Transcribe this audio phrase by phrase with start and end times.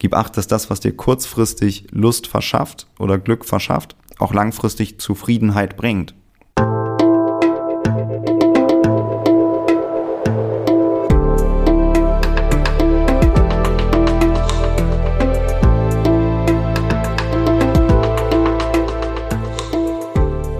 [0.00, 5.76] Gib acht, dass das, was dir kurzfristig Lust verschafft oder Glück verschafft, auch langfristig Zufriedenheit
[5.76, 6.14] bringt.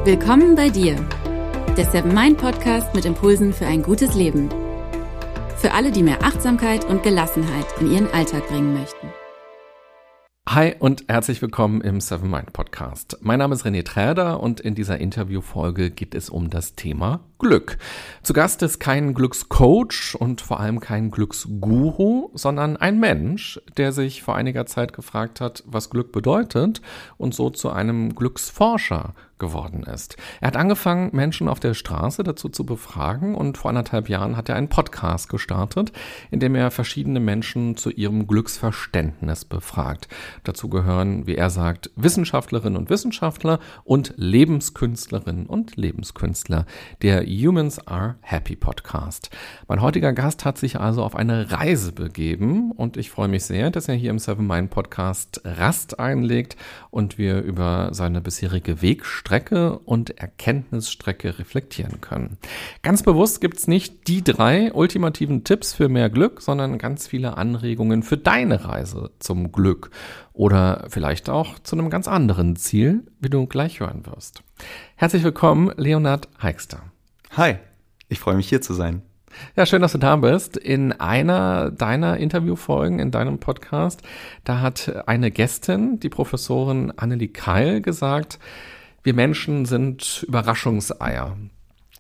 [0.04, 0.96] Willkommen bei dir,
[1.78, 4.50] der Seven Mind Podcast mit Impulsen für ein gutes Leben.
[5.56, 9.09] Für alle, die mehr Achtsamkeit und Gelassenheit in ihren Alltag bringen möchten.
[10.52, 13.18] Hi und herzlich willkommen im Seven Mind Podcast.
[13.20, 17.78] Mein Name ist René Träder und in dieser Interviewfolge geht es um das Thema Glück.
[18.24, 24.24] Zu Gast ist kein Glückscoach und vor allem kein Glücksguru, sondern ein Mensch, der sich
[24.24, 26.82] vor einiger Zeit gefragt hat, was Glück bedeutet
[27.16, 30.16] und so zu einem Glücksforscher geworden ist.
[30.40, 34.48] Er hat angefangen, Menschen auf der Straße dazu zu befragen und vor anderthalb Jahren hat
[34.48, 35.90] er einen Podcast gestartet,
[36.30, 40.06] in dem er verschiedene Menschen zu ihrem Glücksverständnis befragt.
[40.44, 46.66] Dazu gehören, wie er sagt, Wissenschaftlerinnen und Wissenschaftler und Lebenskünstlerinnen und Lebenskünstler.
[47.02, 49.30] Der Humans Are Happy Podcast.
[49.66, 53.70] Mein heutiger Gast hat sich also auf eine Reise begeben und ich freue mich sehr,
[53.70, 56.56] dass er hier im Seven Mind Podcast Rast einlegt
[56.90, 62.36] und wir über seine bisherige Wegstrecke Strecke und Erkenntnisstrecke reflektieren können.
[62.82, 67.36] Ganz bewusst gibt es nicht die drei ultimativen Tipps für mehr Glück, sondern ganz viele
[67.36, 69.92] Anregungen für deine Reise zum Glück
[70.32, 74.42] oder vielleicht auch zu einem ganz anderen Ziel, wie du gleich hören wirst.
[74.96, 76.82] Herzlich willkommen, Leonard Heikster.
[77.36, 77.54] Hi,
[78.08, 79.02] ich freue mich hier zu sein.
[79.54, 80.56] Ja, schön, dass du da bist.
[80.56, 84.02] In einer deiner Interviewfolgen, in deinem Podcast,
[84.42, 88.40] da hat eine Gästin, die Professorin Annelie Keil, gesagt,
[89.02, 91.36] wir Menschen sind Überraschungseier.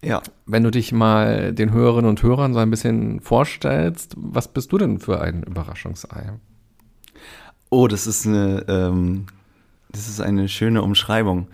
[0.02, 0.22] Ja.
[0.46, 4.78] Wenn du dich mal den Hörerinnen und Hörern so ein bisschen vorstellst, was bist du
[4.78, 6.32] denn für ein Überraschungsei?
[7.68, 9.26] Oh, das ist eine, ähm,
[9.90, 11.48] das ist eine schöne Umschreibung.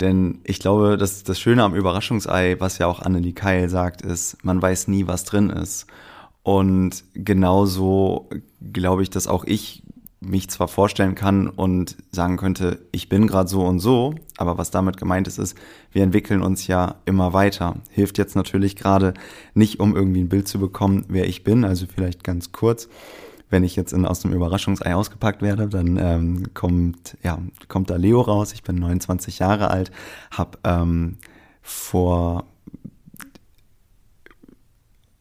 [0.00, 4.44] Denn ich glaube, dass das Schöne am Überraschungsei, was ja auch Annelie Keil sagt, ist,
[4.44, 5.86] man weiß nie, was drin ist.
[6.42, 8.28] Und genauso
[8.72, 9.82] glaube ich, dass auch ich
[10.20, 14.70] mich zwar vorstellen kann und sagen könnte, ich bin gerade so und so, aber was
[14.70, 15.56] damit gemeint ist, ist,
[15.92, 17.76] wir entwickeln uns ja immer weiter.
[17.90, 19.14] Hilft jetzt natürlich gerade
[19.54, 22.88] nicht, um irgendwie ein Bild zu bekommen, wer ich bin, also vielleicht ganz kurz.
[23.48, 27.38] Wenn ich jetzt in, aus dem Überraschungsei ausgepackt werde, dann ähm, kommt, ja,
[27.68, 28.52] kommt da Leo raus.
[28.52, 29.92] Ich bin 29 Jahre alt,
[30.32, 31.18] habe ähm,
[31.62, 32.46] vor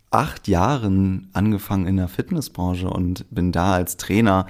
[0.10, 4.48] acht Jahren angefangen in der Fitnessbranche und bin da als Trainer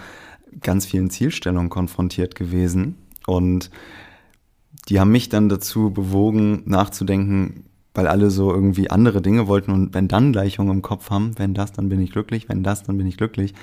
[0.62, 2.96] ganz vielen Zielstellungen konfrontiert gewesen.
[3.28, 3.70] Und
[4.90, 9.94] die haben mich dann dazu bewogen, nachzudenken, weil alle so irgendwie andere Dinge wollten und
[9.94, 12.98] wenn dann Gleichungen im Kopf haben, wenn das, dann bin ich glücklich, wenn das, dann
[12.98, 13.54] bin ich glücklich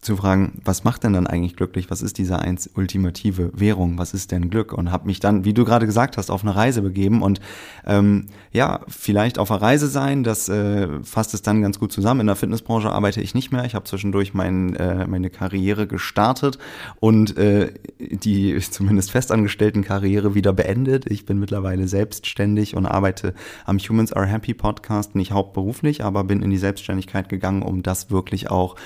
[0.00, 1.90] zu fragen, was macht denn dann eigentlich glücklich?
[1.90, 3.98] Was ist diese eins ultimative Währung?
[3.98, 4.72] Was ist denn Glück?
[4.72, 7.40] Und habe mich dann, wie du gerade gesagt hast, auf eine Reise begeben und
[7.86, 12.20] ähm, ja, vielleicht auf einer Reise sein, das äh, fasst es dann ganz gut zusammen.
[12.20, 13.64] In der Fitnessbranche arbeite ich nicht mehr.
[13.64, 16.58] Ich habe zwischendurch mein, äh, meine Karriere gestartet
[16.98, 21.10] und äh, die zumindest festangestellten Karriere wieder beendet.
[21.10, 23.34] Ich bin mittlerweile selbstständig und arbeite
[23.66, 28.10] am Humans Are Happy Podcast, nicht hauptberuflich, aber bin in die Selbstständigkeit gegangen, um das
[28.10, 28.76] wirklich auch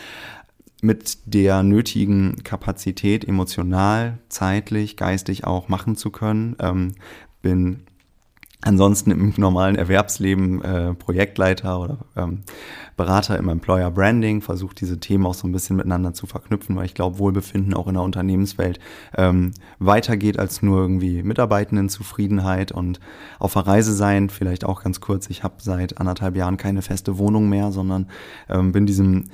[0.85, 6.57] mit der nötigen Kapazität emotional, zeitlich, geistig auch machen zu können.
[6.61, 6.93] Ähm,
[7.41, 7.81] bin
[8.61, 12.43] ansonsten im normalen Erwerbsleben äh, Projektleiter oder ähm,
[12.97, 16.87] Berater im Employer Branding, versuche diese Themen auch so ein bisschen miteinander zu verknüpfen, weil
[16.87, 18.79] ich glaube, Wohlbefinden auch in der Unternehmenswelt
[19.17, 23.01] ähm, weitergeht als nur irgendwie Mitarbeitendenzufriedenheit und
[23.39, 27.19] auf der Reise sein, vielleicht auch ganz kurz, ich habe seit anderthalb Jahren keine feste
[27.19, 28.09] Wohnung mehr, sondern
[28.49, 29.25] ähm, bin diesem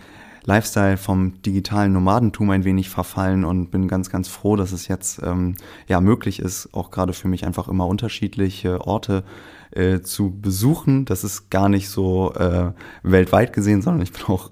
[0.50, 5.22] Lifestyle vom digitalen Nomadentum ein wenig verfallen und bin ganz, ganz froh, dass es jetzt
[5.22, 5.54] ähm,
[5.86, 9.22] ja möglich ist, auch gerade für mich einfach immer unterschiedliche Orte
[9.70, 11.04] äh, zu besuchen.
[11.04, 12.72] Das ist gar nicht so äh,
[13.04, 14.50] weltweit gesehen, sondern ich bin auch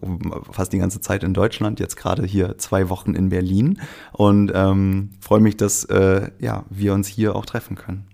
[0.52, 3.80] fast die ganze Zeit in Deutschland, jetzt gerade hier zwei Wochen in Berlin
[4.12, 8.06] und ähm, freue mich, dass äh, ja, wir uns hier auch treffen können.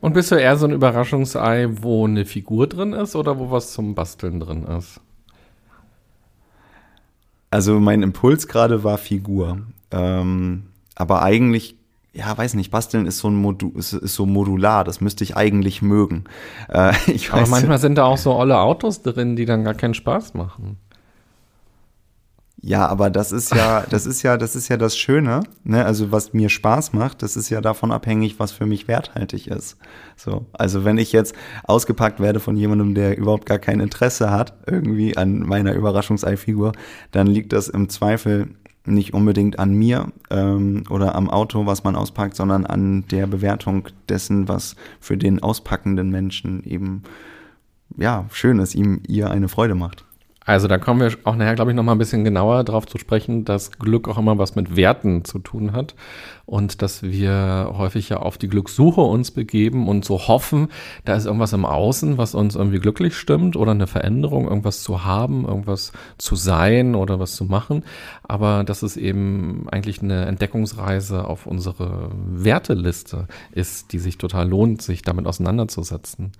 [0.00, 3.72] Und bist du eher so ein Überraschungsei, wo eine Figur drin ist oder wo was
[3.72, 5.00] zum Basteln drin ist?
[7.50, 9.62] Also mein Impuls gerade war Figur.
[9.90, 10.64] Ähm,
[10.94, 11.76] aber eigentlich,
[12.12, 15.36] ja, weiß nicht, basteln ist so ein Modu ist, ist so modular, das müsste ich
[15.36, 16.24] eigentlich mögen.
[16.68, 19.94] Äh, ich aber manchmal sind da auch so olle Autos drin, die dann gar keinen
[19.94, 20.76] Spaß machen.
[22.62, 25.84] Ja, aber das ist ja, das ist ja, das ist ja das Schöne, ne?
[25.84, 29.78] Also was mir Spaß macht, das ist ja davon abhängig, was für mich werthaltig ist.
[30.14, 31.34] So, also wenn ich jetzt
[31.64, 36.72] ausgepackt werde von jemandem, der überhaupt gar kein Interesse hat irgendwie an meiner Überraschungseifigur,
[37.12, 38.48] dann liegt das im Zweifel
[38.84, 43.88] nicht unbedingt an mir ähm, oder am Auto, was man auspackt, sondern an der Bewertung
[44.08, 47.04] dessen, was für den auspackenden Menschen eben
[47.96, 50.04] ja schön ist, ihm ihr eine Freude macht.
[50.50, 52.98] Also da kommen wir auch nachher, glaube ich, noch mal ein bisschen genauer darauf zu
[52.98, 55.94] sprechen, dass Glück auch immer was mit Werten zu tun hat
[56.50, 60.66] und dass wir häufig ja auf die Glückssuche uns begeben und so hoffen,
[61.04, 65.04] da ist irgendwas im Außen, was uns irgendwie glücklich stimmt oder eine Veränderung, irgendwas zu
[65.04, 67.84] haben, irgendwas zu sein oder was zu machen.
[68.24, 74.82] Aber dass es eben eigentlich eine Entdeckungsreise auf unsere Werteliste ist, die sich total lohnt,
[74.82, 76.32] sich damit auseinanderzusetzen.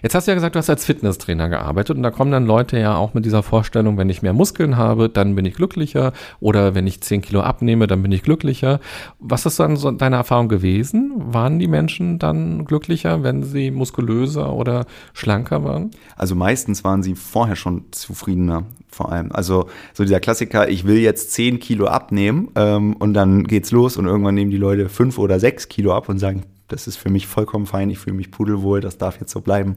[0.00, 2.78] Jetzt hast du ja gesagt, du hast als Fitnesstrainer gearbeitet und da kommen dann Leute
[2.78, 6.76] ja auch mit dieser Vorstellung, wenn ich mehr Muskeln habe, dann bin ich glücklicher oder
[6.76, 8.78] wenn ich 10 Kilo abnehme, dann bin ich glücklicher.
[9.18, 11.12] Was ist dann so deine Erfahrung gewesen?
[11.16, 15.92] Waren die Menschen dann glücklicher, wenn sie muskulöser oder schlanker waren?
[16.14, 19.32] Also meistens waren sie vorher schon zufriedener, vor allem.
[19.32, 23.96] Also so dieser Klassiker, ich will jetzt 10 Kilo abnehmen ähm, und dann geht's los
[23.96, 27.10] und irgendwann nehmen die Leute 5 oder 6 Kilo ab und sagen, das ist für
[27.10, 29.76] mich vollkommen fein, ich fühle mich pudelwohl, das darf jetzt so bleiben.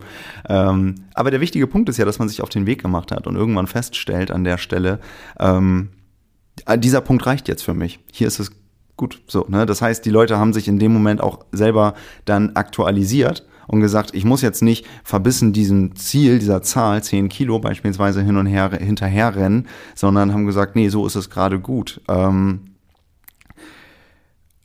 [0.49, 3.27] Ähm, aber der wichtige Punkt ist ja, dass man sich auf den Weg gemacht hat
[3.27, 4.99] und irgendwann feststellt an der Stelle,
[5.39, 5.89] ähm,
[6.75, 7.99] dieser Punkt reicht jetzt für mich.
[8.11, 8.51] Hier ist es
[9.00, 9.22] gut.
[9.25, 9.66] So, ne?
[9.66, 14.13] Das heißt, die Leute haben sich in dem Moment auch selber dann aktualisiert und gesagt,
[14.13, 18.69] ich muss jetzt nicht verbissen diesem Ziel, dieser Zahl, 10 Kilo beispielsweise hin und her
[18.72, 22.01] hinterherrennen, sondern haben gesagt, nee, so ist es gerade gut.
[22.10, 22.75] Ähm,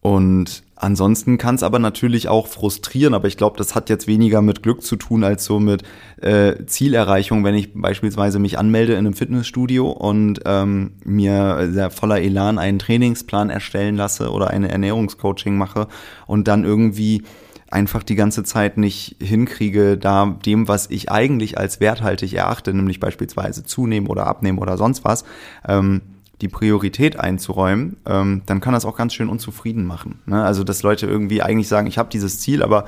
[0.01, 4.43] und Ansonsten kann es aber natürlich auch frustrieren, aber ich glaube, das hat jetzt weniger
[4.43, 5.83] mit Glück zu tun als so mit
[6.21, 12.21] äh, Zielerreichung, wenn ich beispielsweise mich anmelde in einem Fitnessstudio und ähm, mir sehr voller
[12.21, 15.89] Elan einen Trainingsplan erstellen lasse oder eine Ernährungscoaching mache
[16.27, 17.23] und dann irgendwie
[17.71, 23.01] einfach die ganze Zeit nicht hinkriege, da dem, was ich eigentlich als werthaltig erachte, nämlich
[23.01, 25.25] beispielsweise zunehmen oder abnehmen oder sonst was,
[25.67, 26.03] ähm,
[26.45, 30.21] die Priorität einzuräumen, ähm, dann kann das auch ganz schön unzufrieden machen.
[30.27, 30.45] Ne?
[30.45, 32.85] Also dass Leute irgendwie eigentlich sagen, ich habe dieses Ziel, aber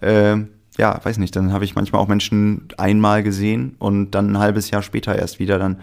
[0.00, 0.36] äh,
[0.76, 4.70] ja, weiß nicht, dann habe ich manchmal auch Menschen einmal gesehen und dann ein halbes
[4.70, 5.80] Jahr später erst wieder, dann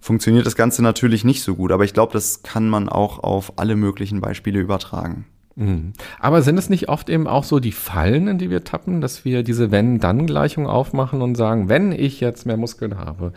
[0.00, 1.70] funktioniert das Ganze natürlich nicht so gut.
[1.70, 5.26] Aber ich glaube, das kann man auch auf alle möglichen Beispiele übertragen.
[5.54, 5.92] Mhm.
[6.18, 9.24] Aber sind es nicht oft eben auch so die Fallen, in die wir tappen, dass
[9.24, 13.32] wir diese Wenn-Dann-Gleichung aufmachen und sagen, wenn ich jetzt mehr Muskeln habe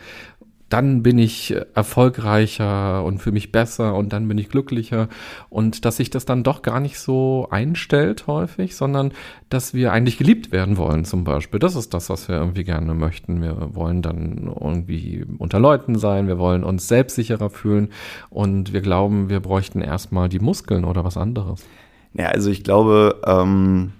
[0.68, 5.08] dann bin ich erfolgreicher und für mich besser und dann bin ich glücklicher
[5.48, 9.12] und dass sich das dann doch gar nicht so einstellt häufig, sondern
[9.48, 11.60] dass wir eigentlich geliebt werden wollen zum Beispiel.
[11.60, 13.42] Das ist das, was wir irgendwie gerne möchten.
[13.42, 17.90] Wir wollen dann irgendwie unter Leuten sein, wir wollen uns selbstsicherer fühlen
[18.28, 21.64] und wir glauben, wir bräuchten erstmal die Muskeln oder was anderes.
[22.12, 23.92] Ja, also ich glaube, ähm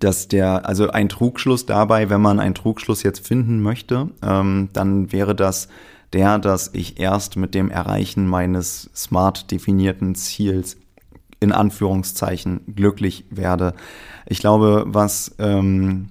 [0.00, 5.12] dass der, also ein Trugschluss dabei, wenn man einen Trugschluss jetzt finden möchte, ähm, dann
[5.12, 5.68] wäre das
[6.12, 10.76] der, dass ich erst mit dem Erreichen meines smart definierten Ziels
[11.40, 13.74] in Anführungszeichen glücklich werde.
[14.26, 16.08] Ich glaube, was ähm,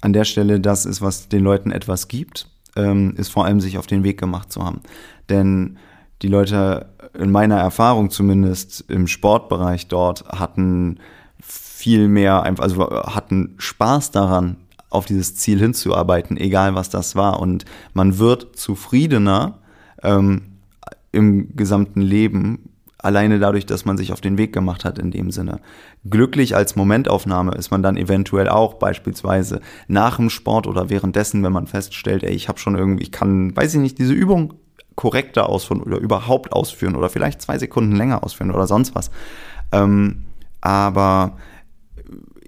[0.00, 3.78] an der Stelle das ist, was den Leuten etwas gibt, ähm, ist vor allem sich
[3.78, 4.80] auf den Weg gemacht zu haben.
[5.28, 5.78] Denn
[6.22, 10.98] die Leute in meiner Erfahrung zumindest im Sportbereich dort hatten
[11.80, 14.56] viel mehr, also hatten Spaß daran,
[14.90, 17.40] auf dieses Ziel hinzuarbeiten, egal was das war.
[17.40, 19.58] Und man wird zufriedener
[20.02, 20.42] ähm,
[21.10, 25.30] im gesamten Leben, alleine dadurch, dass man sich auf den Weg gemacht hat in dem
[25.30, 25.60] Sinne.
[26.08, 31.52] Glücklich als Momentaufnahme ist man dann eventuell auch beispielsweise nach dem Sport oder währenddessen, wenn
[31.52, 34.52] man feststellt, ey, ich habe schon irgendwie, ich kann, weiß ich nicht, diese Übung
[34.96, 39.10] korrekter ausführen oder überhaupt ausführen oder vielleicht zwei Sekunden länger ausführen oder sonst was.
[39.72, 40.24] Ähm,
[40.60, 41.38] aber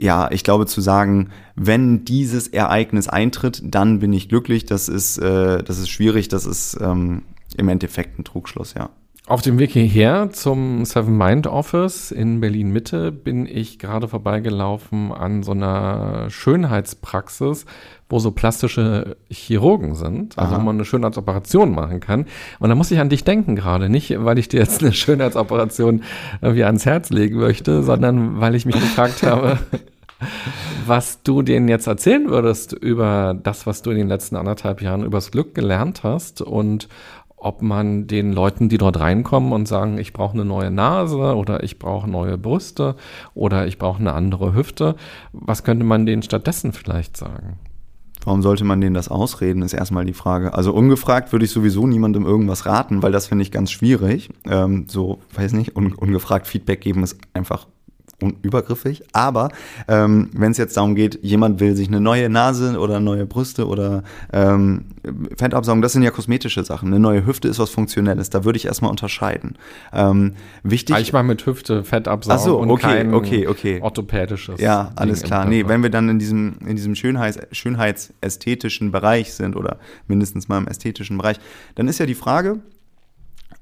[0.02, 4.66] ja, ich glaube zu sagen, wenn dieses Ereignis eintritt, dann bin ich glücklich.
[4.66, 6.28] Das ist, äh, das ist schwierig.
[6.28, 7.22] Das ist ähm,
[7.56, 8.90] im Endeffekt ein Trugschluss, ja.
[9.28, 15.12] Auf dem Weg hierher zum Seven Mind Office in Berlin Mitte bin ich gerade vorbeigelaufen
[15.12, 17.64] an so einer Schönheitspraxis,
[18.08, 20.60] wo so plastische Chirurgen sind, also Aha.
[20.60, 22.26] wo man eine Schönheitsoperation machen kann.
[22.58, 26.02] Und da muss ich an dich denken gerade, nicht weil ich dir jetzt eine Schönheitsoperation
[26.40, 29.60] irgendwie ans Herz legen möchte, sondern weil ich mich gefragt habe,
[30.86, 35.04] was du denen jetzt erzählen würdest über das, was du in den letzten anderthalb Jahren
[35.04, 36.88] übers Glück gelernt hast und
[37.36, 41.64] ob man den Leuten, die dort reinkommen und sagen, ich brauche eine neue Nase oder
[41.64, 42.94] ich brauche neue Brüste
[43.34, 44.94] oder ich brauche eine andere Hüfte,
[45.32, 47.58] was könnte man denen stattdessen vielleicht sagen?
[48.24, 50.54] Warum sollte man denen das ausreden, ist erstmal die Frage.
[50.54, 54.30] Also ungefragt würde ich sowieso niemandem irgendwas raten, weil das finde ich ganz schwierig.
[54.44, 57.66] Ähm, so, weiß nicht, un ungefragt Feedback geben ist einfach
[58.42, 59.02] übergriffig.
[59.12, 59.50] Aber
[59.88, 63.66] ähm, wenn es jetzt darum geht, jemand will sich eine neue Nase oder neue Brüste
[63.66, 64.02] oder
[64.32, 64.86] ähm,
[65.36, 66.88] Fettabsaugen, das sind ja kosmetische Sachen.
[66.88, 68.30] Eine neue Hüfte ist was Funktionelles.
[68.30, 69.56] Da würde ich erstmal unterscheiden.
[69.92, 70.96] Ähm, wichtig.
[70.98, 73.80] Ich meine mit Hüfte, Fettabsaugen Ach so, und okay, kein okay, okay.
[73.82, 74.60] orthopädisches.
[74.60, 75.44] Ja, alles klar.
[75.44, 80.58] Nee, wenn wir dann in diesem, in diesem Schönheits, schönheitsästhetischen Bereich sind oder mindestens mal
[80.58, 81.38] im ästhetischen Bereich,
[81.74, 82.60] dann ist ja die Frage,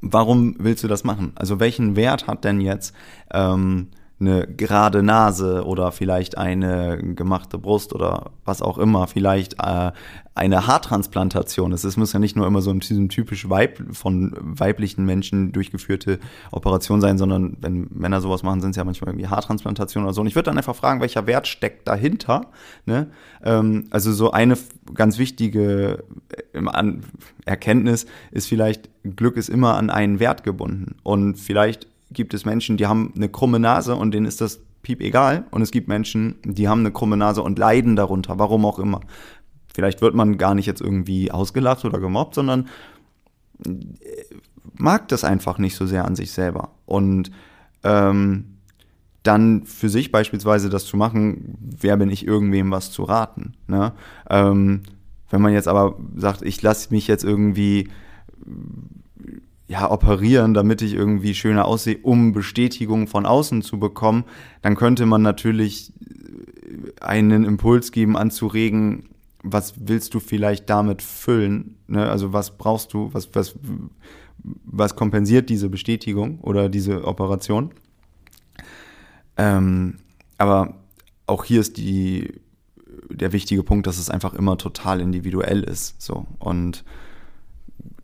[0.01, 1.33] warum willst du das machen?
[1.35, 2.95] Also welchen Wert hat denn jetzt
[3.33, 3.89] ähm,
[4.21, 9.93] eine gerade Nase oder vielleicht eine gemachte Brust oder was auch immer, vielleicht äh,
[10.35, 11.73] eine Haartransplantation.
[11.73, 16.19] Es muss ja nicht nur immer so ein typisch Weib, von weiblichen Menschen durchgeführte
[16.53, 20.21] Operation sein, sondern wenn Männer sowas machen, sind es ja manchmal irgendwie Haartransplantationen oder so.
[20.21, 22.47] Und ich würde dann einfach fragen, welcher Wert steckt dahinter?
[22.87, 23.09] Ne?
[23.43, 24.57] Ähm, also so eine
[24.95, 26.05] ganz wichtige
[26.53, 26.93] äh,
[27.45, 30.97] Erkenntnis ist vielleicht, Glück ist immer an einen Wert gebunden.
[31.03, 35.01] Und vielleicht gibt es Menschen, die haben eine krumme Nase und denen ist das piep
[35.01, 35.45] egal.
[35.51, 39.01] Und es gibt Menschen, die haben eine krumme Nase und leiden darunter, warum auch immer.
[39.73, 42.69] Vielleicht wird man gar nicht jetzt irgendwie ausgelacht oder gemobbt, sondern
[43.65, 43.71] äh,
[44.75, 46.73] mag das einfach nicht so sehr an sich selber.
[46.87, 47.31] Und
[47.85, 48.57] ähm,
[49.23, 53.53] dann für sich beispielsweise das zu machen, wer bin ich, irgendwem was zu raten.
[53.67, 53.93] Ne?
[54.29, 54.83] Ähm,
[55.29, 57.89] wenn man jetzt aber sagt, ich lasse mich jetzt irgendwie
[59.71, 64.25] ja, operieren, damit ich irgendwie schöner aussehe, um Bestätigung von außen zu bekommen,
[64.63, 65.93] dann könnte man natürlich
[67.01, 69.11] einen Impuls geben, anzuregen,
[69.45, 71.77] was willst du vielleicht damit füllen?
[71.87, 72.11] Ne?
[72.11, 73.55] Also was brauchst du, was, was,
[74.65, 77.71] was kompensiert diese Bestätigung oder diese Operation?
[79.37, 79.99] Ähm,
[80.37, 80.81] aber
[81.29, 82.41] auch hier ist die,
[83.09, 86.03] der wichtige Punkt, dass es einfach immer total individuell ist.
[86.03, 86.27] So.
[86.41, 86.83] Und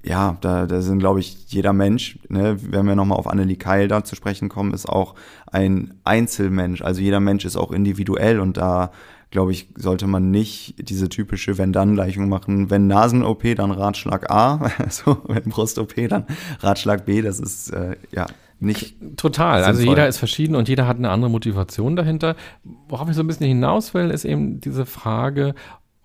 [0.06, 3.88] ja, da, da sind, glaube ich, jeder Mensch, ne, wenn wir nochmal auf Annelie Keil
[3.88, 5.16] da zu sprechen kommen, ist auch
[5.50, 6.80] ein Einzelmensch.
[6.82, 8.92] Also jeder Mensch ist auch individuell und da,
[9.30, 12.70] glaube ich, sollte man nicht diese typische Wenn-Dann-Gleichung machen.
[12.70, 16.26] Wenn Nasen-OP, dann Ratschlag A, so, wenn Brust-OP, dann
[16.60, 17.20] Ratschlag B.
[17.20, 18.26] Das ist, äh, ja,
[18.60, 19.64] nicht Total.
[19.64, 19.96] Also sinnvoll.
[19.96, 22.36] jeder ist verschieden und jeder hat eine andere Motivation dahinter.
[22.88, 25.54] Worauf ich so ein bisschen hinaus will, ist eben diese Frage,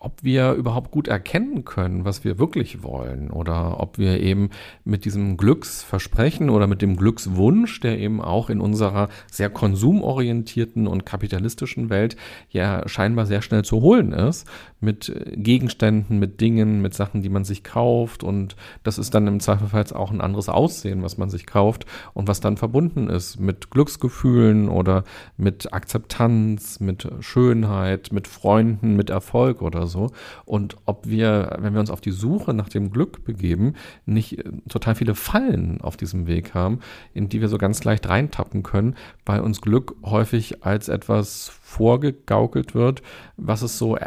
[0.01, 4.49] ob wir überhaupt gut erkennen können, was wir wirklich wollen oder ob wir eben
[4.83, 11.05] mit diesem Glücksversprechen oder mit dem Glückswunsch, der eben auch in unserer sehr konsumorientierten und
[11.05, 12.17] kapitalistischen Welt
[12.49, 14.47] ja scheinbar sehr schnell zu holen ist,
[14.81, 19.27] mit äh, Gegenständen, mit Dingen, mit Sachen, die man sich kauft und das ist dann
[19.27, 23.39] im Zweifelsfall auch ein anderes Aussehen, was man sich kauft und was dann verbunden ist
[23.39, 25.03] mit Glücksgefühlen oder
[25.37, 30.11] mit Akzeptanz, mit Schönheit, mit Freunden, mit Erfolg oder so.
[30.45, 34.43] Und ob wir, wenn wir uns auf die Suche nach dem Glück begeben, nicht äh,
[34.67, 36.79] total viele Fallen auf diesem Weg haben,
[37.13, 38.95] in die wir so ganz leicht reintappen können,
[39.25, 43.01] weil uns Glück häufig als etwas vorgegaukelt wird,
[43.37, 43.97] was es so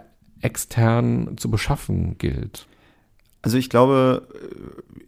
[0.45, 2.67] extern zu beschaffen gilt.
[3.43, 4.29] Also ich glaube,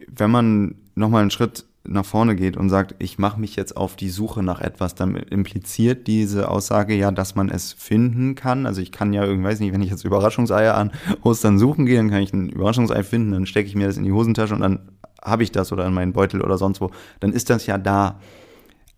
[0.07, 3.95] wenn man nochmal einen Schritt nach vorne geht und sagt, ich mache mich jetzt auf
[3.95, 8.65] die Suche nach etwas, dann impliziert diese Aussage ja, dass man es finden kann.
[8.65, 10.91] Also ich kann ja irgendwie, weiß nicht, wenn ich jetzt Überraschungseier an
[11.23, 14.03] Ostern suchen gehe, dann kann ich ein Überraschungsei finden, dann stecke ich mir das in
[14.03, 14.79] die Hosentasche und dann
[15.21, 16.91] habe ich das oder in meinen Beutel oder sonst wo.
[17.19, 18.19] Dann ist das ja da.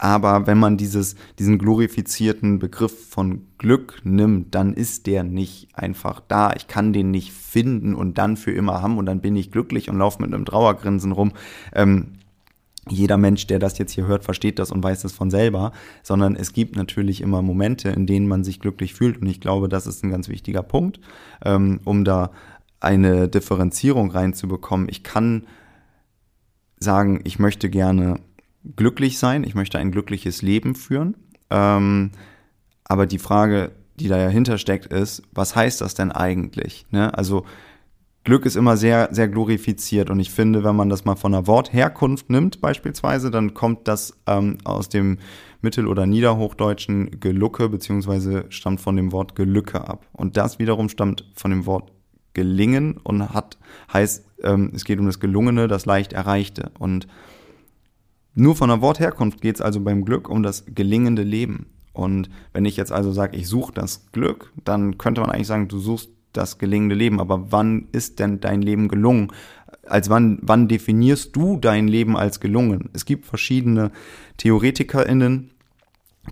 [0.01, 6.21] Aber wenn man dieses, diesen glorifizierten Begriff von Glück nimmt, dann ist der nicht einfach
[6.25, 6.53] da.
[6.55, 9.89] Ich kann den nicht finden und dann für immer haben und dann bin ich glücklich
[9.89, 11.33] und laufe mit einem Trauergrinsen rum.
[11.73, 12.13] Ähm,
[12.87, 16.37] jeder Mensch, der das jetzt hier hört, versteht das und weiß das von selber, sondern
[16.37, 19.85] es gibt natürlich immer Momente, in denen man sich glücklich fühlt und ich glaube, das
[19.85, 21.01] ist ein ganz wichtiger Punkt,
[21.43, 22.31] ähm, um da
[22.79, 24.87] eine Differenzierung reinzubekommen.
[24.89, 25.45] Ich kann
[26.79, 28.21] sagen, ich möchte gerne
[28.75, 31.15] glücklich sein, ich möchte ein glückliches Leben führen,
[31.49, 32.11] ähm,
[32.83, 36.85] aber die Frage, die dahinter steckt, ist, was heißt das denn eigentlich?
[36.91, 37.13] Ne?
[37.17, 37.45] Also
[38.23, 41.47] Glück ist immer sehr, sehr glorifiziert und ich finde, wenn man das mal von der
[41.47, 45.19] Wortherkunft nimmt beispielsweise, dann kommt das ähm, aus dem
[45.61, 51.25] Mittel- oder Niederhochdeutschen Gelucke beziehungsweise stammt von dem Wort Gelücke ab und das wiederum stammt
[51.33, 51.91] von dem Wort
[52.33, 53.57] gelingen und hat
[53.91, 57.07] heißt, ähm, es geht um das Gelungene, das leicht Erreichte und
[58.35, 61.67] nur von der Wortherkunft geht es also beim Glück um das gelingende Leben.
[61.93, 65.67] Und wenn ich jetzt also sage, ich suche das Glück, dann könnte man eigentlich sagen,
[65.67, 67.19] du suchst das gelingende Leben.
[67.19, 69.31] Aber wann ist denn dein Leben gelungen?
[69.85, 72.89] Als wann, wann definierst du dein Leben als gelungen?
[72.93, 73.91] Es gibt verschiedene
[74.37, 75.51] TheoretikerInnen,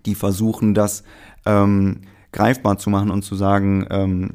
[0.05, 1.03] die versuchen, das
[1.45, 2.01] ähm,
[2.31, 4.29] greifbar zu machen und zu sagen, ähm,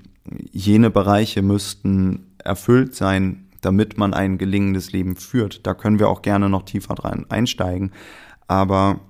[0.50, 5.66] jene Bereiche müssten erfüllt sein, damit man ein gelingendes Leben führt.
[5.66, 7.92] Da können wir auch gerne noch tiefer rein einsteigen.
[8.46, 9.00] Aber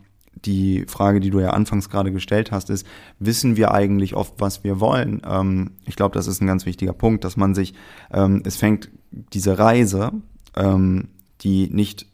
[0.44, 2.86] die Frage, die du ja anfangs gerade gestellt hast, ist,
[3.18, 5.22] wissen wir eigentlich oft, was wir wollen?
[5.28, 7.74] Ähm, ich glaube, das ist ein ganz wichtiger Punkt, dass man sich,
[8.12, 10.12] ähm, es fängt diese Reise,
[10.56, 11.08] ähm,
[11.40, 12.06] die nicht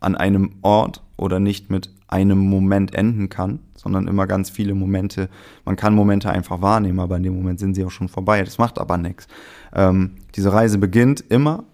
[0.00, 5.28] an einem Ort oder nicht mit einem Moment enden kann, sondern immer ganz viele Momente.
[5.64, 8.42] Man kann Momente einfach wahrnehmen, aber in dem Moment sind sie auch schon vorbei.
[8.42, 9.26] Das macht aber nichts.
[9.74, 11.64] Ähm, diese Reise beginnt immer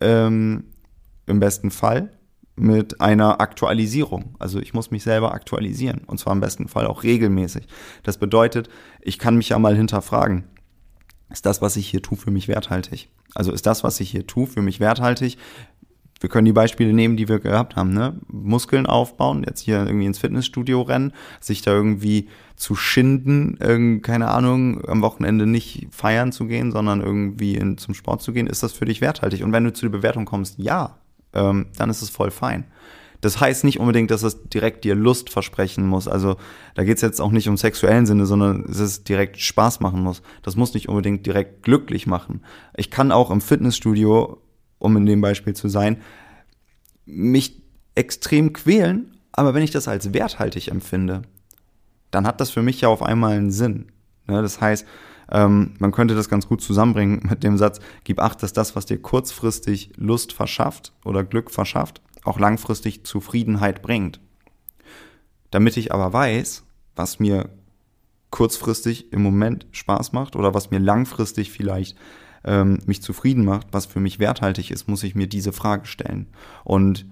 [0.00, 0.64] ähm,
[1.26, 2.10] im besten Fall
[2.56, 4.34] mit einer Aktualisierung.
[4.38, 7.66] Also ich muss mich selber aktualisieren und zwar im besten Fall auch regelmäßig.
[8.02, 8.68] Das bedeutet,
[9.00, 10.44] ich kann mich ja mal hinterfragen,
[11.30, 13.08] ist das, was ich hier tue, für mich werthaltig?
[13.34, 15.38] Also ist das, was ich hier tue, für mich werthaltig?
[16.20, 18.20] Wir können die Beispiele nehmen, die wir gehabt haben, ne?
[18.28, 24.86] Muskeln aufbauen, jetzt hier irgendwie ins Fitnessstudio rennen, sich da irgendwie zu schinden, keine Ahnung,
[24.86, 28.74] am Wochenende nicht feiern zu gehen, sondern irgendwie in, zum Sport zu gehen, ist das
[28.74, 29.42] für dich werthaltig?
[29.42, 30.98] Und wenn du zu der Bewertung kommst, ja,
[31.32, 32.66] ähm, dann ist es voll fein.
[33.22, 36.08] Das heißt nicht unbedingt, dass es direkt dir Lust versprechen muss.
[36.08, 36.36] Also
[36.74, 40.02] da geht es jetzt auch nicht um sexuellen Sinne, sondern dass es direkt Spaß machen
[40.02, 40.22] muss.
[40.42, 42.42] Das muss nicht unbedingt direkt glücklich machen.
[42.76, 44.38] Ich kann auch im Fitnessstudio,
[44.80, 45.98] um in dem Beispiel zu sein,
[47.06, 47.62] mich
[47.94, 51.22] extrem quälen, aber wenn ich das als werthaltig empfinde,
[52.10, 53.92] dann hat das für mich ja auf einmal einen Sinn.
[54.26, 54.42] Ne?
[54.42, 54.84] Das heißt,
[55.30, 58.86] ähm, man könnte das ganz gut zusammenbringen mit dem Satz, gib acht, dass das, was
[58.86, 64.20] dir kurzfristig Lust verschafft oder Glück verschafft, auch langfristig Zufriedenheit bringt.
[65.50, 66.64] Damit ich aber weiß,
[66.96, 67.50] was mir
[68.30, 71.96] kurzfristig im Moment Spaß macht oder was mir langfristig vielleicht
[72.44, 76.28] ähm, mich zufrieden macht, was für mich werthaltig ist, muss ich mir diese Frage stellen.
[76.64, 77.06] Und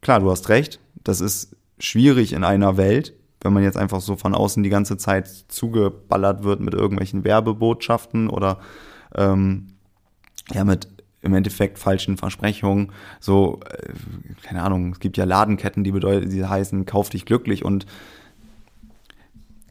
[0.00, 4.16] klar, du hast recht, das ist schwierig in einer Welt, wenn man jetzt einfach so
[4.16, 8.60] von außen die ganze Zeit zugeballert wird mit irgendwelchen Werbebotschaften oder
[9.14, 9.68] ähm,
[10.52, 10.88] ja mit
[11.22, 12.92] im Endeffekt falschen Versprechungen.
[13.18, 13.92] So, äh,
[14.42, 17.86] keine Ahnung, es gibt ja Ladenketten, die bedeuten, die heißen, kauf dich glücklich und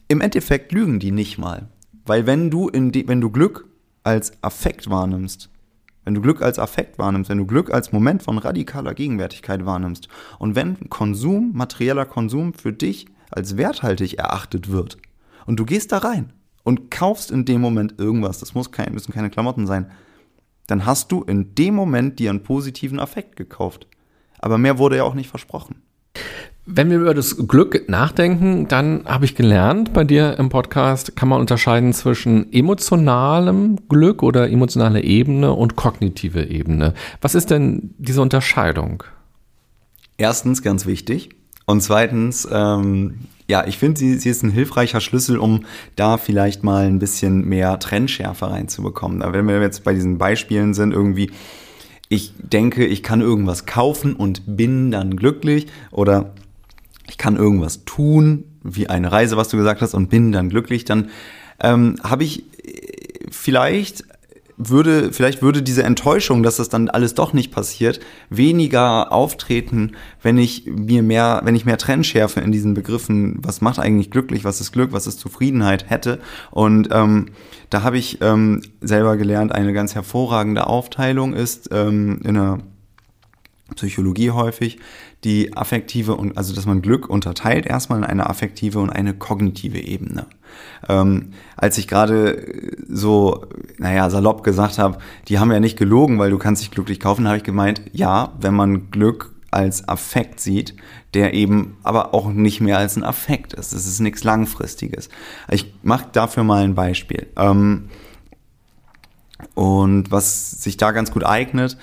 [0.07, 1.67] im Endeffekt lügen die nicht mal.
[2.05, 3.68] Weil wenn du in die, wenn du Glück
[4.03, 5.49] als Affekt wahrnimmst,
[6.05, 10.07] wenn du Glück als Affekt wahrnimmst, wenn du Glück als Moment von radikaler Gegenwärtigkeit wahrnimmst
[10.39, 14.97] und wenn Konsum, materieller Konsum für dich als werthaltig erachtet wird
[15.45, 16.33] und du gehst da rein
[16.63, 19.91] und kaufst in dem Moment irgendwas, das muss kein, müssen keine Klamotten sein,
[20.67, 23.87] dann hast du in dem Moment dir einen positiven Affekt gekauft.
[24.37, 25.81] Aber mehr wurde ja auch nicht versprochen.
[26.71, 31.27] Wenn wir über das Glück nachdenken, dann habe ich gelernt, bei dir im Podcast kann
[31.27, 36.93] man unterscheiden zwischen emotionalem Glück oder emotionale Ebene und kognitive Ebene.
[37.21, 39.03] Was ist denn diese Unterscheidung?
[40.17, 41.29] Erstens ganz wichtig,
[41.69, 46.63] und zweitens, ähm, ja, ich finde, sie, sie ist ein hilfreicher Schlüssel, um da vielleicht
[46.63, 49.21] mal ein bisschen mehr Trennschärfe reinzubekommen.
[49.33, 51.29] Wenn wir jetzt bei diesen Beispielen sind, irgendwie,
[52.09, 56.33] ich denke, ich kann irgendwas kaufen und bin dann glücklich oder
[57.09, 60.85] ich kann irgendwas tun, wie eine Reise, was du gesagt hast, und bin dann glücklich,
[60.85, 61.09] dann
[61.59, 62.43] ähm, habe ich
[63.31, 64.03] vielleicht
[64.59, 70.37] würde, vielleicht würde diese Enttäuschung, dass das dann alles doch nicht passiert, weniger auftreten, wenn
[70.37, 74.59] ich mir mehr, wenn ich mehr Trennschärfe in diesen Begriffen, was macht eigentlich glücklich, was
[74.59, 75.89] ist Glück, was ist Zufriedenheit?
[75.89, 76.19] Hätte.
[76.51, 77.27] Und ähm,
[77.69, 82.59] da habe ich ähm, selber gelernt, eine ganz hervorragende Aufteilung ist ähm, in der
[83.75, 84.79] Psychologie häufig,
[85.23, 89.79] die affektive und also dass man Glück unterteilt erstmal in eine affektive und eine kognitive
[89.79, 90.27] Ebene.
[90.87, 93.45] Ähm, als ich gerade so,
[93.77, 97.27] naja, salopp gesagt habe, die haben ja nicht gelogen, weil du kannst dich glücklich kaufen,
[97.27, 100.75] habe ich gemeint, ja, wenn man Glück als Affekt sieht,
[101.13, 103.73] der eben aber auch nicht mehr als ein Affekt ist.
[103.73, 105.09] Es ist nichts Langfristiges.
[105.49, 107.27] Ich mache dafür mal ein Beispiel.
[107.35, 107.89] Ähm,
[109.55, 111.77] und was sich da ganz gut eignet,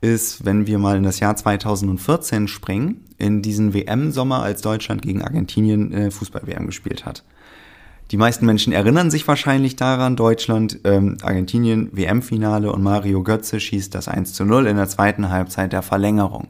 [0.00, 5.22] ist, wenn wir mal in das Jahr 2014 springen, in diesen WM-Sommer, als Deutschland gegen
[5.22, 7.24] Argentinien äh, Fußball-WM gespielt hat.
[8.10, 13.94] Die meisten Menschen erinnern sich wahrscheinlich daran, Deutschland, ähm, Argentinien, WM-Finale und Mario Götze schießt
[13.94, 16.48] das 1 zu 0 in der zweiten Halbzeit der Verlängerung.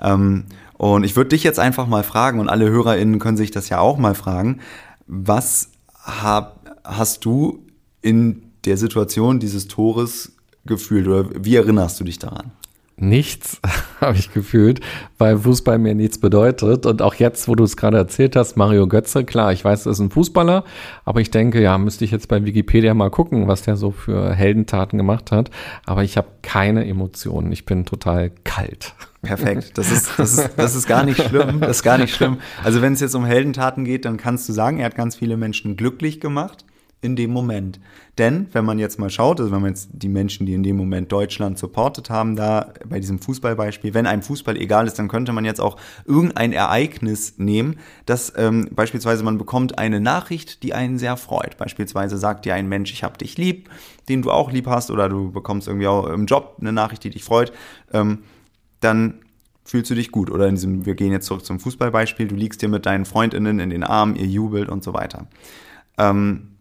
[0.00, 0.44] Ähm,
[0.76, 3.78] und ich würde dich jetzt einfach mal fragen, und alle HörerInnen können sich das ja
[3.78, 4.60] auch mal fragen,
[5.06, 7.64] was hab, hast du
[8.02, 10.32] in der Situation dieses Tores
[10.66, 12.52] gefühlt oder wie erinnerst du dich daran?
[12.96, 13.60] Nichts,
[14.00, 14.80] habe ich gefühlt,
[15.18, 16.86] weil Fußball mir nichts bedeutet.
[16.86, 19.92] Und auch jetzt, wo du es gerade erzählt hast, Mario Götze, klar, ich weiß, er
[19.92, 20.64] ist ein Fußballer,
[21.04, 24.32] aber ich denke, ja, müsste ich jetzt bei Wikipedia mal gucken, was der so für
[24.32, 25.50] Heldentaten gemacht hat.
[25.86, 27.52] Aber ich habe keine Emotionen.
[27.52, 28.94] Ich bin total kalt.
[29.22, 29.78] Perfekt.
[29.78, 31.60] Das ist, das ist, das ist gar nicht schlimm.
[31.60, 32.38] Das ist gar nicht schlimm.
[32.62, 35.36] Also wenn es jetzt um Heldentaten geht, dann kannst du sagen, er hat ganz viele
[35.36, 36.64] Menschen glücklich gemacht
[37.02, 37.80] in dem Moment.
[38.16, 40.76] Denn wenn man jetzt mal schaut, also wenn man jetzt die Menschen, die in dem
[40.76, 45.32] Moment Deutschland supportet haben, da bei diesem Fußballbeispiel, wenn einem Fußball egal ist, dann könnte
[45.32, 50.98] man jetzt auch irgendein Ereignis nehmen, dass ähm, beispielsweise man bekommt eine Nachricht, die einen
[50.98, 51.56] sehr freut.
[51.56, 53.68] Beispielsweise sagt dir ein Mensch, ich hab dich lieb,
[54.08, 57.10] den du auch lieb hast, oder du bekommst irgendwie auch im Job eine Nachricht, die
[57.10, 57.52] dich freut.
[57.92, 58.20] Ähm,
[58.78, 59.20] dann
[59.64, 60.30] fühlst du dich gut.
[60.30, 63.58] Oder in diesem, wir gehen jetzt zurück zum Fußballbeispiel, du liegst dir mit deinen FreundInnen
[63.58, 65.26] in den Armen, ihr jubelt und so weiter.
[65.98, 66.51] Ähm,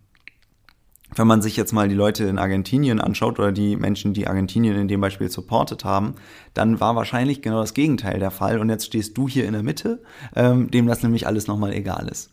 [1.16, 4.78] wenn man sich jetzt mal die Leute in Argentinien anschaut oder die Menschen, die Argentinien
[4.78, 6.16] in dem Beispiel supportet haben,
[6.54, 8.60] dann war wahrscheinlich genau das Gegenteil der Fall.
[8.60, 10.02] Und jetzt stehst du hier in der Mitte,
[10.36, 12.32] ähm, dem das nämlich alles nochmal egal ist.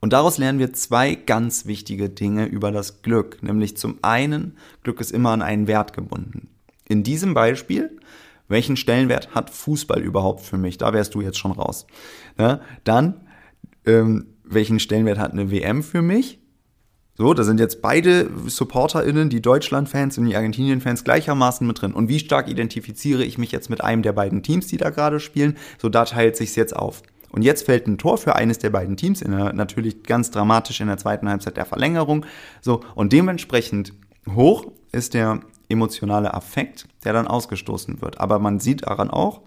[0.00, 3.42] Und daraus lernen wir zwei ganz wichtige Dinge über das Glück.
[3.42, 6.48] Nämlich zum einen, Glück ist immer an einen Wert gebunden.
[6.86, 7.98] In diesem Beispiel,
[8.48, 10.76] welchen Stellenwert hat Fußball überhaupt für mich?
[10.76, 11.86] Da wärst du jetzt schon raus.
[12.38, 13.26] Ja, dann,
[13.86, 16.38] ähm, welchen Stellenwert hat eine WM für mich?
[17.16, 21.92] So, da sind jetzt beide SupporterInnen, die Deutschland-Fans und die Argentinien-Fans gleichermaßen mit drin.
[21.92, 25.20] Und wie stark identifiziere ich mich jetzt mit einem der beiden Teams, die da gerade
[25.20, 25.56] spielen?
[25.80, 27.02] So, da teilt sich's jetzt auf.
[27.30, 30.80] Und jetzt fällt ein Tor für eines der beiden Teams, in der, natürlich ganz dramatisch
[30.80, 32.26] in der zweiten Halbzeit der Verlängerung.
[32.60, 33.92] So, und dementsprechend
[34.34, 38.18] hoch ist der emotionale Affekt, der dann ausgestoßen wird.
[38.18, 39.42] Aber man sieht daran auch,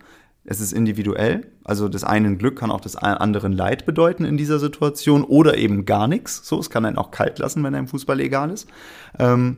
[0.49, 1.45] es ist individuell.
[1.65, 5.85] Also das einen Glück kann auch des anderen Leid bedeuten in dieser Situation oder eben
[5.85, 6.47] gar nichts.
[6.47, 8.67] So, es kann einen auch kalt lassen, wenn einem Fußball egal ist.
[9.19, 9.57] Ähm,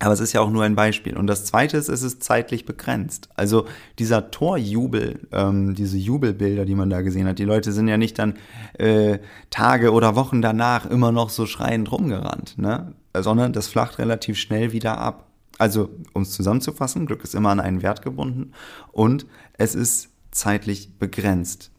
[0.00, 1.16] aber es ist ja auch nur ein Beispiel.
[1.16, 3.28] Und das Zweite ist, es ist zeitlich begrenzt.
[3.36, 3.66] Also
[4.00, 8.18] dieser Torjubel, ähm, diese Jubelbilder, die man da gesehen hat, die Leute sind ja nicht
[8.18, 8.34] dann
[8.76, 12.94] äh, Tage oder Wochen danach immer noch so schreiend rumgerannt, ne?
[13.16, 15.29] sondern das flacht relativ schnell wieder ab.
[15.60, 18.52] Also, um es zusammenzufassen, Glück ist immer an einen Wert gebunden
[18.92, 19.26] und
[19.58, 21.70] es ist zeitlich begrenzt,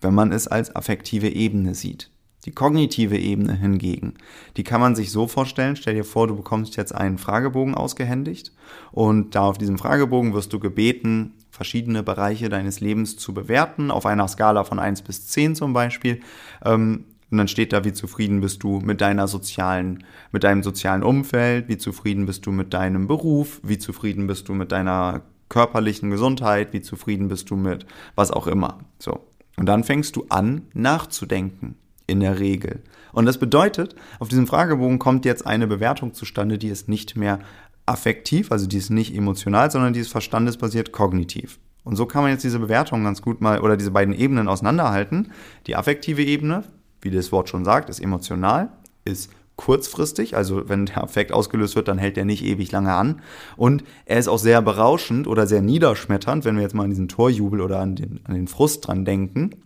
[0.00, 2.12] wenn man es als affektive Ebene sieht.
[2.44, 4.14] Die kognitive Ebene hingegen,
[4.56, 8.52] die kann man sich so vorstellen, stell dir vor, du bekommst jetzt einen Fragebogen ausgehändigt
[8.92, 14.06] und da auf diesem Fragebogen wirst du gebeten, verschiedene Bereiche deines Lebens zu bewerten, auf
[14.06, 16.20] einer Skala von 1 bis 10 zum Beispiel.
[16.64, 21.02] Ähm, und dann steht da, wie zufrieden bist du mit deiner sozialen, mit deinem sozialen
[21.02, 26.10] Umfeld, wie zufrieden bist du mit deinem Beruf, wie zufrieden bist du mit deiner körperlichen
[26.10, 28.78] Gesundheit, wie zufrieden bist du mit was auch immer.
[28.98, 29.26] So.
[29.56, 31.76] Und dann fängst du an, nachzudenken.
[32.10, 32.82] In der Regel.
[33.12, 37.38] Und das bedeutet, auf diesem Fragebogen kommt jetzt eine Bewertung zustande, die ist nicht mehr
[37.84, 41.58] affektiv, also die ist nicht emotional, sondern die ist verstandesbasiert kognitiv.
[41.84, 45.32] Und so kann man jetzt diese Bewertung ganz gut mal oder diese beiden Ebenen auseinanderhalten.
[45.66, 46.64] Die affektive Ebene
[47.10, 48.70] wie das Wort schon sagt, ist emotional,
[49.04, 53.20] ist kurzfristig, also wenn der Affekt ausgelöst wird, dann hält er nicht ewig lange an.
[53.56, 57.08] Und er ist auch sehr berauschend oder sehr niederschmetternd, wenn wir jetzt mal an diesen
[57.08, 59.56] Torjubel oder an den, an den Frust dran denken.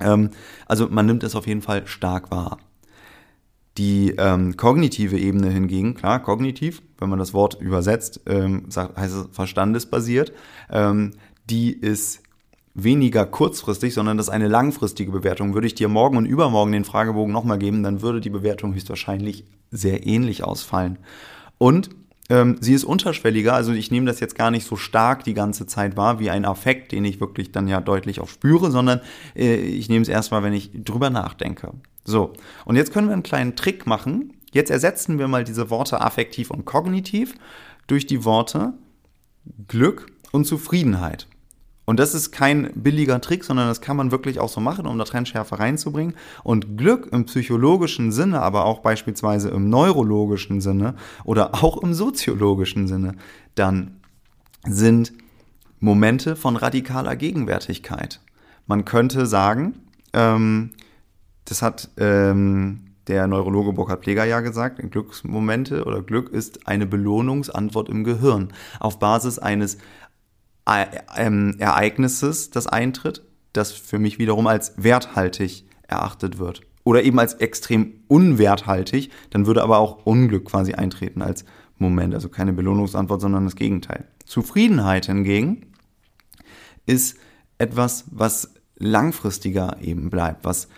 [0.00, 0.30] Ähm,
[0.66, 2.58] also man nimmt es auf jeden Fall stark wahr.
[3.76, 9.28] Die ähm, kognitive Ebene hingegen, klar, kognitiv, wenn man das Wort übersetzt, ähm, heißt es
[9.30, 10.32] verstandesbasiert,
[10.70, 11.12] ähm,
[11.48, 12.22] die ist
[12.82, 15.54] weniger kurzfristig, sondern das ist eine langfristige Bewertung.
[15.54, 19.44] Würde ich dir morgen und übermorgen den Fragebogen nochmal geben, dann würde die Bewertung höchstwahrscheinlich
[19.70, 20.98] sehr ähnlich ausfallen.
[21.58, 21.90] Und
[22.30, 25.66] ähm, sie ist unterschwelliger, also ich nehme das jetzt gar nicht so stark die ganze
[25.66, 29.00] Zeit wahr, wie ein Affekt, den ich wirklich dann ja deutlich auch spüre, sondern
[29.34, 31.72] äh, ich nehme es erstmal, wenn ich drüber nachdenke.
[32.04, 32.32] So,
[32.64, 34.34] und jetzt können wir einen kleinen Trick machen.
[34.52, 37.34] Jetzt ersetzen wir mal diese Worte affektiv und kognitiv
[37.86, 38.74] durch die Worte
[39.66, 41.26] Glück und Zufriedenheit.
[41.88, 44.98] Und das ist kein billiger Trick, sondern das kann man wirklich auch so machen, um
[44.98, 46.14] da Trendschärfe reinzubringen.
[46.44, 52.88] Und Glück im psychologischen Sinne, aber auch beispielsweise im neurologischen Sinne oder auch im soziologischen
[52.88, 53.14] Sinne,
[53.54, 54.02] dann
[54.66, 55.14] sind
[55.80, 58.20] Momente von radikaler Gegenwärtigkeit.
[58.66, 59.76] Man könnte sagen,
[60.12, 60.72] ähm,
[61.46, 67.88] das hat ähm, der Neurologe Burkhard Pleger ja gesagt, Glücksmomente oder Glück ist eine Belohnungsantwort
[67.88, 69.78] im Gehirn auf Basis eines
[70.68, 76.62] Ereignisses, das eintritt, das für mich wiederum als werthaltig erachtet wird.
[76.84, 81.44] Oder eben als extrem unwerthaltig, dann würde aber auch Unglück quasi eintreten als
[81.76, 82.14] Moment.
[82.14, 84.04] Also keine Belohnungsantwort, sondern das Gegenteil.
[84.24, 85.66] Zufriedenheit hingegen
[86.86, 87.18] ist
[87.58, 90.68] etwas, was langfristiger eben bleibt, was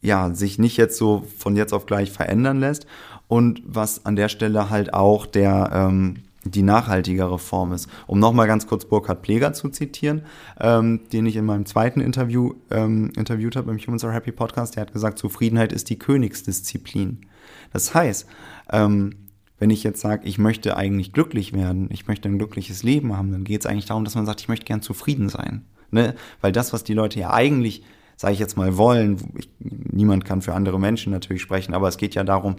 [0.00, 2.86] ja sich nicht jetzt so von jetzt auf gleich verändern lässt
[3.26, 7.88] und was an der Stelle halt auch der ähm, die nachhaltigere Form ist.
[8.06, 10.22] Um nochmal ganz kurz Burkhard Pleger zu zitieren,
[10.60, 14.76] ähm, den ich in meinem zweiten Interview ähm, interviewt habe im Humans Are Happy Podcast,
[14.76, 17.26] der hat gesagt, Zufriedenheit ist die Königsdisziplin.
[17.72, 18.26] Das heißt,
[18.70, 19.14] ähm,
[19.58, 23.32] wenn ich jetzt sage, ich möchte eigentlich glücklich werden, ich möchte ein glückliches Leben haben,
[23.32, 25.64] dann geht es eigentlich darum, dass man sagt, ich möchte gern zufrieden sein.
[25.90, 26.14] Ne?
[26.40, 27.82] Weil das, was die Leute ja eigentlich
[28.18, 29.16] sage ich jetzt mal, wollen.
[29.38, 32.56] Ich, niemand kann für andere Menschen natürlich sprechen, aber es geht ja darum,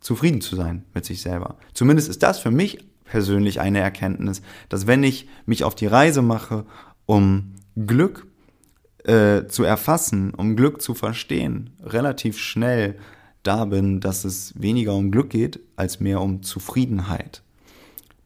[0.00, 1.56] zufrieden zu sein mit sich selber.
[1.72, 6.22] Zumindest ist das für mich persönlich eine Erkenntnis, dass wenn ich mich auf die Reise
[6.22, 6.64] mache,
[7.06, 8.26] um Glück
[9.04, 12.96] äh, zu erfassen, um Glück zu verstehen, relativ schnell
[13.42, 17.42] da bin, dass es weniger um Glück geht, als mehr um Zufriedenheit.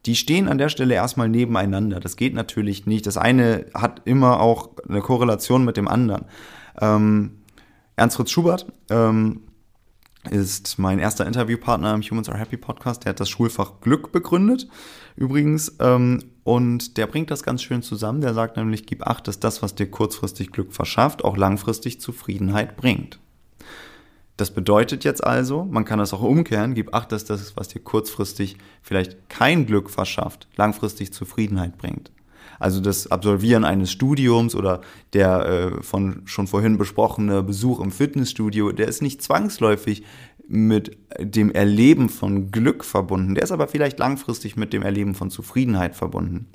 [0.05, 2.01] Die stehen an der Stelle erstmal nebeneinander.
[2.01, 3.07] Das geht natürlich nicht.
[3.07, 6.25] Das eine hat immer auch eine Korrelation mit dem anderen.
[6.81, 7.37] Ähm,
[7.95, 9.41] Ernst Fritz Schubert ähm,
[10.29, 13.03] ist mein erster Interviewpartner im Humans Are Happy Podcast.
[13.03, 14.67] Der hat das Schulfach Glück begründet,
[15.15, 15.75] übrigens.
[15.79, 18.21] Ähm, und der bringt das ganz schön zusammen.
[18.21, 22.75] Der sagt nämlich, gib acht, dass das, was dir kurzfristig Glück verschafft, auch langfristig Zufriedenheit
[22.77, 23.19] bringt.
[24.37, 27.81] Das bedeutet jetzt also, man kann das auch umkehren, gib acht, dass das, was dir
[27.81, 32.11] kurzfristig vielleicht kein Glück verschafft, langfristig Zufriedenheit bringt.
[32.59, 34.81] Also das Absolvieren eines Studiums oder
[35.13, 40.03] der äh, von schon vorhin besprochene Besuch im Fitnessstudio, der ist nicht zwangsläufig
[40.47, 43.35] mit dem Erleben von Glück verbunden.
[43.35, 46.47] Der ist aber vielleicht langfristig mit dem Erleben von Zufriedenheit verbunden.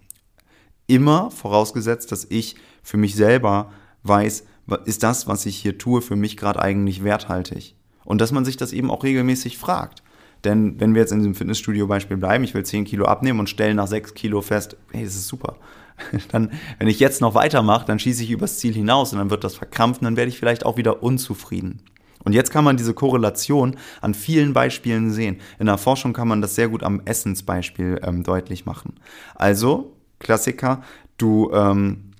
[0.86, 4.44] Immer vorausgesetzt, dass ich für mich selber weiß,
[4.84, 7.74] ist das, was ich hier tue, für mich gerade eigentlich werthaltig?
[8.04, 10.02] Und dass man sich das eben auch regelmäßig fragt.
[10.44, 13.76] Denn wenn wir jetzt in diesem Fitnessstudio-Beispiel bleiben, ich will 10 Kilo abnehmen und stellen
[13.76, 15.56] nach 6 Kilo fest, hey, das ist super.
[16.30, 19.44] Dann, wenn ich jetzt noch weitermache, dann schieße ich übers Ziel hinaus und dann wird
[19.44, 21.82] das verkrampfen, dann werde ich vielleicht auch wieder unzufrieden.
[22.24, 25.38] Und jetzt kann man diese Korrelation an vielen Beispielen sehen.
[25.58, 28.94] In der Forschung kann man das sehr gut am Essensbeispiel ähm, deutlich machen.
[29.34, 30.82] Also, Klassiker,
[31.16, 32.12] du ähm,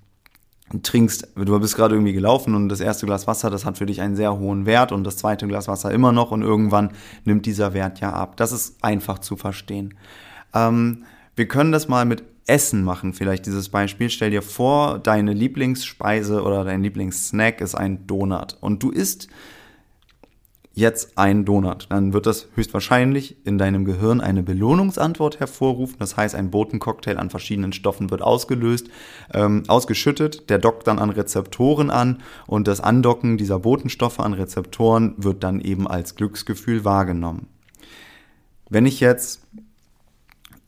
[0.83, 4.01] trinkst, du bist gerade irgendwie gelaufen und das erste Glas Wasser, das hat für dich
[4.01, 6.93] einen sehr hohen Wert und das zweite Glas Wasser immer noch und irgendwann
[7.25, 8.37] nimmt dieser Wert ja ab.
[8.37, 9.95] Das ist einfach zu verstehen.
[10.55, 11.05] Ähm,
[11.37, 14.11] wir können das mal mit Essen machen, vielleicht dieses Beispiel.
[14.11, 19.29] Stell dir vor, deine Lieblingsspeise oder dein Lieblingssnack ist ein Donut und du isst
[20.79, 21.87] jetzt ein Donut.
[21.91, 25.97] Dann wird das höchstwahrscheinlich in deinem Gehirn eine Belohnungsantwort hervorrufen.
[25.99, 28.89] Das heißt, ein Botencocktail an verschiedenen Stoffen wird ausgelöst,
[29.35, 30.49] ähm, ausgeschüttet.
[30.49, 35.61] Der dockt dann an Rezeptoren an und das Andocken dieser Botenstoffe an Rezeptoren wird dann
[35.61, 37.49] eben als Glücksgefühl wahrgenommen.
[38.71, 39.48] Wenn ich jetzt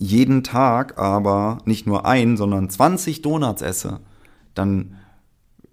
[0.01, 4.01] jeden Tag aber nicht nur ein, sondern 20 Donuts esse,
[4.55, 4.97] dann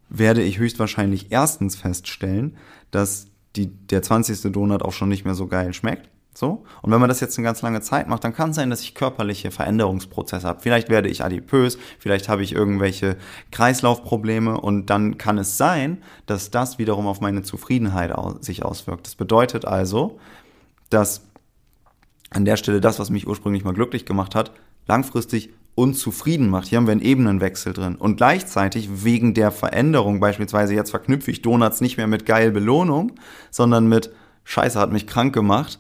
[0.10, 2.58] werde ich höchstwahrscheinlich erstens feststellen,
[2.92, 4.52] dass die, der 20.
[4.52, 6.10] Donut auch schon nicht mehr so geil schmeckt.
[6.34, 6.66] So.
[6.82, 8.82] Und wenn man das jetzt eine ganz lange Zeit macht, dann kann es sein, dass
[8.82, 10.60] ich körperliche Veränderungsprozesse habe.
[10.60, 13.16] Vielleicht werde ich adipös, vielleicht habe ich irgendwelche
[13.52, 19.08] Kreislaufprobleme und dann kann es sein, dass das wiederum auf meine Zufriedenheit sich auswirkt.
[19.08, 20.20] Das bedeutet also,
[20.90, 21.24] dass
[22.30, 24.52] an der Stelle das, was mich ursprünglich mal glücklich gemacht hat,
[24.88, 26.68] langfristig unzufrieden macht.
[26.68, 27.96] Hier haben wir einen Ebenenwechsel drin.
[27.96, 33.12] Und gleichzeitig wegen der Veränderung, beispielsweise jetzt verknüpfe ich Donuts nicht mehr mit geil Belohnung,
[33.52, 34.12] sondern mit
[34.44, 35.80] Scheiße hat mich krank gemacht,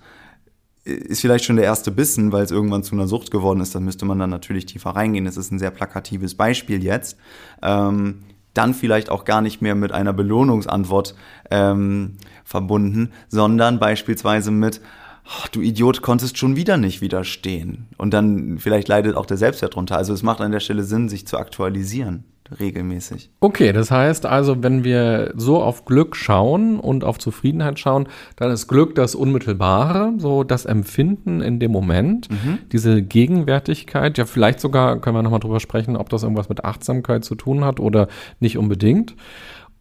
[0.84, 3.76] ist vielleicht schon der erste Bissen, weil es irgendwann zu einer Sucht geworden ist.
[3.76, 5.26] Da müsste man dann natürlich tiefer reingehen.
[5.26, 7.18] Das ist ein sehr plakatives Beispiel jetzt.
[7.62, 11.16] Ähm, dann vielleicht auch gar nicht mehr mit einer Belohnungsantwort
[11.52, 14.82] ähm, verbunden, sondern beispielsweise mit,
[15.28, 17.88] oh, du Idiot, konntest schon wieder nicht widerstehen.
[17.98, 19.98] Und dann vielleicht leidet auch der Selbstwert drunter.
[19.98, 22.24] Also es macht an der Stelle Sinn, sich zu aktualisieren
[22.60, 23.30] regelmäßig.
[23.40, 28.52] Okay, das heißt also, wenn wir so auf Glück schauen und auf Zufriedenheit schauen, dann
[28.52, 32.60] ist Glück das Unmittelbare, so das Empfinden in dem Moment, mhm.
[32.72, 34.18] diese Gegenwärtigkeit.
[34.18, 37.64] Ja, vielleicht sogar können wir nochmal drüber sprechen, ob das irgendwas mit Achtsamkeit zu tun
[37.64, 38.08] hat oder
[38.40, 39.16] nicht unbedingt.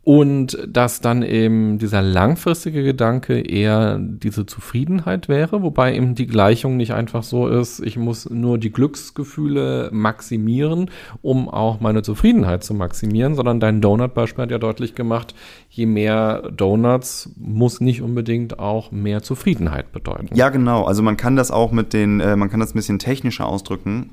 [0.08, 6.76] Und dass dann eben dieser langfristige Gedanke eher diese Zufriedenheit wäre, wobei eben die Gleichung
[6.76, 10.92] nicht einfach so ist, ich muss nur die Glücksgefühle maximieren,
[11.22, 15.34] um auch meine Zufriedenheit zu maximieren, sondern dein Donut-Beispiel hat ja deutlich gemacht,
[15.70, 20.28] je mehr Donuts muss nicht unbedingt auch mehr Zufriedenheit bedeuten.
[20.36, 20.84] Ja, genau.
[20.84, 24.10] Also man kann das auch mit den, äh, man kann das ein bisschen technischer ausdrücken.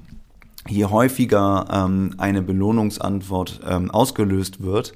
[0.68, 4.96] Je häufiger ähm, eine Belohnungsantwort ähm, ausgelöst wird,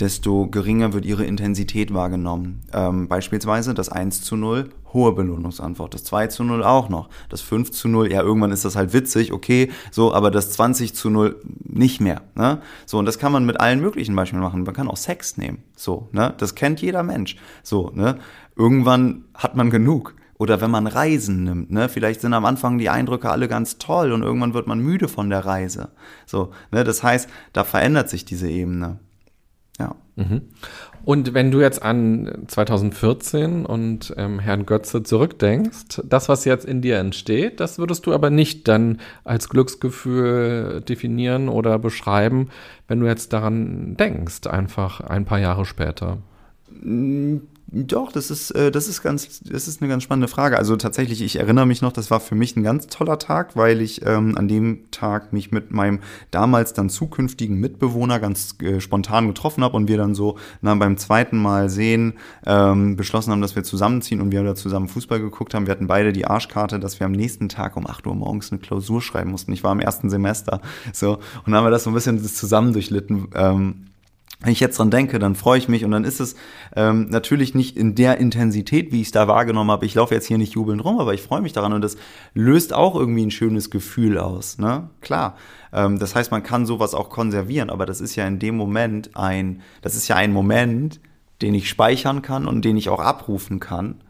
[0.00, 2.62] desto geringer wird ihre Intensität wahrgenommen.
[2.72, 5.94] Ähm, beispielsweise das 1 zu 0, hohe Belohnungsantwort.
[5.94, 7.08] Das 2 zu 0 auch noch.
[7.28, 10.94] Das 5 zu 0, ja, irgendwann ist das halt witzig, okay, so, aber das 20
[10.94, 12.22] zu 0 nicht mehr.
[12.34, 12.60] Ne?
[12.86, 14.62] So, und das kann man mit allen möglichen Beispielen machen.
[14.62, 15.64] Man kann auch Sex nehmen.
[15.76, 16.34] So, ne?
[16.38, 17.36] Das kennt jeder Mensch.
[17.62, 18.18] So, ne?
[18.56, 20.14] Irgendwann hat man genug.
[20.38, 21.88] Oder wenn man Reisen nimmt, ne?
[21.88, 25.30] Vielleicht sind am Anfang die Eindrücke alle ganz toll und irgendwann wird man müde von
[25.30, 25.88] der Reise.
[26.26, 26.84] So, ne?
[26.84, 29.00] Das heißt, da verändert sich diese Ebene.
[30.18, 30.42] Mhm.
[31.04, 36.82] Und wenn du jetzt an 2014 und ähm, Herrn Götze zurückdenkst, das, was jetzt in
[36.82, 42.48] dir entsteht, das würdest du aber nicht dann als Glücksgefühl definieren oder beschreiben,
[42.88, 46.18] wenn du jetzt daran denkst, einfach ein paar Jahre später.
[47.70, 50.56] Doch, das ist, äh, das ist ganz, das ist eine ganz spannende Frage.
[50.56, 53.82] Also tatsächlich, ich erinnere mich noch, das war für mich ein ganz toller Tag, weil
[53.82, 55.98] ich ähm, an dem Tag mich mit meinem
[56.30, 60.96] damals dann zukünftigen Mitbewohner ganz äh, spontan getroffen habe und wir dann so na, beim
[60.96, 62.14] zweiten Mal sehen
[62.46, 65.66] ähm, beschlossen haben, dass wir zusammenziehen und wir da zusammen Fußball geguckt haben.
[65.66, 68.60] Wir hatten beide die Arschkarte, dass wir am nächsten Tag um 8 Uhr morgens eine
[68.62, 69.52] Klausur schreiben mussten.
[69.52, 70.62] Ich war im ersten Semester
[70.94, 73.28] so und dann haben wir das so ein bisschen zusammen durchlitten.
[73.34, 73.87] Ähm,
[74.40, 76.36] wenn ich jetzt dran denke, dann freue ich mich und dann ist es
[76.76, 79.84] ähm, natürlich nicht in der Intensität, wie ich es da wahrgenommen habe.
[79.84, 81.96] Ich laufe jetzt hier nicht jubelnd rum, aber ich freue mich daran und das
[82.34, 84.58] löst auch irgendwie ein schönes Gefühl aus.
[84.58, 84.90] Ne?
[85.00, 85.36] Klar.
[85.72, 89.16] Ähm, das heißt, man kann sowas auch konservieren, aber das ist ja in dem Moment
[89.16, 91.00] ein, das ist ja ein Moment,
[91.42, 94.02] den ich speichern kann und den ich auch abrufen kann.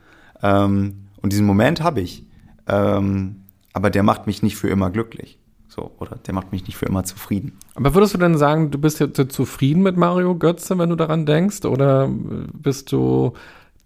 [0.43, 2.27] Ähm, und diesen Moment habe ich.
[2.67, 5.39] Ähm, aber der macht mich nicht für immer glücklich.
[5.79, 7.57] So, oder der macht mich nicht für immer zufrieden.
[7.77, 11.25] Aber würdest du denn sagen, du bist jetzt zufrieden mit Mario Götze, wenn du daran
[11.25, 11.65] denkst?
[11.67, 12.09] Oder
[12.53, 13.35] bist du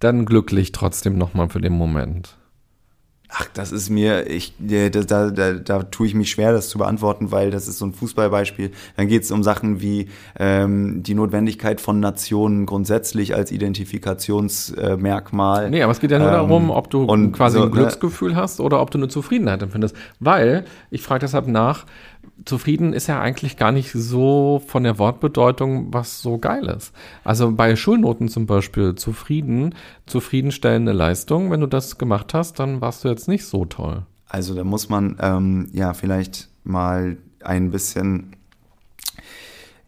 [0.00, 2.38] dann glücklich trotzdem nochmal für den Moment?
[3.35, 6.77] Ach, das ist mir, ich, da, da, da, da tue ich mich schwer, das zu
[6.77, 8.73] beantworten, weil das ist so ein Fußballbeispiel.
[8.97, 15.64] Dann geht es um Sachen wie ähm, die Notwendigkeit von Nationen grundsätzlich als Identifikationsmerkmal.
[15.64, 17.75] Äh, nee, aber es geht ja nur ähm, darum, ob du quasi so, ein ne
[17.75, 18.37] Glücksgefühl ne?
[18.37, 19.97] hast oder ob du eine Zufriedenheit empfindest.
[20.21, 21.87] Weil, ich frage deshalb nach,
[22.44, 26.92] zufrieden ist ja eigentlich gar nicht so von der Wortbedeutung was so geil ist.
[27.24, 29.74] Also bei Schulnoten zum Beispiel zufrieden,
[30.07, 34.07] zufriedenstellende Leistung, wenn du das gemacht hast, dann warst du jetzt nicht so toll.
[34.28, 38.37] Also da muss man ähm, ja vielleicht mal ein bisschen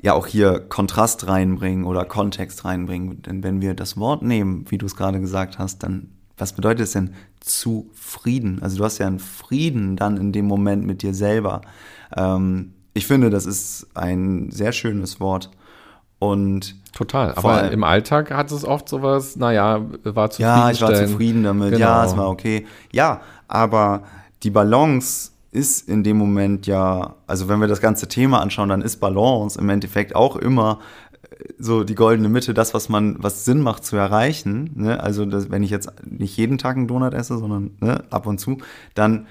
[0.04, 3.22] ja auch hier Kontrast reinbringen oder Kontext reinbringen.
[3.22, 6.84] Denn wenn wir das Wort nehmen, wie du es gerade gesagt hast, dann was bedeutet
[6.86, 8.58] es denn zufrieden?
[8.62, 11.62] Also du hast ja einen Frieden dann in dem Moment mit dir selber.
[12.16, 15.50] Ähm, ich finde, das ist ein sehr schönes Wort.
[16.18, 20.48] Und Total, aber im Alltag hat es oft sowas, naja, war zufrieden.
[20.48, 21.80] Ja, ich war zufrieden damit, genau.
[21.80, 22.66] ja, es war okay.
[22.92, 24.04] Ja, aber
[24.44, 28.80] die Balance ist in dem Moment ja, also wenn wir das ganze Thema anschauen, dann
[28.80, 30.78] ist Balance im Endeffekt auch immer
[31.58, 34.70] so die goldene Mitte, das, was man, was Sinn macht zu erreichen.
[34.74, 35.02] Ne?
[35.02, 38.38] Also das, wenn ich jetzt nicht jeden Tag einen Donut esse, sondern ne, ab und
[38.38, 38.58] zu,
[38.94, 39.26] dann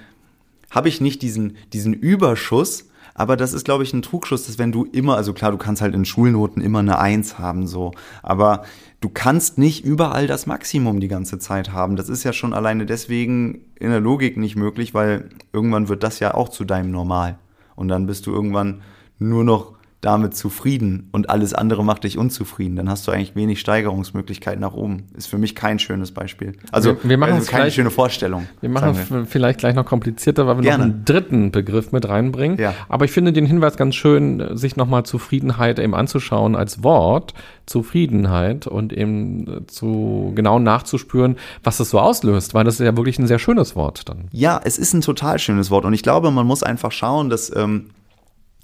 [0.71, 4.71] habe ich nicht diesen, diesen Überschuss, aber das ist, glaube ich, ein Trugschuss, dass wenn
[4.71, 7.91] du immer, also klar, du kannst halt in Schulnoten immer eine Eins haben, so,
[8.23, 8.63] aber
[9.01, 11.95] du kannst nicht überall das Maximum die ganze Zeit haben.
[11.95, 16.19] Das ist ja schon alleine deswegen in der Logik nicht möglich, weil irgendwann wird das
[16.19, 17.37] ja auch zu deinem Normal.
[17.75, 18.81] Und dann bist du irgendwann
[19.19, 23.61] nur noch damit zufrieden und alles andere macht dich unzufrieden, dann hast du eigentlich wenig
[23.61, 25.03] Steigerungsmöglichkeiten nach oben.
[25.15, 26.53] Ist für mich kein schönes Beispiel.
[26.71, 28.47] Also wir, wir machen also keine schöne Vorstellung.
[28.59, 30.87] Wir machen es vielleicht gleich noch komplizierter, weil wir Gerne.
[30.87, 32.57] noch einen dritten Begriff mit reinbringen.
[32.57, 32.73] Ja.
[32.89, 37.33] Aber ich finde den Hinweis ganz schön, sich nochmal Zufriedenheit eben anzuschauen als Wort,
[37.65, 43.19] Zufriedenheit und eben zu genau nachzuspüren, was das so auslöst, weil das ist ja wirklich
[43.19, 44.25] ein sehr schönes Wort dann.
[44.31, 47.55] Ja, es ist ein total schönes Wort und ich glaube, man muss einfach schauen, dass
[47.55, 47.85] ähm,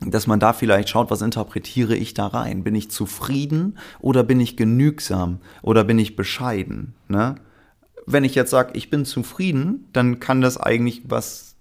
[0.06, 2.64] dass man da vielleicht schaut, was interpretiere ich da rein?
[2.64, 6.94] Bin ich zufrieden oder bin ich genügsam oder bin ich bescheiden?
[7.08, 7.36] Ne?
[8.06, 11.56] Wenn ich jetzt sage, ich bin zufrieden, dann kann das eigentlich was,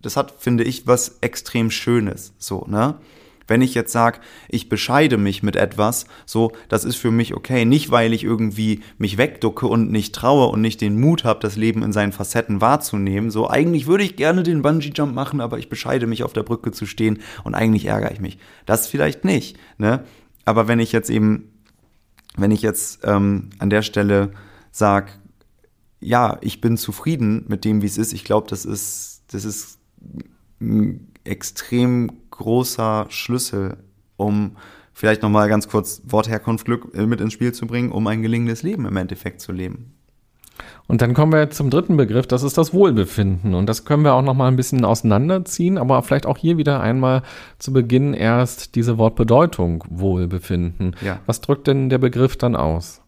[0.00, 2.32] das hat, finde ich, was extrem Schönes.
[2.38, 2.96] So, ne?
[3.46, 7.64] Wenn ich jetzt sage, ich bescheide mich mit etwas, so, das ist für mich okay.
[7.64, 11.56] Nicht, weil ich irgendwie mich wegducke und nicht traue und nicht den Mut habe, das
[11.56, 13.30] Leben in seinen Facetten wahrzunehmen.
[13.30, 16.72] So, eigentlich würde ich gerne den Bungee-Jump machen, aber ich bescheide mich, auf der Brücke
[16.72, 18.38] zu stehen und eigentlich ärgere ich mich.
[18.66, 20.04] Das vielleicht nicht, ne?
[20.44, 21.52] Aber wenn ich jetzt eben,
[22.36, 24.32] wenn ich jetzt ähm, an der Stelle
[24.70, 25.12] sage,
[26.00, 29.78] ja, ich bin zufrieden mit dem, wie es ist, ich glaube, das ist, das ist
[31.24, 33.76] extrem großer Schlüssel,
[34.16, 34.56] um
[34.92, 38.62] vielleicht nochmal ganz kurz Wortherkunft Glück äh, mit ins Spiel zu bringen, um ein gelingendes
[38.62, 39.94] Leben im Endeffekt zu leben.
[40.86, 43.54] Und dann kommen wir zum dritten Begriff, das ist das Wohlbefinden.
[43.54, 47.22] Und das können wir auch nochmal ein bisschen auseinanderziehen, aber vielleicht auch hier wieder einmal
[47.58, 50.96] zu Beginn erst diese Wortbedeutung Wohlbefinden.
[51.00, 51.20] Ja.
[51.26, 53.00] Was drückt denn der Begriff dann aus?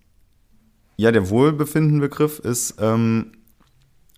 [0.96, 3.32] Ja, der Wohlbefinden-Begriff ist ähm,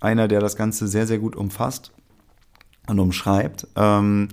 [0.00, 1.92] einer, der das Ganze sehr, sehr gut umfasst
[2.86, 3.66] und umschreibt.
[3.74, 4.28] Ähm,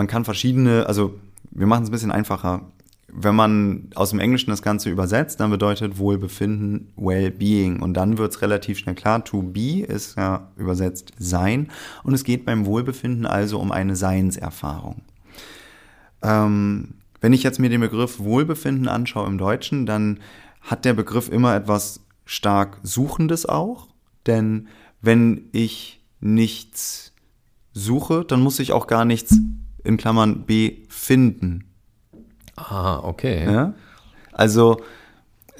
[0.00, 2.62] man kann verschiedene, also wir machen es ein bisschen einfacher.
[3.08, 7.82] Wenn man aus dem Englischen das Ganze übersetzt, dann bedeutet Wohlbefinden Well-Being.
[7.82, 11.68] Und dann wird es relativ schnell klar, to be ist ja übersetzt sein.
[12.02, 15.02] Und es geht beim Wohlbefinden also um eine Seinserfahrung.
[16.22, 20.20] Ähm, wenn ich jetzt mir den Begriff Wohlbefinden anschaue im Deutschen, dann
[20.62, 23.88] hat der Begriff immer etwas stark Suchendes auch.
[24.26, 24.68] Denn
[25.02, 27.12] wenn ich nichts
[27.74, 29.36] suche, dann muss ich auch gar nichts
[29.84, 31.64] in Klammern befinden.
[32.56, 33.44] Ah, okay.
[33.44, 33.74] Ja?
[34.32, 34.80] Also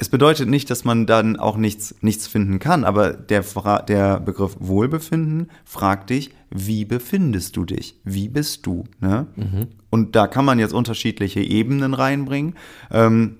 [0.01, 3.45] es bedeutet nicht, dass man dann auch nichts, nichts finden kann, aber der,
[3.87, 8.01] der Begriff Wohlbefinden fragt dich, wie befindest du dich?
[8.03, 8.85] Wie bist du?
[9.01, 9.27] Ne?
[9.37, 9.69] Mhm.
[9.91, 12.55] Und da kann man jetzt unterschiedliche Ebenen reinbringen.
[12.91, 13.40] Ähm,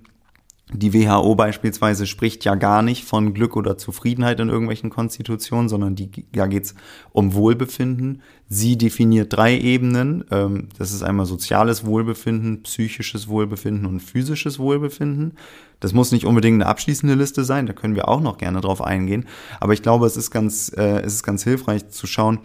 [0.73, 5.97] die WHO beispielsweise spricht ja gar nicht von Glück oder Zufriedenheit in irgendwelchen Konstitutionen, sondern
[5.97, 6.75] die, da geht's
[7.13, 8.23] um Wohlbefinden.
[8.49, 10.25] Sie definiert drei Ebenen.
[10.31, 15.33] Ähm, das ist einmal soziales Wohlbefinden, psychisches Wohlbefinden und physisches Wohlbefinden.
[15.81, 18.83] Das muss nicht unbedingt eine abschließende Liste sein, da können wir auch noch gerne drauf
[18.83, 19.27] eingehen.
[19.61, 22.41] Aber ich glaube, es ist ganz, äh, es ist ganz hilfreich zu schauen,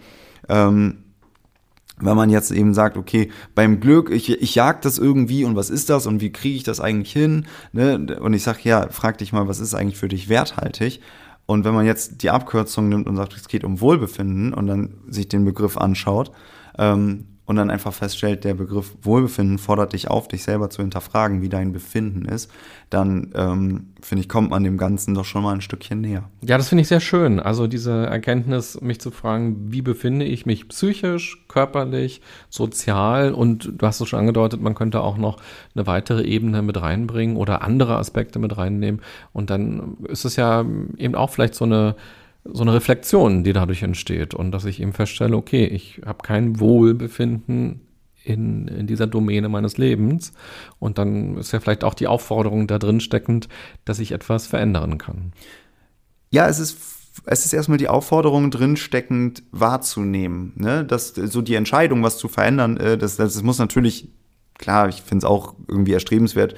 [0.48, 1.05] ähm,
[1.98, 5.70] wenn man jetzt eben sagt, okay, beim Glück, ich, ich jag das irgendwie und was
[5.70, 7.46] ist das und wie kriege ich das eigentlich hin?
[7.72, 8.18] Ne?
[8.20, 11.00] Und ich sage, ja, frag dich mal, was ist eigentlich für dich werthaltig?
[11.46, 14.94] Und wenn man jetzt die Abkürzung nimmt und sagt, es geht um Wohlbefinden und dann
[15.08, 16.32] sich den Begriff anschaut,
[16.76, 21.42] ähm, und dann einfach feststellt, der Begriff Wohlbefinden fordert dich auf, dich selber zu hinterfragen,
[21.42, 22.50] wie dein Befinden ist,
[22.90, 26.28] dann ähm, finde ich, kommt man dem Ganzen doch schon mal ein Stückchen näher.
[26.42, 27.38] Ja, das finde ich sehr schön.
[27.38, 32.20] Also diese Erkenntnis, mich zu fragen, wie befinde ich mich psychisch, körperlich,
[32.50, 35.38] sozial und du hast es schon angedeutet, man könnte auch noch
[35.74, 39.00] eine weitere Ebene mit reinbringen oder andere Aspekte mit reinnehmen
[39.32, 40.64] und dann ist es ja
[40.98, 41.94] eben auch vielleicht so eine
[42.52, 46.60] so eine Reflexion, die dadurch entsteht und dass ich eben feststelle, okay, ich habe kein
[46.60, 47.80] Wohlbefinden
[48.24, 50.32] in, in dieser Domäne meines Lebens
[50.78, 53.48] und dann ist ja vielleicht auch die Aufforderung da drin steckend,
[53.84, 55.32] dass ich etwas verändern kann.
[56.30, 60.84] Ja, es ist es ist erstmal die Aufforderung drin steckend wahrzunehmen, ne?
[60.84, 64.08] dass so die Entscheidung, was zu verändern, äh, das, das, das muss natürlich
[64.58, 66.54] klar, ich finde es auch irgendwie erstrebenswert,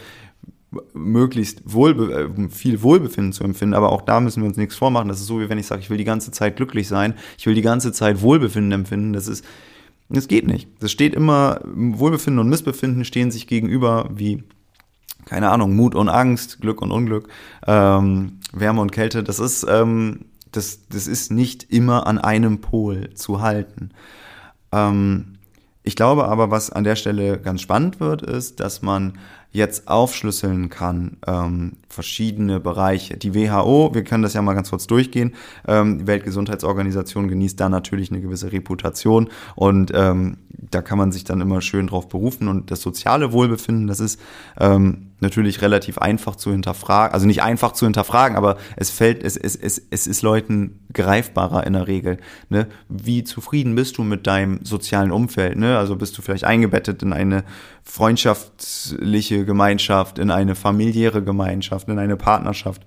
[0.93, 3.75] möglichst Wohlbe äh, viel Wohlbefinden zu empfinden.
[3.75, 5.09] Aber auch da müssen wir uns nichts vormachen.
[5.09, 7.47] Das ist so, wie wenn ich sage, ich will die ganze Zeit glücklich sein, ich
[7.47, 9.13] will die ganze Zeit Wohlbefinden empfinden.
[9.13, 9.45] Das ist,
[10.09, 10.69] das geht nicht.
[10.81, 14.43] Das steht immer, Wohlbefinden und Missbefinden stehen sich gegenüber wie,
[15.25, 17.29] keine Ahnung, Mut und Angst, Glück und Unglück,
[17.67, 19.23] ähm, Wärme und Kälte.
[19.23, 23.91] Das ist, ähm, das, das ist nicht immer an einem Pol zu halten.
[24.73, 25.39] Ähm,
[25.83, 29.19] ich glaube aber, was an der Stelle ganz spannend wird, ist, dass man
[29.51, 33.17] jetzt aufschlüsseln kann, ähm, verschiedene Bereiche.
[33.17, 35.35] Die WHO, wir können das ja mal ganz kurz durchgehen,
[35.67, 41.25] ähm, die Weltgesundheitsorganisation genießt da natürlich eine gewisse Reputation und ähm, da kann man sich
[41.25, 44.21] dann immer schön drauf berufen und das soziale Wohlbefinden, das ist
[44.59, 49.37] ähm, natürlich relativ einfach zu hinterfragen, also nicht einfach zu hinterfragen, aber es fällt, es,
[49.37, 52.19] es, es, es ist Leuten greifbarer in der Regel.
[52.49, 52.67] Ne?
[52.89, 55.57] Wie zufrieden bist du mit deinem sozialen Umfeld?
[55.57, 55.79] Ne?
[55.79, 57.45] Also bist du vielleicht eingebettet in eine
[57.85, 62.83] freundschaftliche Gemeinschaft, in eine familiäre Gemeinschaft, in eine Partnerschaft,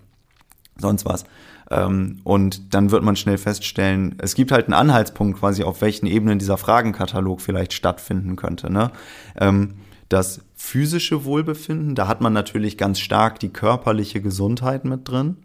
[0.81, 1.23] sonst was.
[1.69, 6.05] Ähm, und dann wird man schnell feststellen, es gibt halt einen Anhaltspunkt quasi, auf welchen
[6.05, 8.71] Ebenen dieser Fragenkatalog vielleicht stattfinden könnte.
[8.71, 8.91] Ne?
[9.39, 9.75] Ähm,
[10.09, 15.37] das physische Wohlbefinden, da hat man natürlich ganz stark die körperliche Gesundheit mit drin.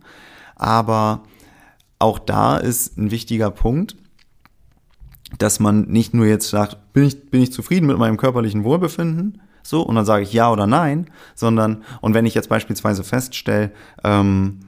[0.57, 1.23] Aber
[1.99, 3.97] auch da ist ein wichtiger Punkt,
[5.39, 9.41] dass man nicht nur jetzt sagt, bin ich, bin ich zufrieden mit meinem körperlichen Wohlbefinden,
[9.63, 13.73] so, und dann sage ich ja oder nein, sondern, und wenn ich jetzt beispielsweise feststelle,
[14.05, 14.61] ähm,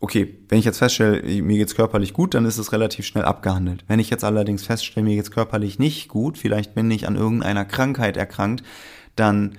[0.00, 3.84] okay, wenn ich jetzt feststelle, mir geht's körperlich gut, dann ist es relativ schnell abgehandelt.
[3.86, 7.66] Wenn ich jetzt allerdings feststelle, mir geht's körperlich nicht gut, vielleicht bin ich an irgendeiner
[7.66, 8.64] Krankheit erkrankt,
[9.14, 9.58] dann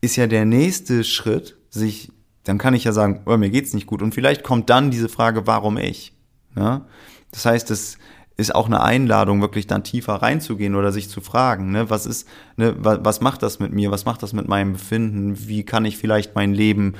[0.00, 2.10] ist ja der nächste Schritt, sich,
[2.44, 4.02] dann kann ich ja sagen, oh, mir geht's nicht gut.
[4.02, 6.12] Und vielleicht kommt dann diese Frage, warum ich?
[6.56, 6.86] Ja?
[7.30, 7.98] Das heißt, es
[8.36, 12.26] ist auch eine Einladung, wirklich dann tiefer reinzugehen oder sich zu fragen, ne, was ist,
[12.56, 15.98] ne, was macht das mit mir, was macht das mit meinem Befinden, wie kann ich
[15.98, 16.94] vielleicht mein Leben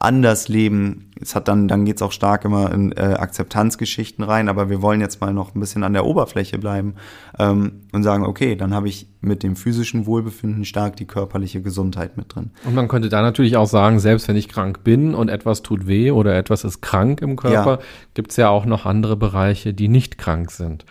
[0.00, 1.10] anders leben.
[1.20, 5.00] Es hat dann, dann geht's auch stark immer in äh, Akzeptanzgeschichten rein, aber wir wollen
[5.00, 6.94] jetzt mal noch ein bisschen an der Oberfläche bleiben
[7.38, 12.16] ähm, und sagen, okay, dann habe ich mit dem physischen Wohlbefinden stark die körperliche Gesundheit
[12.16, 12.52] mit drin.
[12.64, 15.88] Und man könnte da natürlich auch sagen, selbst wenn ich krank bin und etwas tut
[15.88, 17.86] weh oder etwas ist krank im Körper, ja.
[18.14, 20.84] gibt's ja auch noch andere Bereiche, die nicht krank sind.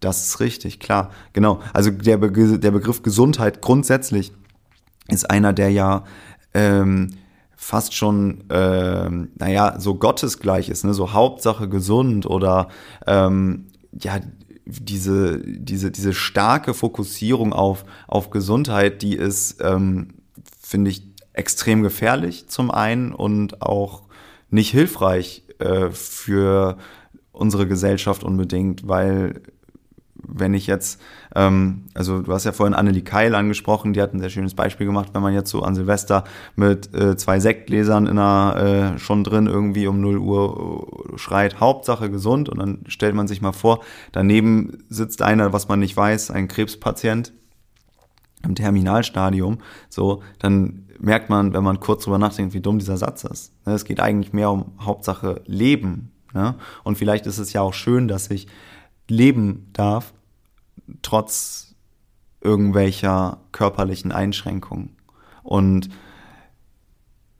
[0.00, 1.10] Das ist richtig, klar.
[1.32, 1.60] Genau.
[1.72, 4.32] Also der, Be der Begriff Gesundheit grundsätzlich
[5.08, 6.04] ist einer, der ja
[6.52, 7.08] ähm,
[7.60, 10.94] fast schon, äh, naja, so gottesgleich ist, ne?
[10.94, 12.68] so Hauptsache gesund oder
[13.04, 13.66] ähm,
[14.00, 14.20] ja,
[14.64, 20.14] diese, diese, diese starke Fokussierung auf, auf Gesundheit, die ist, ähm,
[20.60, 21.02] finde ich,
[21.32, 24.04] extrem gefährlich zum einen und auch
[24.50, 26.78] nicht hilfreich äh, für
[27.32, 29.42] unsere Gesellschaft unbedingt, weil
[30.28, 31.00] wenn ich jetzt,
[31.34, 34.86] ähm, also du hast ja vorhin Annelie Keil angesprochen, die hat ein sehr schönes Beispiel
[34.86, 36.24] gemacht, wenn man jetzt so an Silvester
[36.54, 41.60] mit äh, zwei Sektgläsern in einer, äh, schon drin irgendwie um 0 Uhr äh, schreit,
[41.60, 43.80] Hauptsache gesund und dann stellt man sich mal vor,
[44.12, 47.32] daneben sitzt einer, was man nicht weiß, ein Krebspatient
[48.44, 49.58] im Terminalstadium,
[49.88, 53.52] so, dann merkt man, wenn man kurz drüber nachdenkt, wie dumm dieser Satz ist.
[53.66, 56.12] Ne, es geht eigentlich mehr um Hauptsache Leben.
[56.34, 56.54] Ne?
[56.84, 58.48] Und vielleicht ist es ja auch schön, dass ich
[59.08, 60.12] leben darf,
[61.02, 61.74] trotz
[62.40, 64.96] irgendwelcher körperlichen Einschränkungen.
[65.42, 65.88] Und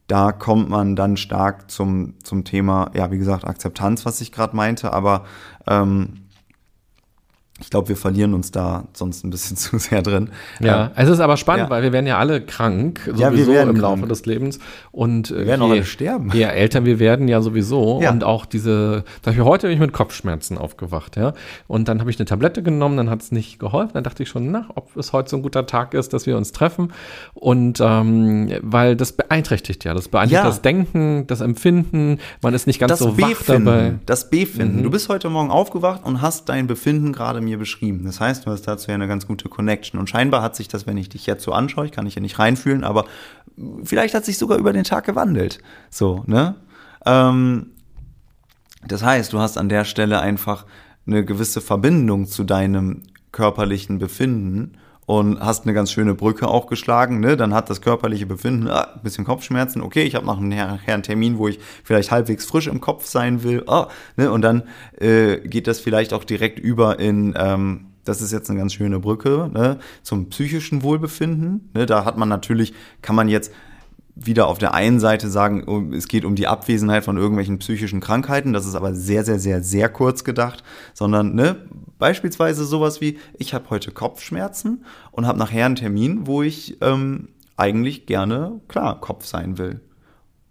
[0.07, 4.57] da kommt man dann stark zum, zum Thema, ja, wie gesagt, Akzeptanz, was ich gerade
[4.57, 5.25] meinte, aber
[5.67, 6.28] ähm,
[7.61, 10.31] ich glaube, wir verlieren uns da sonst ein bisschen zu sehr drin.
[10.61, 11.71] Ja, ähm, es ist aber spannend, ja.
[11.71, 14.59] weil wir werden ja alle krank, sowieso ja, wir werden im Laufe des Lebens.
[14.93, 16.31] Und wir werden je, auch alle sterben.
[16.33, 18.01] Je älter wir werden, ja sowieso.
[18.01, 18.11] Ja.
[18.11, 21.33] Und auch diese, zum Beispiel heute bin ich mit Kopfschmerzen aufgewacht, ja.
[21.67, 23.93] Und dann habe ich eine Tablette genommen, dann hat es nicht geholfen.
[23.95, 26.37] Dann dachte ich schon, na, ob es heute so ein guter Tag ist, dass wir
[26.37, 26.93] uns treffen.
[27.35, 30.49] Und ähm, weil das beeinträchtigt ja, das beeinträchtigt ja.
[30.49, 33.95] das Denken, das Empfinden, man ist nicht ganz das so wach dabei.
[34.07, 34.79] Das Befinden.
[34.79, 34.83] Mhm.
[34.85, 38.05] Du bist heute Morgen aufgewacht und hast dein Befinden gerade mir beschrieben.
[38.05, 39.99] Das heißt, du hast dazu ja eine ganz gute Connection.
[39.99, 42.21] Und scheinbar hat sich das, wenn ich dich jetzt so anschaue, ich kann dich ja
[42.21, 43.07] nicht reinfühlen, aber
[43.83, 45.59] vielleicht hat sich sogar über den Tag gewandelt.
[45.91, 46.57] So, ne?
[47.07, 47.71] Ähm,
[48.87, 50.67] das heißt, du hast an der Stelle einfach
[51.07, 54.79] eine gewisse Verbindung zu deinem körperlichen Befinden
[55.09, 57.39] und hast eine ganz schöne Brücke auch geschlagen, ne?
[57.39, 59.81] Dann hat das körperliche Befinden ah, ein bisschen Kopfschmerzen.
[59.81, 63.43] Okay, ich habe noch einen, einen Termin, wo ich vielleicht halbwegs frisch im Kopf sein
[63.43, 63.65] will.
[63.67, 63.89] Ah,
[64.19, 64.31] ne?
[64.31, 64.65] Und dann
[65.01, 69.01] äh, geht das vielleicht auch direkt über in ähm, das ist jetzt eine ganz schöne
[69.01, 71.71] Brücke ne, zum psychischen Wohlbefinden.
[71.73, 73.51] Ne, da hat man natürlich, kann man jetzt
[74.21, 78.53] wieder auf der einen Seite sagen, es geht um die Abwesenheit von irgendwelchen psychischen Krankheiten,
[78.53, 81.57] das ist aber sehr, sehr, sehr, sehr kurz gedacht, sondern ne,
[81.99, 87.29] beispielsweise sowas wie, ich habe heute Kopfschmerzen und habe nachher einen Termin, wo ich ähm,
[87.57, 89.81] eigentlich gerne, klar, Kopf sein will.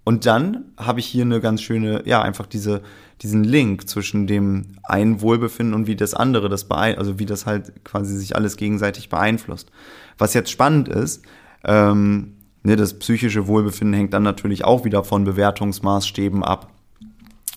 [0.03, 2.82] Und dann habe ich hier eine ganz schöne, ja, einfach diese,
[3.22, 7.45] diesen Link zwischen dem einen Wohlbefinden und wie das andere das beeinflusst, also wie das
[7.45, 9.70] halt quasi sich alles gegenseitig beeinflusst.
[10.18, 11.24] Was jetzt spannend ist,
[11.65, 12.36] ähm,
[12.76, 16.72] das psychische Wohlbefinden hängt dann natürlich auch wieder von Bewertungsmaßstäben ab.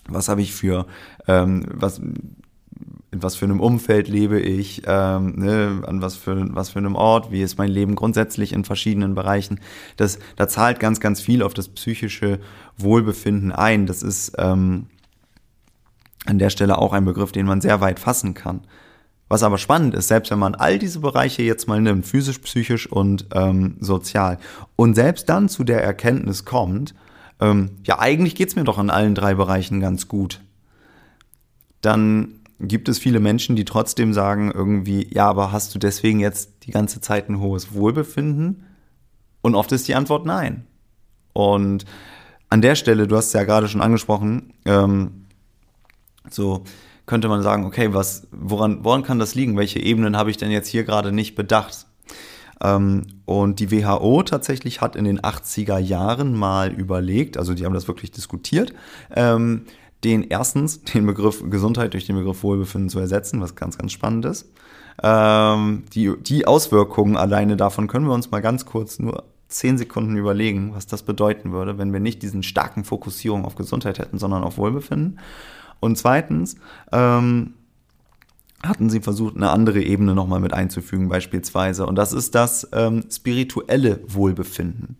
[0.07, 0.87] Was habe ich für,
[1.27, 6.69] ähm, was, in was für einem Umfeld lebe ich, ähm, ne, an was für, was
[6.69, 9.59] für einem Ort, wie ist mein Leben grundsätzlich in verschiedenen Bereichen.
[9.97, 12.39] Das, da zahlt ganz, ganz viel auf das psychische
[12.77, 13.85] Wohlbefinden ein.
[13.85, 14.87] Das ist ähm,
[16.25, 18.61] an der Stelle auch ein Begriff, den man sehr weit fassen kann.
[19.31, 22.85] Was aber spannend ist, selbst wenn man all diese Bereiche jetzt mal nimmt, physisch, psychisch
[22.85, 24.37] und ähm, sozial,
[24.75, 26.93] und selbst dann zu der Erkenntnis kommt,
[27.39, 30.41] ähm, ja, eigentlich geht's mir doch in allen drei Bereichen ganz gut,
[31.79, 36.49] dann gibt es viele Menschen, die trotzdem sagen irgendwie, ja, aber hast du deswegen jetzt
[36.63, 38.65] die ganze Zeit ein hohes Wohlbefinden?
[39.39, 40.67] Und oft ist die Antwort nein.
[41.31, 41.85] Und
[42.49, 45.27] an der Stelle, du hast es ja gerade schon angesprochen, ähm,
[46.29, 46.65] so
[47.11, 49.57] könnte man sagen, okay, was, woran, woran kann das liegen?
[49.57, 51.85] Welche Ebenen habe ich denn jetzt hier gerade nicht bedacht?
[52.63, 57.73] Ähm, und die WHO tatsächlich hat in den 80er Jahren mal überlegt, also die haben
[57.73, 58.71] das wirklich diskutiert,
[59.13, 59.63] ähm,
[60.05, 64.23] den erstens den Begriff Gesundheit durch den Begriff Wohlbefinden zu ersetzen, was ganz, ganz spannend
[64.23, 64.49] ist.
[65.03, 70.15] Ähm, die, die Auswirkungen alleine davon können wir uns mal ganz kurz nur zehn Sekunden
[70.15, 74.45] überlegen, was das bedeuten würde, wenn wir nicht diesen starken Fokussierung auf Gesundheit hätten, sondern
[74.45, 75.19] auf Wohlbefinden.
[75.81, 76.55] Und zweitens
[76.93, 77.55] ähm,
[78.63, 81.85] hatten sie versucht, eine andere Ebene nochmal mit einzufügen, beispielsweise.
[81.85, 84.97] Und das ist das ähm, spirituelle Wohlbefinden.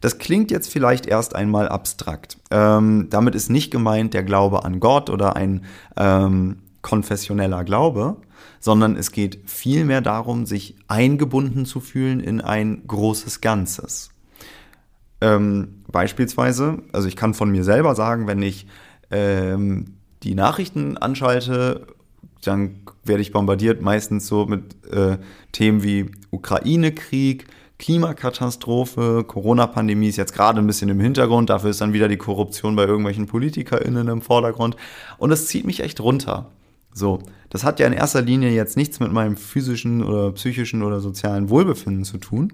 [0.00, 2.38] Das klingt jetzt vielleicht erst einmal abstrakt.
[2.50, 5.64] Ähm, damit ist nicht gemeint der Glaube an Gott oder ein
[5.96, 8.16] ähm, konfessioneller Glaube,
[8.58, 14.10] sondern es geht vielmehr darum, sich eingebunden zu fühlen in ein großes Ganzes.
[15.20, 18.66] Ähm, beispielsweise, also ich kann von mir selber sagen, wenn ich
[19.12, 21.86] ähm, die Nachrichten anschalte,
[22.44, 25.18] dann werde ich bombardiert meistens so mit äh,
[25.52, 27.46] Themen wie Ukraine-Krieg,
[27.78, 32.76] Klimakatastrophe, Corona-Pandemie ist jetzt gerade ein bisschen im Hintergrund, dafür ist dann wieder die Korruption
[32.76, 34.76] bei irgendwelchen PolitikerInnen im Vordergrund
[35.18, 36.50] und das zieht mich echt runter.
[36.94, 37.20] So,
[37.50, 41.48] das hat ja in erster Linie jetzt nichts mit meinem physischen oder psychischen oder sozialen
[41.48, 42.52] Wohlbefinden zu tun,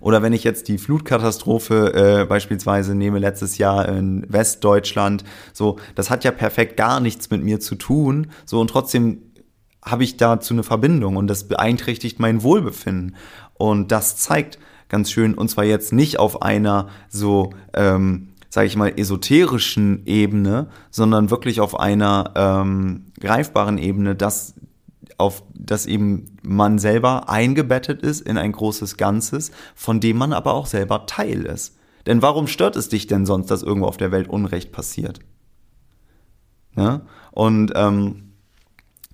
[0.00, 6.10] oder wenn ich jetzt die Flutkatastrophe äh, beispielsweise nehme letztes Jahr in Westdeutschland, so, das
[6.10, 9.22] hat ja perfekt gar nichts mit mir zu tun, so und trotzdem
[9.90, 13.16] habe ich dazu eine Verbindung und das beeinträchtigt mein Wohlbefinden.
[13.54, 18.76] Und das zeigt ganz schön, und zwar jetzt nicht auf einer so, ähm, sage ich
[18.76, 24.54] mal, esoterischen Ebene, sondern wirklich auf einer ähm, greifbaren Ebene, dass
[25.18, 30.54] auf dass eben man selber eingebettet ist in ein großes Ganzes, von dem man aber
[30.54, 31.76] auch selber Teil ist.
[32.06, 35.18] Denn warum stört es dich denn sonst, dass irgendwo auf der Welt Unrecht passiert?
[36.76, 37.02] Ja?
[37.32, 38.32] Und ähm,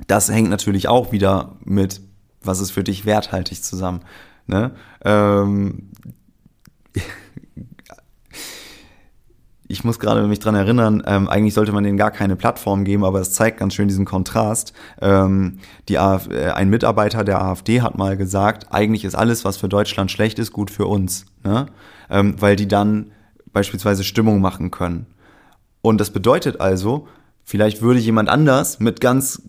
[0.06, 2.00] das hängt natürlich auch wieder mit,
[2.42, 4.02] was ist für dich werthaltig zusammen.
[4.46, 4.74] Ne?
[5.04, 5.90] Ähm,
[9.74, 13.04] ich muss gerade mich dran erinnern, ähm, eigentlich sollte man denen gar keine Plattform geben,
[13.04, 14.72] aber es zeigt ganz schön diesen Kontrast.
[15.02, 15.58] Ähm,
[15.88, 19.68] die Af äh, ein Mitarbeiter der AfD hat mal gesagt, eigentlich ist alles, was für
[19.68, 21.66] Deutschland schlecht ist, gut für uns, ne?
[22.08, 23.10] ähm, weil die dann
[23.52, 25.06] beispielsweise Stimmung machen können.
[25.82, 27.08] Und das bedeutet also,
[27.42, 29.42] vielleicht würde jemand anders mit ganz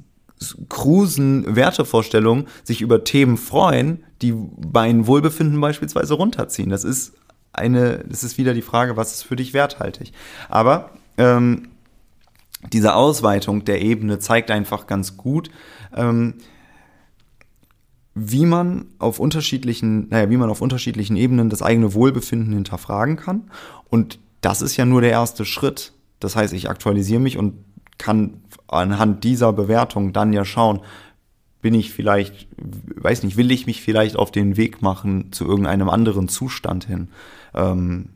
[0.70, 4.34] krusen Wertevorstellungen sich über Themen freuen, die
[4.74, 6.72] mein Wohlbefinden beispielsweise runterziehen.
[6.72, 7.14] Das ist
[7.58, 10.12] eine, das ist wieder die Frage, was ist für dich werthaltig.
[10.50, 11.70] Aber ähm,
[12.74, 15.50] diese Ausweitung der Ebene zeigt einfach ganz gut,
[15.96, 16.36] ähm,
[18.14, 23.52] wie man auf unterschiedlichen, naja, wie man auf unterschiedlichen Ebenen das eigene Wohlbefinden hinterfragen kann.
[23.90, 25.92] Und das ist ja nur der erste Schritt.
[26.20, 27.56] Das heißt, ich aktualisiere mich und
[27.98, 30.82] kann anhand dieser Bewertung dann ja schauen,
[31.62, 35.90] bin ich vielleicht, weiß nicht, will ich mich vielleicht auf den Weg machen zu irgendeinem
[35.90, 37.10] anderen Zustand hin.
[37.56, 38.10] Ähm,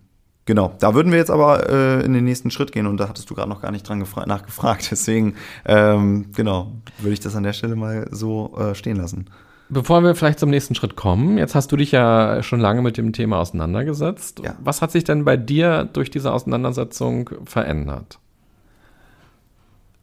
[0.46, 3.30] genau, da würden wir jetzt aber äh, in den nächsten Schritt gehen und da hattest
[3.30, 4.88] du gerade noch gar nicht dran nachgefragt.
[4.92, 5.36] Deswegen,
[5.66, 9.30] ähm, genau, würde ich das an der Stelle mal so äh, stehen lassen.
[9.72, 12.98] Bevor wir vielleicht zum nächsten Schritt kommen, jetzt hast du dich ja schon lange mit
[12.98, 14.42] dem Thema auseinandergesetzt.
[14.44, 14.56] Ja.
[14.64, 18.18] Was hat sich denn bei dir durch diese Auseinandersetzung verändert?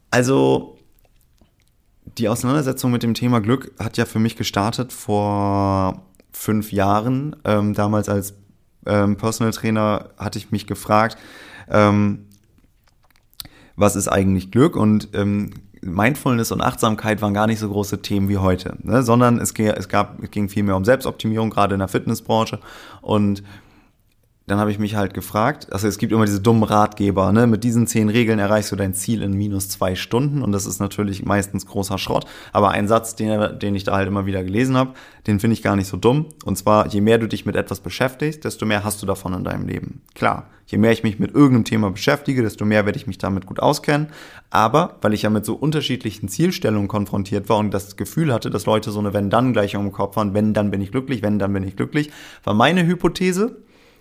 [0.09, 0.77] Also
[2.17, 7.35] die Auseinandersetzung mit dem Thema Glück hat ja für mich gestartet vor fünf Jahren.
[7.43, 8.35] Ähm, damals als
[8.87, 11.17] ähm, Personal Trainer hatte ich mich gefragt,
[11.69, 12.25] ähm,
[13.75, 14.75] was ist eigentlich Glück?
[14.75, 19.03] Und ähm, Mindfulness und Achtsamkeit waren gar nicht so große Themen wie heute, ne?
[19.03, 22.59] sondern es, es, gab, es ging viel um Selbstoptimierung, gerade in der Fitnessbranche.
[23.01, 23.43] Und
[24.47, 27.47] dann habe ich mich halt gefragt, also es gibt immer diese dummen Ratgeber, ne?
[27.47, 30.79] Mit diesen zehn Regeln erreichst du dein Ziel in minus zwei Stunden und das ist
[30.79, 32.25] natürlich meistens großer Schrott.
[32.53, 34.93] Aber ein Satz, den, den ich da halt immer wieder gelesen habe,
[35.27, 36.27] den finde ich gar nicht so dumm.
[36.45, 39.43] Und zwar, je mehr du dich mit etwas beschäftigst, desto mehr hast du davon in
[39.43, 40.01] deinem Leben.
[40.15, 43.47] Klar, je mehr ich mich mit irgendeinem Thema beschäftige, desto mehr werde ich mich damit
[43.47, 44.07] gut auskennen.
[44.49, 48.65] Aber weil ich ja mit so unterschiedlichen Zielstellungen konfrontiert war und das Gefühl hatte, dass
[48.65, 51.63] Leute so eine Wenn-Dann-Gleichung im Kopf haben, wenn, dann bin ich glücklich, wenn, dann bin
[51.63, 52.11] ich glücklich,
[52.45, 53.57] war meine Hypothese,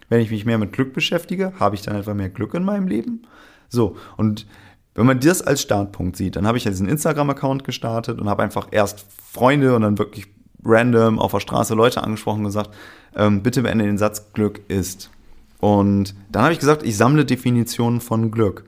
[0.09, 2.87] wenn ich mich mehr mit Glück beschäftige, habe ich dann etwa mehr Glück in meinem
[2.89, 3.23] Leben?
[3.69, 4.47] So, und
[4.95, 8.43] wenn man das als Startpunkt sieht, dann habe ich ja diesen Instagram-Account gestartet und habe
[8.43, 10.27] einfach erst Freunde und dann wirklich
[10.65, 12.71] random auf der Straße Leute angesprochen und gesagt,
[13.15, 15.11] ähm, bitte beende den Satz, Glück ist.
[15.59, 18.65] Und dann habe ich gesagt, ich sammle Definitionen von Glück.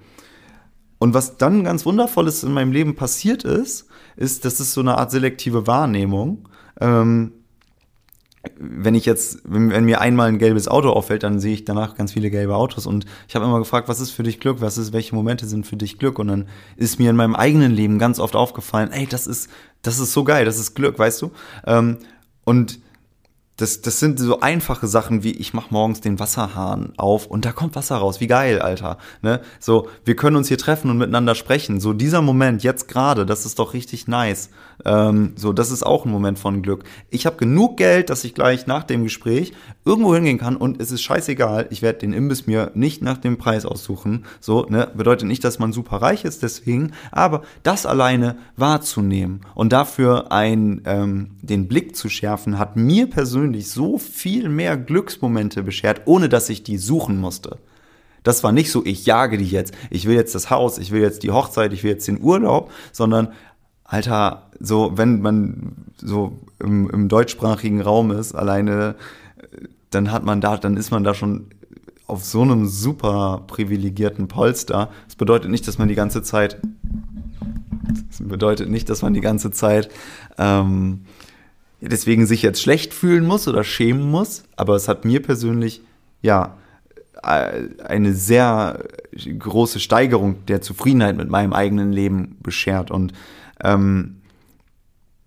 [0.98, 3.86] Und was dann ganz Wundervolles in meinem Leben passiert ist,
[4.16, 6.48] ist, das ist so eine Art selektive Wahrnehmung.
[6.80, 7.32] Ähm,
[8.58, 11.94] wenn ich jetzt, wenn, wenn, mir einmal ein gelbes Auto auffällt, dann sehe ich danach
[11.94, 14.78] ganz viele gelbe Autos und ich habe immer gefragt, was ist für dich Glück, was
[14.78, 17.98] ist, welche Momente sind für dich Glück und dann ist mir in meinem eigenen Leben
[17.98, 19.50] ganz oft aufgefallen, ey, das ist,
[19.82, 21.30] das ist so geil, das ist Glück, weißt du?
[21.66, 21.98] Ähm,
[22.44, 22.80] und
[23.58, 27.50] das, das sind so einfache Sachen wie ich mach morgens den Wasserhahn auf und da
[27.50, 28.20] kommt Wasser raus.
[28.20, 28.98] Wie geil, Alter.
[29.20, 29.40] Ne?
[29.58, 31.80] So, wir können uns hier treffen und miteinander sprechen.
[31.80, 34.50] So dieser Moment jetzt gerade, das ist doch richtig nice.
[34.84, 36.84] Ähm, so, das ist auch ein Moment von Glück.
[37.10, 39.52] Ich habe genug Geld, dass ich gleich nach dem Gespräch
[39.84, 41.66] irgendwo hingehen kann und es ist scheißegal.
[41.70, 44.24] Ich werde den Imbiss mir nicht nach dem Preis aussuchen.
[44.40, 49.72] So, ne, bedeutet nicht, dass man super reich ist deswegen, aber das alleine wahrzunehmen und
[49.72, 56.02] dafür ein ähm, den Blick zu schärfen, hat mir persönlich so viel mehr Glücksmomente beschert,
[56.04, 57.58] ohne dass ich die suchen musste.
[58.22, 61.00] Das war nicht so, ich jage die jetzt, ich will jetzt das Haus, ich will
[61.00, 63.28] jetzt die Hochzeit, ich will jetzt den Urlaub, sondern
[63.88, 68.96] Alter, so wenn man so im, im deutschsprachigen Raum ist, alleine,
[69.90, 71.46] dann hat man da, dann ist man da schon
[72.06, 74.90] auf so einem super privilegierten Polster.
[75.06, 76.60] Das bedeutet nicht, dass man die ganze Zeit,
[78.10, 79.88] das bedeutet nicht, dass man die ganze Zeit
[80.36, 81.06] ähm,
[81.80, 85.80] deswegen sich jetzt schlecht fühlen muss oder schämen muss, aber es hat mir persönlich
[86.20, 86.58] ja
[87.22, 88.84] äh, eine sehr
[89.38, 93.14] große Steigerung der Zufriedenheit mit meinem eigenen Leben beschert und
[93.62, 94.16] ähm,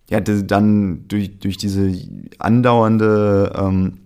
[0.10, 1.94] ja, dann durch, durch diese
[2.38, 3.98] andauernde ähm,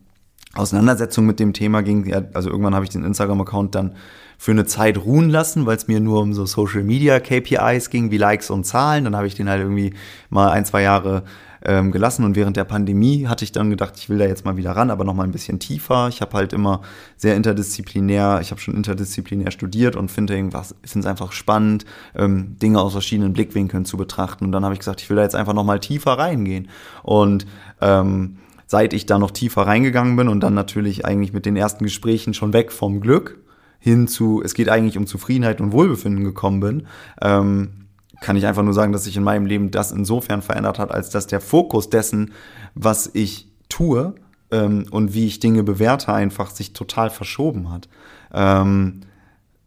[0.54, 3.96] Auseinandersetzung mit dem Thema ging, ja, also irgendwann habe ich den Instagram-Account dann
[4.38, 8.12] für eine Zeit ruhen lassen, weil es mir nur um so Social Media KPIs ging,
[8.12, 9.06] wie Likes und Zahlen.
[9.06, 9.94] Dann habe ich den halt irgendwie
[10.30, 11.24] mal ein, zwei Jahre
[11.66, 12.24] ähm, gelassen.
[12.24, 14.92] Und während der Pandemie hatte ich dann gedacht, ich will da jetzt mal wieder ran,
[14.92, 16.08] aber noch mal ein bisschen tiefer.
[16.08, 16.82] Ich habe halt immer
[17.18, 20.50] sehr interdisziplinär, ich habe schon interdisziplinär studiert und finde
[20.84, 21.86] es einfach spannend,
[22.16, 24.46] ähm, Dinge aus verschiedenen Blickwinkeln zu betrachten.
[24.46, 26.70] Und dann habe ich gesagt, ich will da jetzt einfach noch mal tiefer reingehen.
[27.04, 27.46] Und
[27.82, 28.38] ähm,
[28.68, 32.34] seit ich da noch tiefer reingegangen bin und dann natürlich eigentlich mit den ersten Gesprächen
[32.34, 33.40] schon weg vom Glück
[33.80, 36.88] hin zu, es geht eigentlich um Zufriedenheit und Wohlbefinden gekommen bin,
[37.22, 37.85] ähm,
[38.22, 41.10] kann ich einfach nur sagen, dass sich in meinem Leben das insofern verändert hat, als
[41.10, 42.34] dass der Fokus dessen,
[42.74, 44.16] was ich tue
[44.52, 47.90] ähm, und wie ich Dinge bewerte, einfach sich total verschoben hat.
[48.34, 49.02] Ähm,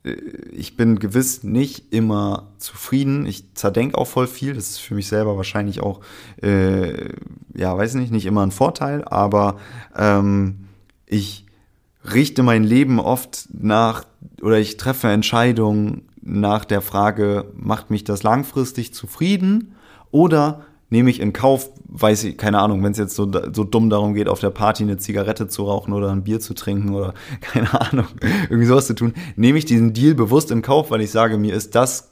[0.05, 0.13] äh,
[0.53, 3.27] ich bin gewiss nicht immer zufrieden.
[3.27, 4.55] Ich zerdenke auch voll viel.
[4.55, 6.01] Das ist für mich selber wahrscheinlich auch,
[6.43, 7.11] äh,
[7.55, 9.59] ja, weiß nicht, nicht immer ein Vorteil, aber
[9.97, 10.69] ähm,
[11.07, 11.47] ich
[12.13, 14.05] richte mein Leben oft nach
[14.41, 19.75] oder ich treffe Entscheidungen nach der Frage, macht mich das langfristig zufrieden
[20.11, 23.91] oder nehme ich in Kauf, weiß ich, keine Ahnung, wenn es jetzt so, so dumm
[23.91, 27.15] darum geht, auf der Party eine Zigarette zu rauchen oder ein Bier zu trinken oder
[27.41, 28.07] keine Ahnung,
[28.45, 31.55] irgendwie sowas zu tun, nehme ich diesen Deal bewusst in Kauf, weil ich sage, mir
[31.55, 32.11] ist das,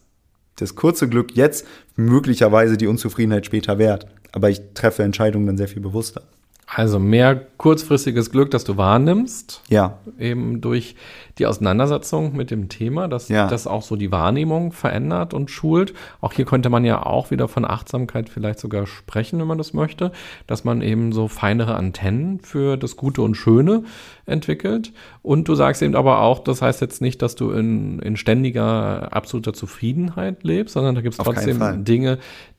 [0.56, 4.06] das kurze Glück jetzt möglicherweise die Unzufriedenheit später wert.
[4.32, 6.22] Aber ich treffe Entscheidungen dann sehr viel bewusster.
[6.68, 9.62] Also mehr kurzfristiges Glück, das du wahrnimmst.
[9.68, 9.98] Ja.
[10.18, 10.96] Eben durch
[11.38, 13.46] die Auseinandersetzung mit dem Thema, dass Ja.
[13.46, 15.94] das auch so die Wahrnehmung verändert und schult.
[16.20, 19.74] Auch hier könnte man ja auch wieder von Achtsamkeit vielleicht sogar sprechen, wenn man das
[19.74, 20.10] möchte,
[20.48, 23.84] dass man eben so feinere Antennen für das Gute und Schöne
[24.26, 24.92] entwickelt.
[25.26, 29.12] Und du sagst eben aber auch, das heißt jetzt nicht, dass du in, in ständiger,
[29.12, 31.84] absoluter Zufriedenheit lebst, sondern da gibt es trotzdem.
[31.84, 32.18] Dinge,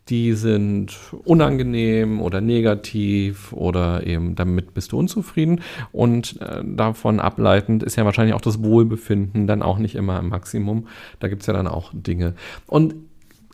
[0.09, 5.61] die sind unangenehm oder negativ oder eben damit bist du unzufrieden
[5.93, 10.28] und äh, davon ableitend ist ja wahrscheinlich auch das Wohlbefinden dann auch nicht immer im
[10.28, 10.88] Maximum.
[11.22, 12.34] Da gibt es ja dann auch Dinge.
[12.65, 12.95] Und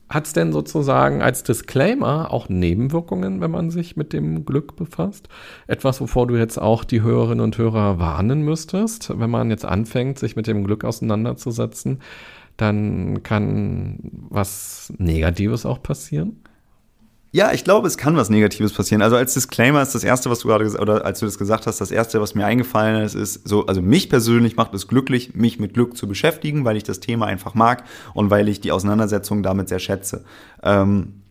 [0.10, 5.28] hat es denn sozusagen als Disclaimer auch Nebenwirkungen, wenn man sich mit dem Glück befasst?
[5.68, 10.20] Etwas, wovor du jetzt auch die Hörerinnen und Hörer warnen müsstest, wenn man jetzt anfängt,
[10.20, 12.00] sich mit dem Glück auseinanderzusetzen,
[12.58, 13.98] dann kann
[14.30, 16.43] was Negatives auch passieren?
[17.36, 19.02] Ja, ich glaube, es kann was Negatives passieren.
[19.02, 21.82] Also als Disclaimer ist das erste, was du gerade oder als du das gesagt hast,
[21.82, 25.60] das erste, was mir eingefallen ist, ist so, also mich persönlich macht es glücklich, mich
[25.60, 29.42] mit Glück zu beschäftigen, weil ich das Thema einfach mag und weil ich die Auseinandersetzung
[29.42, 30.26] damit sehr schätze.
[30.62, 31.24] Ähm,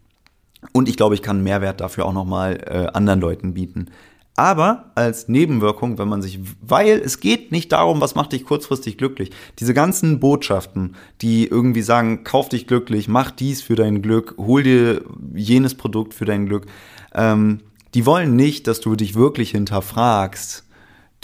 [0.73, 3.87] und ich glaube, ich kann Mehrwert dafür auch nochmal äh, anderen Leuten bieten.
[4.35, 8.97] Aber als Nebenwirkung, wenn man sich, weil es geht nicht darum, was macht dich kurzfristig
[8.97, 9.30] glücklich.
[9.59, 14.62] Diese ganzen Botschaften, die irgendwie sagen, kauf dich glücklich, mach dies für dein Glück, hol
[14.62, 15.03] dir
[15.35, 16.66] jenes Produkt für dein Glück,
[17.14, 17.61] ähm,
[17.93, 20.64] die wollen nicht, dass du dich wirklich hinterfragst,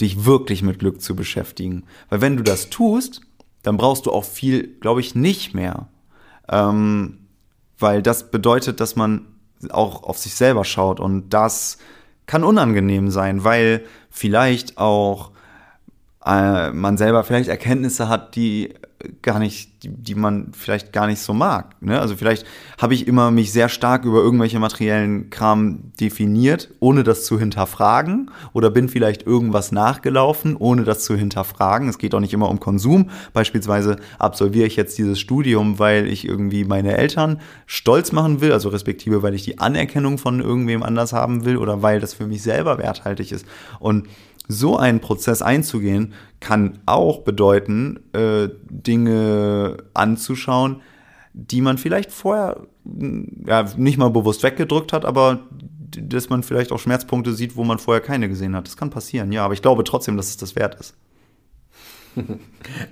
[0.01, 1.83] dich wirklich mit Glück zu beschäftigen.
[2.09, 3.21] Weil wenn du das tust,
[3.63, 5.87] dann brauchst du auch viel, glaube ich, nicht mehr.
[6.47, 7.17] Ähm,
[7.79, 9.25] weil das bedeutet, dass man
[9.69, 11.79] auch auf sich selber schaut und das
[12.29, 15.31] kann unangenehm sein, weil vielleicht auch
[16.23, 18.75] äh, man selber vielleicht Erkenntnisse hat, die
[19.21, 21.81] gar nicht, die, die man vielleicht gar nicht so mag.
[21.81, 21.99] Ne?
[21.99, 22.45] Also vielleicht
[22.77, 28.29] habe ich immer mich sehr stark über irgendwelche materiellen Kram definiert, ohne das zu hinterfragen,
[28.51, 31.87] oder bin vielleicht irgendwas nachgelaufen, ohne das zu hinterfragen.
[31.87, 33.09] Es geht auch nicht immer um Konsum.
[33.31, 38.69] Beispielsweise absolviere ich jetzt dieses Studium, weil ich irgendwie meine Eltern stolz machen will, also
[38.69, 42.43] respektive, weil ich die Anerkennung von irgendwem anders haben will oder weil das für mich
[42.43, 43.45] selber werthaltig ist.
[43.79, 44.07] Und
[44.49, 50.81] so einen Prozess einzugehen, kann auch bedeuten, äh, Dinge anzuschauen,
[51.33, 55.47] die man vielleicht vorher mh, ja, nicht mal bewusst weggedrückt hat, aber
[55.91, 58.67] dass man vielleicht auch Schmerzpunkte sieht, wo man vorher keine gesehen hat.
[58.67, 60.95] Das kann passieren, ja, aber ich glaube trotzdem, dass es das wert ist.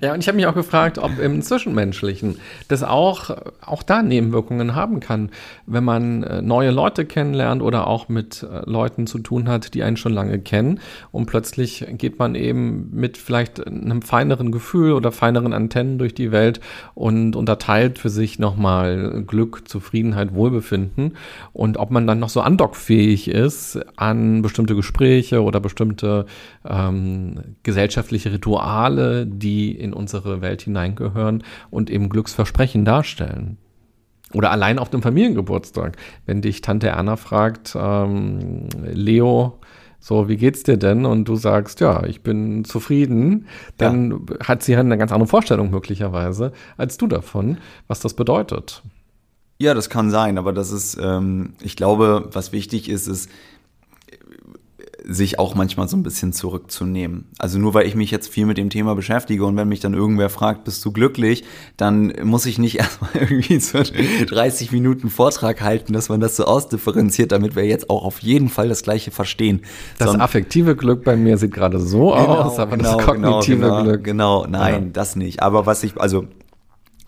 [0.02, 2.38] Ja, und ich habe mich auch gefragt, ob im Zwischenmenschlichen
[2.68, 3.30] das auch,
[3.62, 5.30] auch da Nebenwirkungen haben kann,
[5.66, 9.84] wenn man äh, neue Leute kennenlernt oder auch mit äh, Leuten zu tun hat, die
[9.84, 10.80] einen schon lange kennen.
[11.12, 16.32] Und plötzlich geht man eben mit vielleicht einem feineren Gefühl oder feineren Antennen durch die
[16.32, 16.60] Welt
[16.94, 21.18] und unterteilt für sich nochmal Glück, Zufriedenheit, Wohlbefinden.
[21.54, 26.26] Und ob man dann noch so andockfähig ist an bestimmte Gespräche oder bestimmte
[26.68, 33.58] ähm, gesellschaftliche Rituale, die in unsere Welt hineingehören und eben Glücksversprechen darstellen.
[34.34, 35.96] Oder allein auf dem Familiengeburtstag,
[36.26, 39.60] wenn dich Tante Erna fragt, ähm, Leo,
[40.00, 41.06] so, wie geht's dir denn?
[41.06, 43.48] Und du sagst, ja, ich bin zufrieden,
[43.78, 48.84] dann hat sie eine ganz andere Vorstellung möglicherweise als du davon, was das bedeutet.
[49.60, 53.30] Ja, das kann sein, aber das ist, ähm, ich glaube, was wichtig ist, ist,
[55.10, 57.26] sich auch manchmal so ein bisschen zurückzunehmen.
[57.40, 59.94] Also nur weil ich mich jetzt viel mit dem Thema beschäftige und wenn mich dann
[59.94, 61.46] irgendwer fragt, bist du glücklich,
[61.78, 66.46] dann muss ich nicht erstmal irgendwie so 30 Minuten Vortrag halten, dass man das so
[66.46, 69.62] ausdifferenziert, damit wir jetzt auch auf jeden Fall das Gleiche verstehen.
[69.98, 73.38] Das Son affektive Glück bei mir sieht gerade so genau, aus, aber genau, das genau,
[73.38, 74.04] kognitive genau, Glück.
[74.04, 74.90] Genau, nein, ja.
[74.92, 75.42] das nicht.
[75.42, 76.26] Aber was ich, also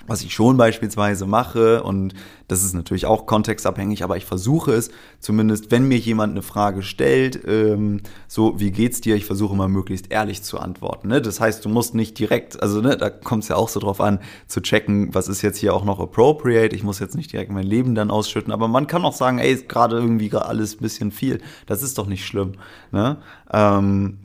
[0.10, 2.14] was ich schon beispielsweise mache, und
[2.48, 4.90] das ist natürlich auch kontextabhängig, aber ich versuche es,
[5.20, 9.16] zumindest wenn mir jemand eine Frage stellt, ähm, so, wie geht's dir?
[9.16, 11.10] Ich versuche mal möglichst ehrlich zu antworten.
[11.10, 11.22] Ne?
[11.22, 14.02] Das heißt, du musst nicht direkt, also ne, da kommt es ja auch so drauf
[14.02, 16.76] an, zu checken, was ist jetzt hier auch noch appropriate.
[16.76, 19.54] Ich muss jetzt nicht direkt mein Leben dann ausschütten, aber man kann auch sagen, ey,
[19.54, 21.42] ist gerade irgendwie alles ein bisschen viel.
[21.68, 22.54] Das ist doch nicht schlimm.
[22.92, 23.18] Ne?
[23.52, 24.20] Ähm,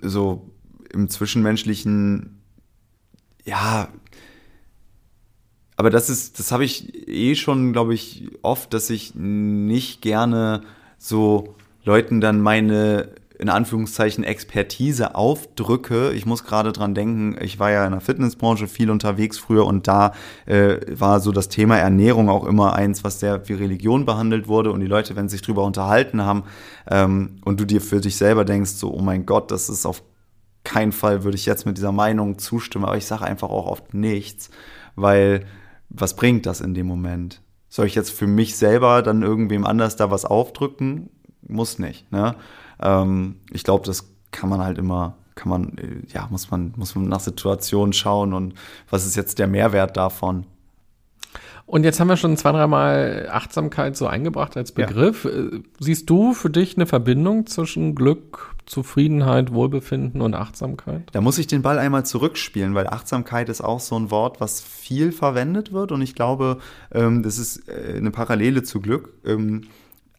[0.00, 0.50] so
[0.92, 2.42] im zwischenmenschlichen,
[3.44, 3.88] ja,
[5.76, 10.62] aber das ist, das habe ich eh schon, glaube ich, oft, dass ich nicht gerne
[10.98, 11.54] so
[11.84, 13.08] Leuten dann meine
[13.42, 16.12] in Anführungszeichen Expertise aufdrücke.
[16.12, 19.88] Ich muss gerade dran denken, ich war ja in der Fitnessbranche viel unterwegs früher und
[19.88, 20.12] da
[20.46, 24.70] äh, war so das Thema Ernährung auch immer eins, was sehr wie Religion behandelt wurde
[24.70, 26.44] und die Leute, wenn sie sich drüber unterhalten haben
[26.88, 30.04] ähm, und du dir für dich selber denkst, so, oh mein Gott, das ist auf
[30.62, 33.92] keinen Fall, würde ich jetzt mit dieser Meinung zustimmen, aber ich sage einfach auch oft
[33.92, 34.50] nichts,
[34.94, 35.46] weil
[35.94, 37.40] was bringt das in dem Moment?
[37.68, 41.10] Soll ich jetzt für mich selber dann irgendwem anders da was aufdrücken?
[41.46, 42.10] Muss nicht.
[42.12, 42.34] Ne?
[42.80, 46.94] Ähm, ich glaube, das kann man halt immer, kann man, äh, ja, muss man, muss
[46.94, 48.54] man nach Situationen schauen und
[48.90, 50.46] was ist jetzt der Mehrwert davon?
[51.72, 55.24] Und jetzt haben wir schon zwei, dreimal Achtsamkeit so eingebracht als Begriff.
[55.24, 55.30] Ja.
[55.30, 61.04] Äh, siehst du für dich eine Verbindung zwischen Glück, Zufriedenheit, Wohlbefinden und Achtsamkeit?
[61.12, 64.60] Da muss ich den Ball einmal zurückspielen, weil Achtsamkeit ist auch so ein Wort, was
[64.60, 65.92] viel verwendet wird.
[65.92, 66.58] Und ich glaube,
[66.92, 69.14] ähm, das ist äh, eine Parallele zu Glück.
[69.24, 69.62] Ähm,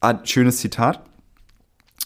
[0.01, 1.03] ah, schönes Zitat.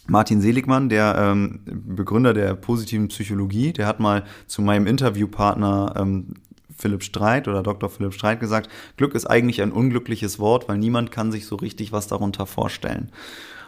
[0.08, 6.34] Martin Seligmann, der ähm, Begründer der positiven Psychologie, der hat mal zu meinem Interviewpartner ähm,
[6.78, 7.90] Philipp Streit oder Dr.
[7.90, 11.92] Philipp Streit gesagt, Glück ist eigentlich ein unglückliches Wort, weil niemand kann sich so richtig
[11.92, 13.12] was darunter vorstellen.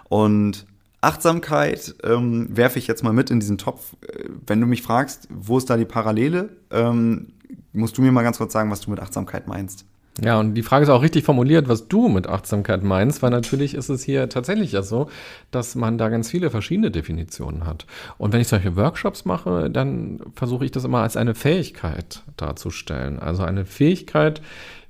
[0.07, 0.65] Und
[1.01, 3.95] Achtsamkeit ähm, werfe ich jetzt mal mit in diesen Topf.
[4.01, 7.33] Äh, wenn du mich fragst, wo ist da die Parallele, ähm,
[7.73, 9.85] musst du mir mal ganz kurz sagen, was du mit Achtsamkeit meinst.
[10.21, 13.73] Ja, und die Frage ist auch richtig formuliert, was du mit Achtsamkeit meinst, weil natürlich
[13.73, 15.09] ist es hier tatsächlich ja so,
[15.51, 17.85] dass man da ganz viele verschiedene Definitionen hat.
[18.17, 23.19] Und wenn ich solche Workshops mache, dann versuche ich das immer als eine Fähigkeit darzustellen.
[23.19, 24.41] Also eine Fähigkeit,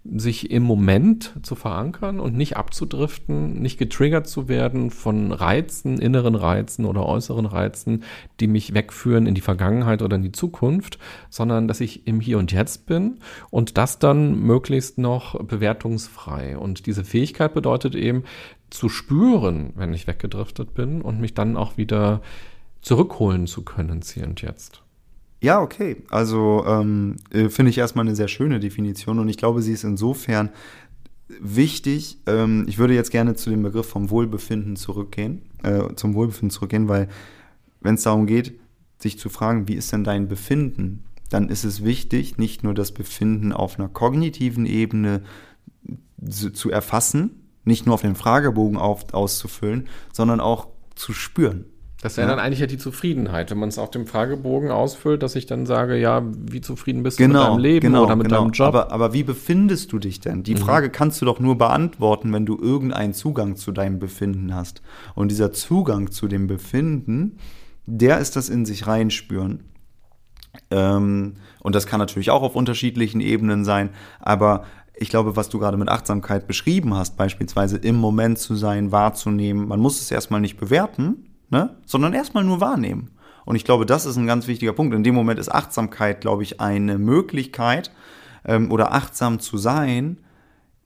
[0.05, 6.35] sich im Moment zu verankern und nicht abzudriften, nicht getriggert zu werden von Reizen, inneren
[6.35, 8.03] Reizen oder äußeren Reizen,
[8.39, 12.37] die mich wegführen in die Vergangenheit oder in die Zukunft, sondern dass ich im Hier
[12.37, 13.19] und Jetzt bin
[13.49, 16.57] und das dann möglichst noch bewertungsfrei.
[16.57, 18.23] Und diese Fähigkeit bedeutet eben
[18.69, 22.21] zu spüren, wenn ich weggedriftet bin und mich dann auch wieder
[22.81, 24.81] zurückholen zu können Hier und Jetzt.
[25.41, 26.03] Ja, okay.
[26.09, 29.83] Also ähm, äh, finde ich erstmal eine sehr schöne Definition und ich glaube, sie ist
[29.83, 30.49] insofern
[31.39, 32.17] wichtig.
[32.25, 36.87] Ähm, ich würde jetzt gerne zu dem Begriff vom Wohlbefinden zurückgehen, äh, zum Wohlbefinden zurückgehen,
[36.89, 37.07] weil
[37.81, 38.59] wenn es darum geht,
[38.97, 42.91] sich zu fragen, wie ist denn dein Befinden, dann ist es wichtig, nicht nur das
[42.91, 45.21] Befinden auf einer kognitiven Ebene
[46.27, 51.65] zu, erfassen, nicht nur auf den Fragebogen auf, auszufüllen, sondern auch zu spüren.
[52.01, 52.35] Das wäre ja.
[52.35, 55.65] dann eigentlich ja die Zufriedenheit, wenn man es auf dem Fragebogen ausfüllt, dass ich dann
[55.65, 58.43] sage, ja, wie zufrieden bist genau, du mit deinem Leben genau, oder mit genau.
[58.43, 58.67] deinem Job?
[58.67, 60.43] Aber, aber wie befindest du dich denn?
[60.43, 60.59] Die mhm.
[60.59, 64.81] Frage kannst du doch nur beantworten, wenn du irgendeinen Zugang zu deinem Befinden hast.
[65.13, 67.37] Und dieser Zugang zu dem Befinden,
[67.85, 69.65] der ist das in sich reinspüren.
[70.71, 73.89] Ähm, und das kann natürlich auch auf unterschiedlichen Ebenen sein,
[74.19, 74.63] aber
[74.95, 79.67] ich glaube, was du gerade mit Achtsamkeit beschrieben hast, beispielsweise im Moment zu sein, wahrzunehmen,
[79.67, 81.75] man muss es erstmal nicht bewerten, ne?
[81.85, 83.11] sondern erstmal nur wahrnehmen.
[83.45, 84.93] Und ich glaube, das ist ein ganz wichtiger Punkt.
[84.93, 87.91] In dem Moment ist Achtsamkeit, glaube ich, eine Möglichkeit
[88.45, 90.17] ähm, oder achtsam zu sein,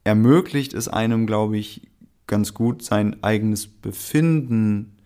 [0.03, 1.89] ermöglicht es einem, glaube ich,
[2.27, 4.97] ganz gut, sein eigenes Befinden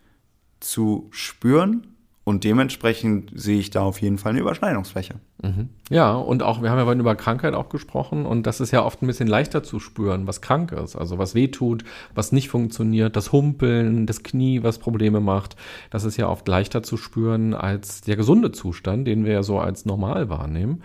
[0.60, 1.88] zu spüren
[2.24, 5.16] und dementsprechend sehe ich da auf jeden Fall eine Überschneidungsfläche.
[5.42, 5.70] Mhm.
[5.90, 8.84] Ja, und auch, wir haben ja vorhin über Krankheit auch gesprochen und das ist ja
[8.84, 11.84] oft ein bisschen leichter zu spüren, was krank ist, also was wehtut,
[12.16, 15.56] was nicht funktioniert, das Humpeln, das Knie, was Probleme macht.
[15.92, 19.60] Das ist ja oft leichter zu spüren als der gesunde Zustand, den wir ja so
[19.60, 20.82] als normal wahrnehmen.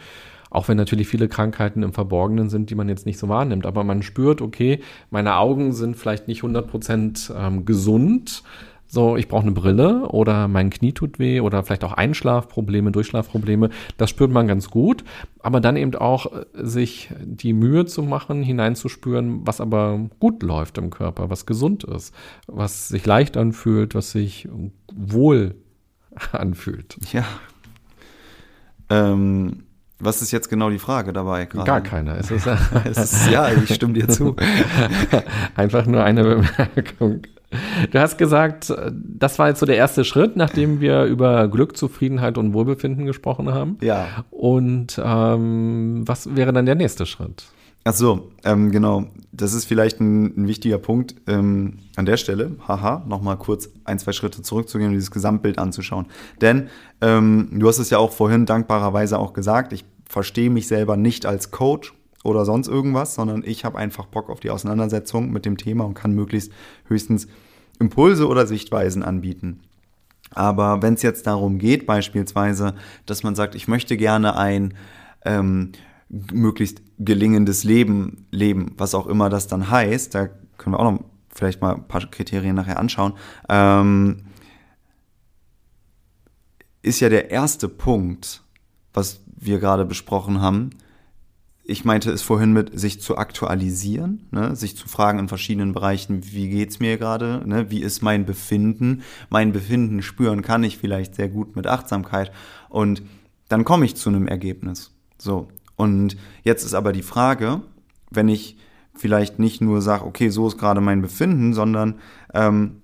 [0.51, 3.65] Auch wenn natürlich viele Krankheiten im Verborgenen sind, die man jetzt nicht so wahrnimmt.
[3.65, 8.43] Aber man spürt, okay, meine Augen sind vielleicht nicht 100 Prozent ähm, gesund
[8.95, 13.71] so, ich brauche eine Brille oder mein Knie tut weh oder vielleicht auch Einschlafprobleme, Durchschlafprobleme.
[13.97, 15.03] Das spürt man ganz gut.
[15.41, 20.77] Aber dann eben auch äh, sich die Mühe zu machen, hineinzuspüren, was aber gut läuft
[20.77, 22.15] im Körper, was gesund ist,
[22.47, 24.47] was sich leicht anfühlt, was sich
[24.95, 25.55] wohl
[26.33, 26.99] anfühlt.
[27.15, 27.25] Ja.
[28.91, 29.63] Ähm,
[30.01, 31.47] was ist jetzt genau die Frage dabei?
[31.47, 31.65] Gerade?
[31.65, 32.17] Gar keine.
[32.19, 32.47] Es ist,
[32.85, 34.37] es ist, ja, ich stimme dir zu.
[35.55, 37.23] Einfach nur eine Bemerkung.
[37.91, 42.39] Du hast gesagt, das war jetzt so der erste Schritt, nachdem wir über Glück, Zufriedenheit
[42.39, 43.79] und Wohlbefinden gesprochen haben.
[43.81, 44.25] Ja.
[44.31, 47.45] Und ähm, was wäre dann der nächste Schritt?
[47.85, 49.07] Ach so, ähm, genau.
[49.33, 52.53] Das ist vielleicht ein, ein wichtiger Punkt ähm, an der Stelle.
[52.69, 56.07] Haha, nochmal kurz ein, zwei Schritte zurückzugehen und dieses Gesamtbild anzuschauen.
[56.41, 56.69] Denn
[57.01, 61.27] ähm, du hast es ja auch vorhin dankbarerweise auch gesagt, ich verstehe mich selber nicht
[61.27, 61.93] als Coach
[62.25, 65.95] oder sonst irgendwas, sondern ich habe einfach Bock auf die Auseinandersetzung mit dem Thema und
[65.95, 66.53] kann möglichst
[66.87, 67.27] höchstens
[67.79, 69.61] Impulse oder Sichtweisen anbieten.
[70.31, 72.75] Aber wenn es jetzt darum geht, beispielsweise,
[73.07, 74.75] dass man sagt, ich möchte gerne ein
[75.25, 75.73] ähm,
[76.09, 81.05] möglichst gelingendes Leben leben, was auch immer das dann heißt, da können wir auch noch
[81.35, 83.15] vielleicht mal ein paar Kriterien nachher anschauen,
[83.49, 84.25] ähm,
[86.83, 88.43] ist ja der erste Punkt,
[88.93, 90.71] was wir gerade besprochen haben.
[91.73, 94.55] Ich meinte es vorhin mit sich zu aktualisieren, ne?
[94.55, 97.71] sich zu fragen in verschiedenen Bereichen, wie geht's mir gerade, ne?
[97.71, 102.31] wie ist mein Befinden, mein Befinden spüren kann ich vielleicht sehr gut mit Achtsamkeit
[102.69, 103.03] und
[103.49, 104.91] dann komme ich zu einem Ergebnis.
[105.17, 107.63] So, und jetzt ist aber die Frage,
[108.11, 108.59] wenn ich
[108.95, 112.01] vielleicht nicht nur sage, okay, so ist gerade mein Befinden, sondern
[112.35, 112.83] ähm,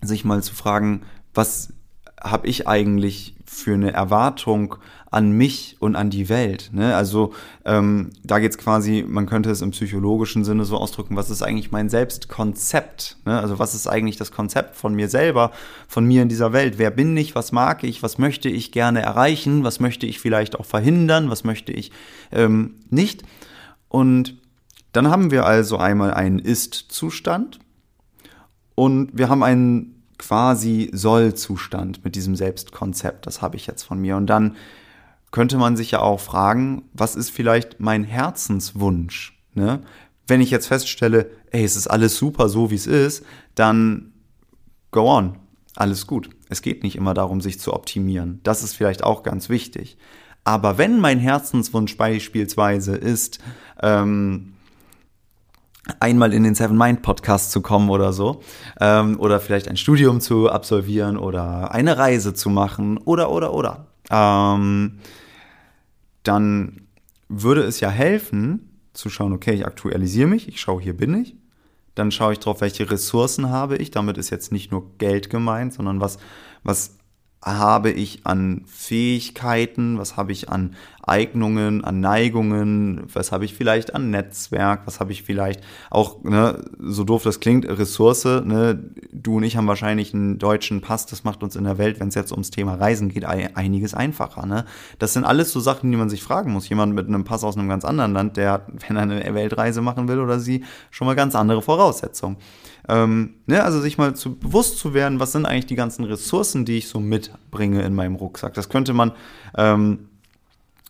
[0.00, 1.02] sich mal zu fragen,
[1.34, 1.74] was
[2.18, 4.76] habe ich eigentlich für eine Erwartung
[5.16, 6.68] an mich und an die Welt.
[6.74, 6.94] Ne?
[6.94, 7.32] Also
[7.64, 11.72] ähm, da geht's quasi, man könnte es im psychologischen Sinne so ausdrücken, was ist eigentlich
[11.72, 13.16] mein Selbstkonzept?
[13.24, 13.40] Ne?
[13.40, 15.52] Also was ist eigentlich das Konzept von mir selber,
[15.88, 16.74] von mir in dieser Welt?
[16.76, 17.34] Wer bin ich?
[17.34, 18.02] Was mag ich?
[18.02, 19.64] Was möchte ich gerne erreichen?
[19.64, 21.30] Was möchte ich vielleicht auch verhindern?
[21.30, 21.92] Was möchte ich
[22.30, 23.22] ähm, nicht?
[23.88, 24.36] Und
[24.92, 27.58] dann haben wir also einmal einen Ist-Zustand
[28.74, 33.26] und wir haben einen quasi Soll-Zustand mit diesem Selbstkonzept.
[33.26, 34.18] Das habe ich jetzt von mir.
[34.18, 34.56] Und dann
[35.36, 39.38] könnte man sich ja auch fragen, was ist vielleicht mein Herzenswunsch?
[39.52, 39.82] Ne?
[40.26, 43.22] Wenn ich jetzt feststelle, ey, es ist alles super so, wie es ist,
[43.54, 44.14] dann
[44.92, 45.36] go on,
[45.74, 46.30] alles gut.
[46.48, 48.40] Es geht nicht immer darum, sich zu optimieren.
[48.44, 49.98] Das ist vielleicht auch ganz wichtig.
[50.44, 53.38] Aber wenn mein Herzenswunsch beispielsweise ist,
[53.82, 54.54] ähm,
[56.00, 58.40] einmal in den Seven Mind Podcast zu kommen oder so,
[58.80, 63.88] ähm, oder vielleicht ein Studium zu absolvieren oder eine Reise zu machen oder oder oder,
[64.10, 64.98] ähm,
[66.26, 66.88] dann
[67.28, 71.36] würde es ja helfen zu schauen, okay, ich aktualisiere mich, ich schaue, hier bin ich,
[71.94, 73.90] dann schaue ich drauf, welche Ressourcen habe ich.
[73.90, 76.18] Damit ist jetzt nicht nur Geld gemeint, sondern was
[76.62, 76.96] was
[77.42, 80.74] habe ich an Fähigkeiten, was habe ich an
[81.06, 86.64] Eignungen, an Neigungen, was habe ich vielleicht an Netzwerk, was habe ich vielleicht auch, ne,
[86.80, 91.22] so doof das klingt, Ressource, ne, du und ich haben wahrscheinlich einen deutschen Pass, das
[91.22, 94.64] macht uns in der Welt, wenn es jetzt ums Thema Reisen geht, einiges einfacher, ne.
[94.98, 96.68] Das sind alles so Sachen, die man sich fragen muss.
[96.68, 100.08] Jemand mit einem Pass aus einem ganz anderen Land, der, wenn er eine Weltreise machen
[100.08, 102.36] will oder sie, schon mal ganz andere Voraussetzungen.
[102.88, 106.64] Ähm, ne, also sich mal zu, bewusst zu werden, was sind eigentlich die ganzen Ressourcen,
[106.64, 108.54] die ich so mitbringe in meinem Rucksack.
[108.54, 109.12] Das könnte man
[109.56, 110.08] ähm,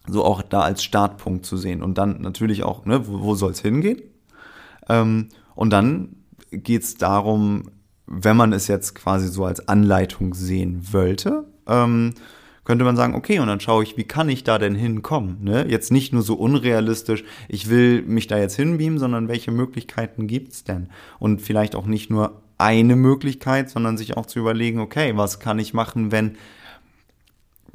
[0.09, 1.83] so auch da als Startpunkt zu sehen.
[1.83, 4.03] Und dann natürlich auch, ne, wo, wo soll es hingehen?
[4.89, 6.17] Ähm, und dann
[6.51, 7.71] geht es darum,
[8.07, 12.15] wenn man es jetzt quasi so als Anleitung sehen wollte, ähm,
[12.65, 15.39] könnte man sagen, okay, und dann schaue ich, wie kann ich da denn hinkommen?
[15.43, 15.67] Ne?
[15.69, 20.65] Jetzt nicht nur so unrealistisch, ich will mich da jetzt hinbeamen, sondern welche Möglichkeiten gibt's
[20.65, 20.89] denn?
[21.21, 25.59] Und vielleicht auch nicht nur eine Möglichkeit, sondern sich auch zu überlegen, okay, was kann
[25.61, 26.37] ich machen, wenn,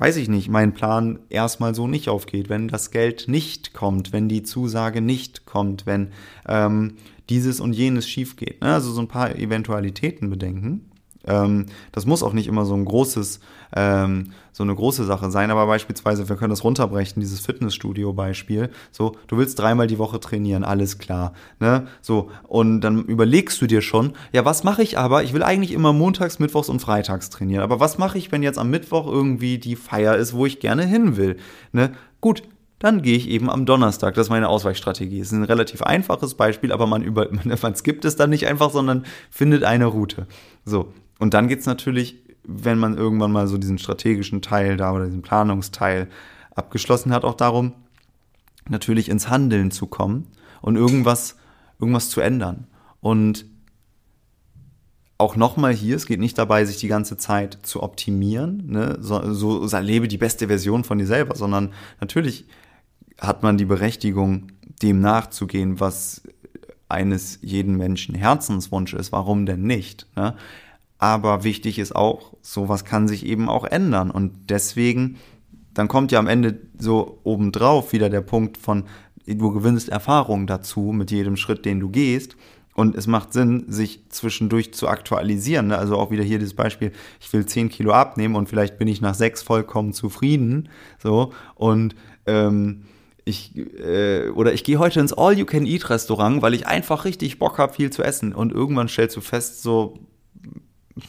[0.02, 4.28] weiß ich nicht, mein Plan erstmal so nicht aufgeht, wenn das Geld nicht kommt, wenn
[4.28, 6.08] die Zusage nicht kommt, wenn
[6.48, 6.96] ähm,
[7.30, 8.62] dieses und jenes schief geht.
[8.62, 8.74] Ne?
[8.74, 10.91] Also so ein paar Eventualitäten bedenken.
[11.26, 13.40] Ähm, das muss auch nicht immer so ein großes,
[13.76, 18.70] ähm, so eine große Sache sein, aber beispielsweise, wir können das runterbrechen, dieses Fitnessstudio-Beispiel.
[18.92, 21.34] So, du willst dreimal die Woche trainieren, alles klar.
[21.60, 21.88] Ne?
[22.02, 25.24] So, und dann überlegst du dir schon, ja, was mache ich aber?
[25.24, 27.64] Ich will eigentlich immer montags, mittwochs und freitags trainieren.
[27.64, 30.86] Aber was mache ich, wenn jetzt am Mittwoch irgendwie die Feier ist, wo ich gerne
[30.86, 31.38] hin will?
[31.72, 31.92] Ne?
[32.20, 32.44] Gut,
[32.82, 34.16] dann gehe ich eben am Donnerstag.
[34.16, 35.20] Das ist meine Ausweichstrategie.
[35.20, 37.28] Es ist ein relativ einfaches Beispiel, aber man, über,
[37.62, 40.26] man skippt es dann nicht einfach, sondern findet eine Route.
[40.66, 40.92] So,
[41.22, 45.06] und dann geht es natürlich, wenn man irgendwann mal so diesen strategischen Teil da oder
[45.06, 46.10] diesen Planungsteil
[46.56, 47.74] abgeschlossen hat, auch darum,
[48.68, 50.26] natürlich ins Handeln zu kommen
[50.64, 51.38] und irgendwas,
[51.80, 52.66] irgendwas zu ändern.
[53.02, 53.46] Und
[55.20, 58.98] auch nochmal hier, es geht nicht dabei, sich die ganze Zeit zu optimieren, ne?
[59.00, 62.48] so, so, so lebe die beste Version von dir selber, sondern natürlich
[63.20, 64.48] hat man die Berechtigung,
[64.82, 66.24] dem nachzugehen, was
[66.90, 69.12] eines jeden Menschen Herzenswunsch ist.
[69.12, 70.08] Warum denn nicht?
[70.16, 70.36] Ne?
[71.02, 74.12] Aber wichtig ist auch, sowas kann sich eben auch ändern.
[74.12, 75.18] Und deswegen,
[75.74, 78.84] dann kommt ja am Ende so obendrauf wieder der Punkt von,
[79.26, 82.36] du gewinnst Erfahrung dazu mit jedem Schritt, den du gehst.
[82.76, 85.70] Und es macht Sinn, sich zwischendurch zu aktualisieren.
[85.70, 85.78] Ne?
[85.78, 89.02] Also auch wieder hier dieses Beispiel, ich will 10 Kilo abnehmen und vielleicht bin ich
[89.02, 90.70] nach sechs vollkommen zufrieden.
[91.02, 91.96] So, und
[92.28, 92.84] ähm,
[93.26, 97.90] ich äh, oder ich gehe heute ins All-You-Can-Eat-Restaurant, weil ich einfach richtig Bock habe, viel
[97.90, 98.34] zu essen.
[98.34, 99.96] Und irgendwann stellst du fest, so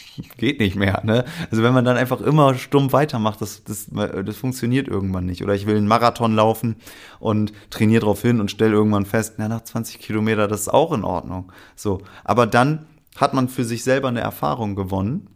[0.37, 1.03] geht nicht mehr.
[1.05, 1.25] Ne?
[1.51, 5.43] Also wenn man dann einfach immer stumm weitermacht, das, das, das funktioniert irgendwann nicht.
[5.43, 6.77] Oder ich will einen Marathon laufen
[7.21, 10.93] und trainiere darauf hin und stelle irgendwann fest, na, nach 20 Kilometer, das ist auch
[10.93, 11.53] in Ordnung.
[11.77, 12.87] So, aber dann
[13.17, 15.29] hat man für sich selber eine Erfahrung gewonnen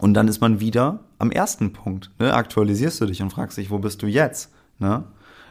[0.00, 2.10] und dann ist man wieder am ersten Punkt.
[2.18, 2.34] Ne?
[2.34, 4.52] Aktualisierst du dich und fragst dich, wo bist du jetzt?
[4.78, 5.04] Ne?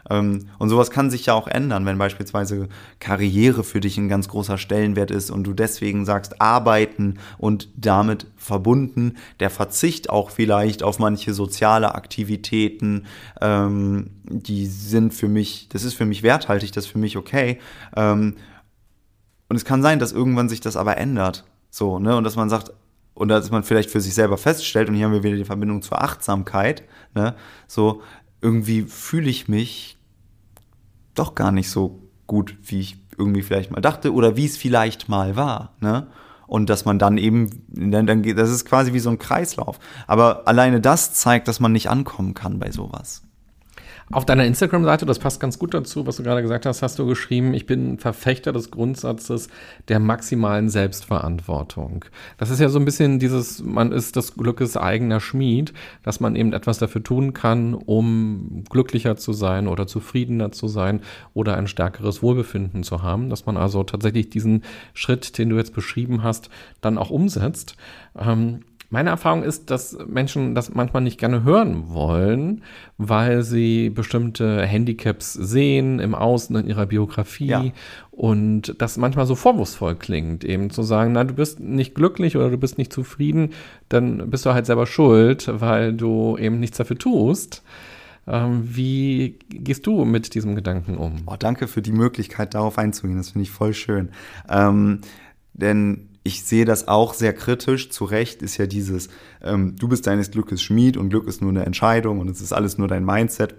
[0.09, 2.67] Ähm, und sowas kann sich ja auch ändern, wenn beispielsweise
[2.99, 8.27] Karriere für dich ein ganz großer Stellenwert ist und du deswegen sagst, arbeiten und damit
[8.35, 13.05] verbunden der Verzicht auch vielleicht auf manche soziale Aktivitäten,
[13.41, 17.59] ähm, die sind für mich, das ist für mich werthaltig, das ist für mich okay.
[17.95, 18.35] Ähm,
[19.49, 21.45] und es kann sein, dass irgendwann sich das aber ändert.
[21.69, 22.15] So, ne?
[22.15, 22.71] Und dass man sagt,
[23.13, 25.81] und dass man vielleicht für sich selber feststellt, und hier haben wir wieder die Verbindung
[25.81, 26.83] zur Achtsamkeit,
[27.13, 27.35] ne?
[27.67, 28.01] So,
[28.43, 29.97] irgendwie fühle ich mich
[31.15, 35.07] doch gar nicht so gut, wie ich irgendwie vielleicht mal dachte oder wie es vielleicht
[35.07, 35.73] mal war.
[35.79, 36.07] Ne?
[36.45, 39.79] Und dass man dann eben, dann, dann geht, das ist quasi wie so ein Kreislauf.
[40.07, 43.23] Aber alleine das zeigt, dass man nicht ankommen kann bei sowas.
[44.11, 47.05] Auf deiner Instagram-Seite, das passt ganz gut dazu, was du gerade gesagt hast, hast du
[47.05, 49.47] geschrieben, ich bin Verfechter des Grundsatzes
[49.87, 52.05] der maximalen Selbstverantwortung.
[52.37, 55.73] Das ist ja so ein bisschen dieses, man ist des Glückes eigener Schmied,
[56.03, 61.01] dass man eben etwas dafür tun kann, um glücklicher zu sein oder zufriedener zu sein
[61.33, 65.73] oder ein stärkeres Wohlbefinden zu haben, dass man also tatsächlich diesen Schritt, den du jetzt
[65.73, 66.49] beschrieben hast,
[66.81, 67.77] dann auch umsetzt.
[68.19, 68.59] Ähm,
[68.93, 72.61] meine Erfahrung ist, dass Menschen das manchmal nicht gerne hören wollen,
[72.99, 77.63] weil sie bestimmte Handicaps sehen im Außen, in ihrer Biografie ja.
[78.11, 82.51] und das manchmal so vorwurfsvoll klingt, eben zu sagen, na, du bist nicht glücklich oder
[82.51, 83.53] du bist nicht zufrieden,
[83.89, 87.63] dann bist du halt selber schuld, weil du eben nichts dafür tust.
[88.27, 91.23] Ähm, wie gehst du mit diesem Gedanken um?
[91.25, 93.17] Oh, danke für die Möglichkeit, darauf einzugehen.
[93.17, 94.09] Das finde ich voll schön.
[94.47, 95.01] Ähm,
[95.53, 97.89] denn ich sehe das auch sehr kritisch.
[97.89, 99.09] Zu Recht ist ja dieses,
[99.41, 102.53] ähm, du bist deines Glückes Schmied und Glück ist nur eine Entscheidung und es ist
[102.53, 103.55] alles nur dein Mindset.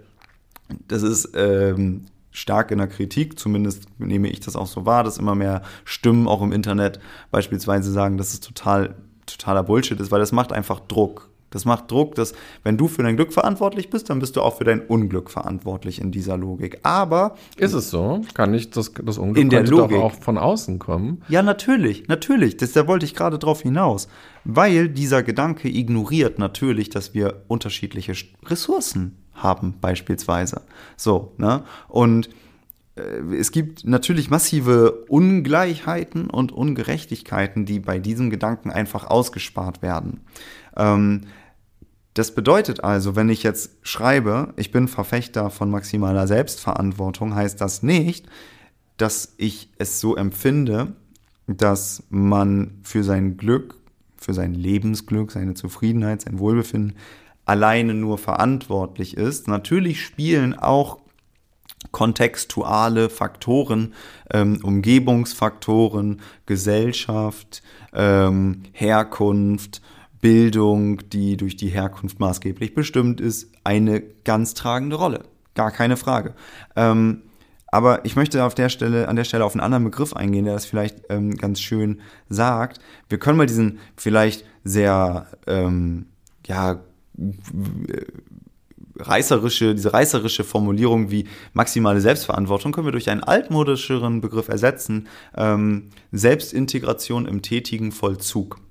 [0.87, 5.19] Das ist ähm, stark in der Kritik, zumindest nehme ich das auch so wahr, dass
[5.19, 6.99] immer mehr Stimmen auch im Internet
[7.31, 8.95] beispielsweise sagen, dass es total
[9.25, 11.29] totaler Bullshit ist, weil das macht einfach Druck.
[11.55, 12.33] Das macht Druck, dass
[12.63, 16.01] wenn du für dein Glück verantwortlich bist, dann bist du auch für dein Unglück verantwortlich
[16.01, 16.79] in dieser Logik.
[16.83, 18.21] Aber ist es so?
[18.33, 19.97] Kann nicht das, das Unglück in der Logik.
[19.97, 21.23] auch von außen kommen?
[21.29, 22.57] Ja, natürlich, natürlich.
[22.57, 24.09] Das, da wollte ich gerade drauf hinaus,
[24.43, 28.13] weil dieser Gedanke ignoriert natürlich, dass wir unterschiedliche
[28.45, 30.61] Ressourcen haben beispielsweise.
[30.97, 31.63] So, ne?
[31.87, 32.29] Und
[32.95, 40.21] äh, es gibt natürlich massive Ungleichheiten und Ungerechtigkeiten, die bei diesem Gedanken einfach ausgespart werden.
[40.75, 41.21] Ähm,
[42.15, 47.83] das bedeutet also, wenn ich jetzt schreibe, ich bin Verfechter von maximaler Selbstverantwortung, heißt das
[47.83, 48.25] nicht,
[48.95, 50.93] dass ich es so empfinde,
[51.45, 53.75] dass man für sein Glück,
[54.15, 56.95] für sein Lebensglück, seine Zufriedenheit, sein Wohlbefinden
[57.43, 59.49] alleine nur verantwortlich ist.
[59.49, 60.99] Natürlich spielen auch
[61.91, 63.93] kontextuale Faktoren,
[64.31, 67.61] ähm, Umgebungsfaktoren, Gesellschaft,
[67.93, 69.81] ähm, Herkunft,
[70.25, 75.19] Bildung, die durch die Herkunft maßgeblich bestimmt ist, eine ganz tragende Rolle.
[75.53, 76.33] Gar keine Frage.
[76.75, 77.21] Ähm,
[77.67, 80.55] aber ich möchte auf der Stelle, an der Stelle auf einen anderen Begriff eingehen, der
[80.55, 82.79] das vielleicht ähm, ganz schön sagt.
[83.07, 86.07] Wir können mal diesen vielleicht sehr, ähm,
[86.47, 86.79] ja,
[88.97, 95.07] reißerische, diese reißerische Formulierung wie maximale Selbstverantwortung können wir durch einen altmodischeren Begriff ersetzen.
[95.37, 98.64] Ähm, Selbstintegration im tätigen Vollzug.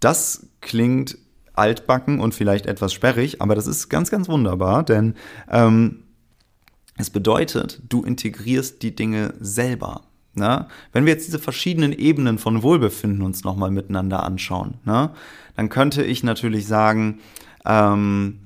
[0.00, 1.18] Das klingt
[1.54, 5.14] altbacken und vielleicht etwas sperrig, aber das ist ganz, ganz wunderbar, denn
[5.50, 6.04] ähm,
[6.98, 10.02] es bedeutet, du integrierst die Dinge selber.
[10.34, 10.66] Ne?
[10.92, 15.10] Wenn wir jetzt diese verschiedenen Ebenen von Wohlbefinden uns nochmal miteinander anschauen, ne?
[15.56, 17.20] dann könnte ich natürlich sagen,
[17.64, 18.40] ähm,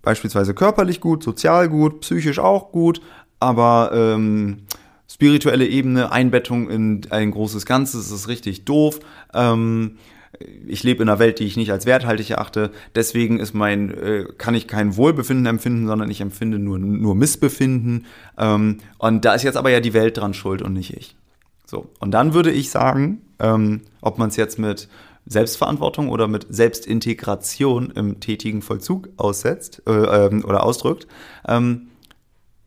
[0.00, 3.02] beispielsweise körperlich gut, sozial gut, psychisch auch gut,
[3.40, 4.66] aber ähm,
[5.12, 9.00] spirituelle Ebene, Einbettung in ein großes Ganzes ist richtig doof.
[9.34, 9.98] Ähm,
[10.66, 12.70] ich lebe in einer Welt, die ich nicht als werthaltig erachte.
[12.94, 18.06] Deswegen ist mein, äh, kann ich kein Wohlbefinden empfinden, sondern ich empfinde nur, nur Missbefinden.
[18.38, 21.14] Ähm, und da ist jetzt aber ja die Welt dran schuld und nicht ich.
[21.66, 24.88] So, und dann würde ich sagen, ähm, ob man es jetzt mit
[25.26, 31.06] Selbstverantwortung oder mit Selbstintegration im tätigen Vollzug aussetzt äh, ähm, oder ausdrückt,
[31.46, 31.88] ähm,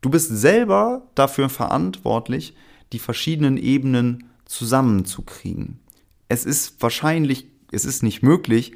[0.06, 2.56] du bist selber dafür verantwortlich,
[2.94, 5.80] die verschiedenen Ebenen zusammenzukriegen.
[6.28, 8.74] Es ist wahrscheinlich, es ist nicht möglich,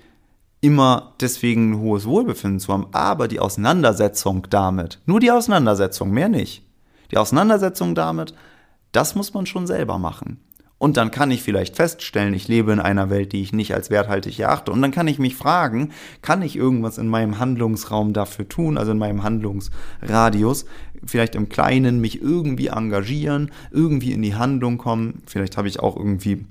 [0.60, 6.30] immer deswegen ein hohes Wohlbefinden zu haben, aber die Auseinandersetzung damit, nur die Auseinandersetzung, mehr
[6.30, 6.64] nicht.
[7.12, 8.34] Die Auseinandersetzung damit,
[8.92, 10.40] das muss man schon selber machen.
[10.80, 13.90] Und dann kann ich vielleicht feststellen, ich lebe in einer Welt, die ich nicht als
[13.90, 14.72] werthaltig erachte.
[14.72, 15.92] Und dann kann ich mich fragen,
[16.22, 20.66] kann ich irgendwas in meinem Handlungsraum dafür tun, also in meinem Handlungsradius,
[21.06, 25.22] vielleicht im Kleinen mich irgendwie engagieren, irgendwie in die Handlung kommen.
[25.28, 26.46] Vielleicht habe ich auch irgendwie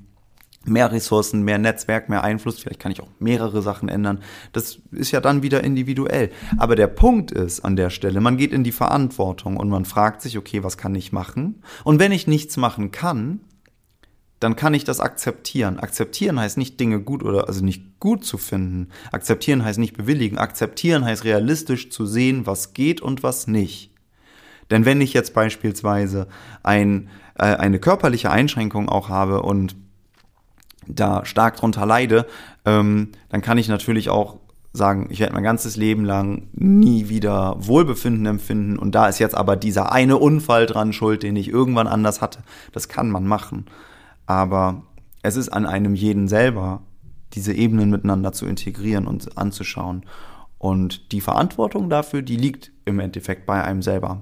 [0.67, 2.59] mehr Ressourcen, mehr Netzwerk, mehr Einfluss.
[2.59, 4.21] Vielleicht kann ich auch mehrere Sachen ändern.
[4.53, 6.31] Das ist ja dann wieder individuell.
[6.59, 10.21] Aber der Punkt ist an der Stelle, man geht in die Verantwortung und man fragt
[10.21, 11.63] sich, okay, was kann ich machen?
[11.85, 13.41] Und wenn ich nichts machen kann,
[14.41, 15.79] dann kann ich das akzeptieren.
[15.79, 18.89] Akzeptieren heißt nicht Dinge gut oder also nicht gut zu finden.
[19.11, 20.39] Akzeptieren heißt nicht bewilligen.
[20.39, 23.91] Akzeptieren heißt realistisch zu sehen, was geht und was nicht.
[24.71, 26.29] Denn wenn ich jetzt beispielsweise
[26.63, 29.77] ein, äh, eine körperliche Einschränkung auch habe und
[30.87, 32.27] da stark drunter leide,
[32.65, 34.39] ähm, dann kann ich natürlich auch
[34.73, 39.35] sagen, ich werde mein ganzes Leben lang nie wieder Wohlbefinden empfinden und da ist jetzt
[39.35, 42.41] aber dieser eine Unfall dran schuld, den ich irgendwann anders hatte.
[42.73, 43.67] Das kann man machen.
[44.29, 44.83] Aber
[45.23, 46.83] es ist an einem jeden selber,
[47.33, 50.05] diese Ebenen miteinander zu integrieren und anzuschauen.
[50.59, 54.21] Und die Verantwortung dafür, die liegt im Endeffekt bei einem selber.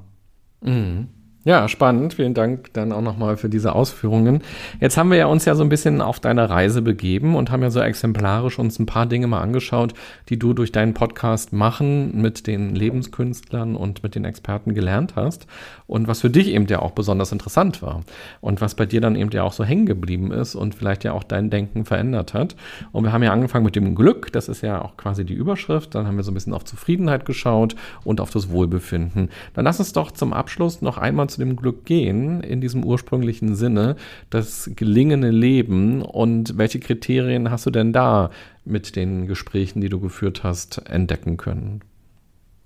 [0.61, 1.09] Mhm.
[1.47, 2.15] Ja, spannend.
[2.15, 4.43] Vielen Dank dann auch nochmal für diese Ausführungen.
[4.81, 7.63] Jetzt haben wir ja uns ja so ein bisschen auf deine Reise begeben und haben
[7.63, 9.95] ja so exemplarisch uns ein paar Dinge mal angeschaut,
[10.29, 15.47] die du durch deinen Podcast machen mit den Lebenskünstlern und mit den Experten gelernt hast
[15.87, 18.01] und was für dich eben ja auch besonders interessant war
[18.41, 21.13] und was bei dir dann eben ja auch so hängen geblieben ist und vielleicht ja
[21.13, 22.57] auch dein Denken verändert hat.
[22.91, 25.95] Und wir haben ja angefangen mit dem Glück, das ist ja auch quasi die Überschrift.
[25.95, 29.31] Dann haben wir so ein bisschen auf Zufriedenheit geschaut und auf das Wohlbefinden.
[29.55, 33.55] Dann lass uns doch zum Abschluss noch einmal zu dem Glück gehen, in diesem ursprünglichen
[33.55, 33.97] Sinne,
[34.31, 38.31] das gelingende Leben und welche Kriterien hast du denn da
[38.65, 41.81] mit den Gesprächen, die du geführt hast, entdecken können?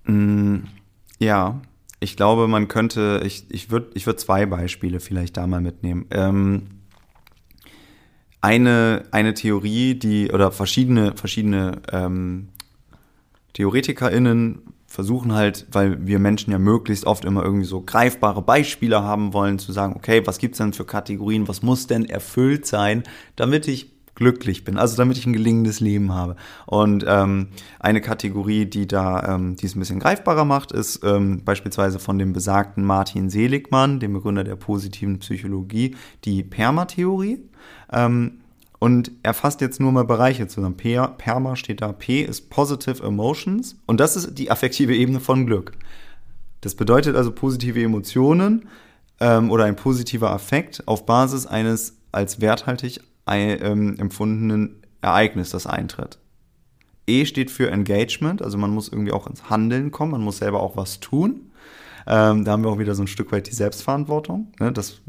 [0.05, 0.67] Mm,
[1.19, 1.61] ja,
[1.99, 6.07] ich glaube, man könnte, ich, ich würde ich würd zwei Beispiele vielleicht da mal mitnehmen.
[6.11, 6.63] Ähm,
[8.41, 12.49] eine, eine Theorie, die, oder verschiedene, verschiedene ähm,
[13.53, 19.33] TheoretikerInnen versuchen halt, weil wir Menschen ja möglichst oft immer irgendwie so greifbare Beispiele haben
[19.33, 23.05] wollen, zu sagen, okay, was gibt's denn für Kategorien, was muss denn erfüllt sein,
[23.37, 26.35] damit ich glücklich bin, also damit ich ein gelingendes Leben habe.
[26.67, 31.45] Und ähm, eine Kategorie, die da, ähm, die es ein bisschen greifbarer macht, ist ähm,
[31.45, 35.95] beispielsweise von dem besagten Martin Seligmann, dem Begründer der positiven Psychologie,
[36.25, 37.39] die Permatheorie.
[37.93, 38.41] Ähm,
[38.81, 40.79] und er fasst jetzt nur mal Bereiche zusammen.
[40.79, 41.93] P, Perma steht da.
[41.93, 43.77] P ist Positive Emotions.
[43.87, 45.73] Und das ist die affektive Ebene von Glück.
[46.63, 48.69] Das bedeutet also positive Emotionen
[49.21, 56.19] ähm, oder ein positiver Affekt auf Basis eines als werthaltig ähm, empfundenen Ereignis, das eintritt.
[57.07, 60.63] E steht für Engagement, also man muss irgendwie auch ins Handeln kommen, man muss selber
[60.63, 61.51] auch was tun.
[62.07, 64.53] Ähm, da haben wir auch wieder so ein Stück weit die Selbstverantwortung.
[64.59, 64.73] Ne?
[64.73, 65.03] Das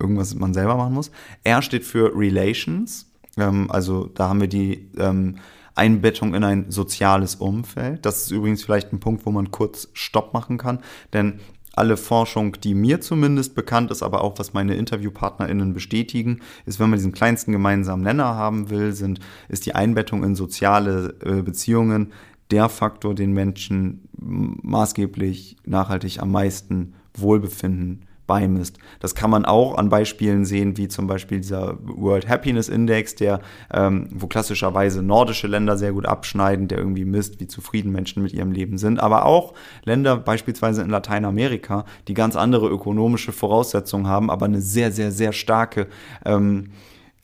[0.00, 1.10] irgendwas man selber machen muss.
[1.44, 5.36] R steht für Relations, ähm, also da haben wir die ähm,
[5.74, 8.04] Einbettung in ein soziales Umfeld.
[8.04, 10.80] Das ist übrigens vielleicht ein Punkt, wo man kurz Stopp machen kann,
[11.12, 11.40] denn
[11.72, 16.90] alle Forschung, die mir zumindest bekannt ist, aber auch was meine InterviewpartnerInnen bestätigen, ist, wenn
[16.90, 22.12] man diesen kleinsten gemeinsamen Nenner haben will, sind, ist die Einbettung in soziale äh, Beziehungen
[22.50, 28.78] der Faktor, den Menschen maßgeblich nachhaltig am meisten Wohlbefinden beimisst.
[29.00, 33.40] Das kann man auch an Beispielen sehen, wie zum Beispiel dieser World Happiness Index, der,
[33.74, 38.32] ähm, wo klassischerweise nordische Länder sehr gut abschneiden, der irgendwie misst, wie zufrieden Menschen mit
[38.32, 39.00] ihrem Leben sind.
[39.00, 39.54] Aber auch
[39.84, 45.32] Länder beispielsweise in Lateinamerika, die ganz andere ökonomische Voraussetzungen haben, aber eine sehr, sehr, sehr
[45.32, 45.88] starke
[46.24, 46.70] ähm,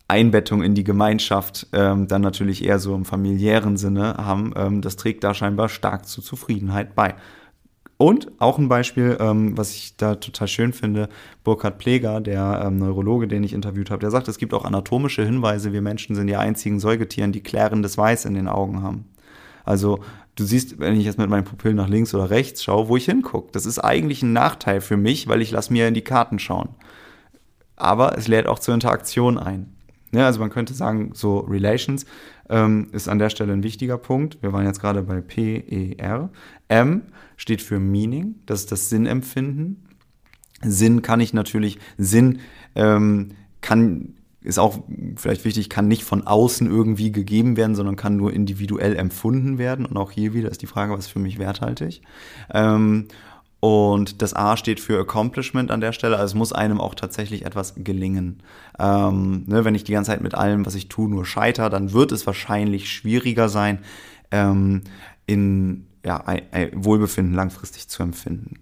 [0.08, 4.96] Einbettung in die Gemeinschaft ähm, dann natürlich eher so im familiären Sinne haben, ähm, das
[4.96, 7.14] trägt da scheinbar stark zur Zufriedenheit bei.
[7.98, 11.08] Und auch ein Beispiel, ähm, was ich da total schön finde,
[11.44, 15.24] Burkhard Pleger, der ähm, Neurologe, den ich interviewt habe, der sagt, es gibt auch anatomische
[15.24, 19.06] Hinweise, wir Menschen sind die einzigen Säugetieren, die klärendes Weiß in den Augen haben.
[19.64, 20.00] Also
[20.36, 23.06] du siehst, wenn ich jetzt mit meinen Pupillen nach links oder rechts schaue, wo ich
[23.06, 23.50] hingucke.
[23.52, 26.68] Das ist eigentlich ein Nachteil für mich, weil ich lasse mir in die Karten schauen.
[27.76, 29.72] Aber es lädt auch zur Interaktion ein.
[30.12, 32.06] Ja, also man könnte sagen, so Relations
[32.48, 34.40] ähm, ist an der Stelle ein wichtiger Punkt.
[34.42, 36.30] Wir waren jetzt gerade bei P, E, R.
[36.68, 37.02] M
[37.36, 39.84] steht für Meaning, das ist das Sinnempfinden.
[40.62, 42.40] Sinn kann ich natürlich, Sinn
[42.74, 44.14] ähm, kann
[44.46, 44.78] ist auch
[45.16, 49.84] vielleicht wichtig, kann nicht von außen irgendwie gegeben werden, sondern kann nur individuell empfunden werden.
[49.84, 52.00] Und auch hier wieder ist die Frage, was für mich werthaltig?
[52.54, 53.08] Ähm,
[53.58, 56.16] und das A steht für Accomplishment an der Stelle.
[56.16, 58.40] Also es muss einem auch tatsächlich etwas gelingen.
[58.78, 61.92] Ähm, ne, wenn ich die ganze Zeit mit allem, was ich tue, nur scheiter, dann
[61.92, 63.80] wird es wahrscheinlich schwieriger sein,
[64.30, 64.82] ähm,
[65.26, 68.60] in ja, ein, ein Wohlbefinden langfristig zu empfinden.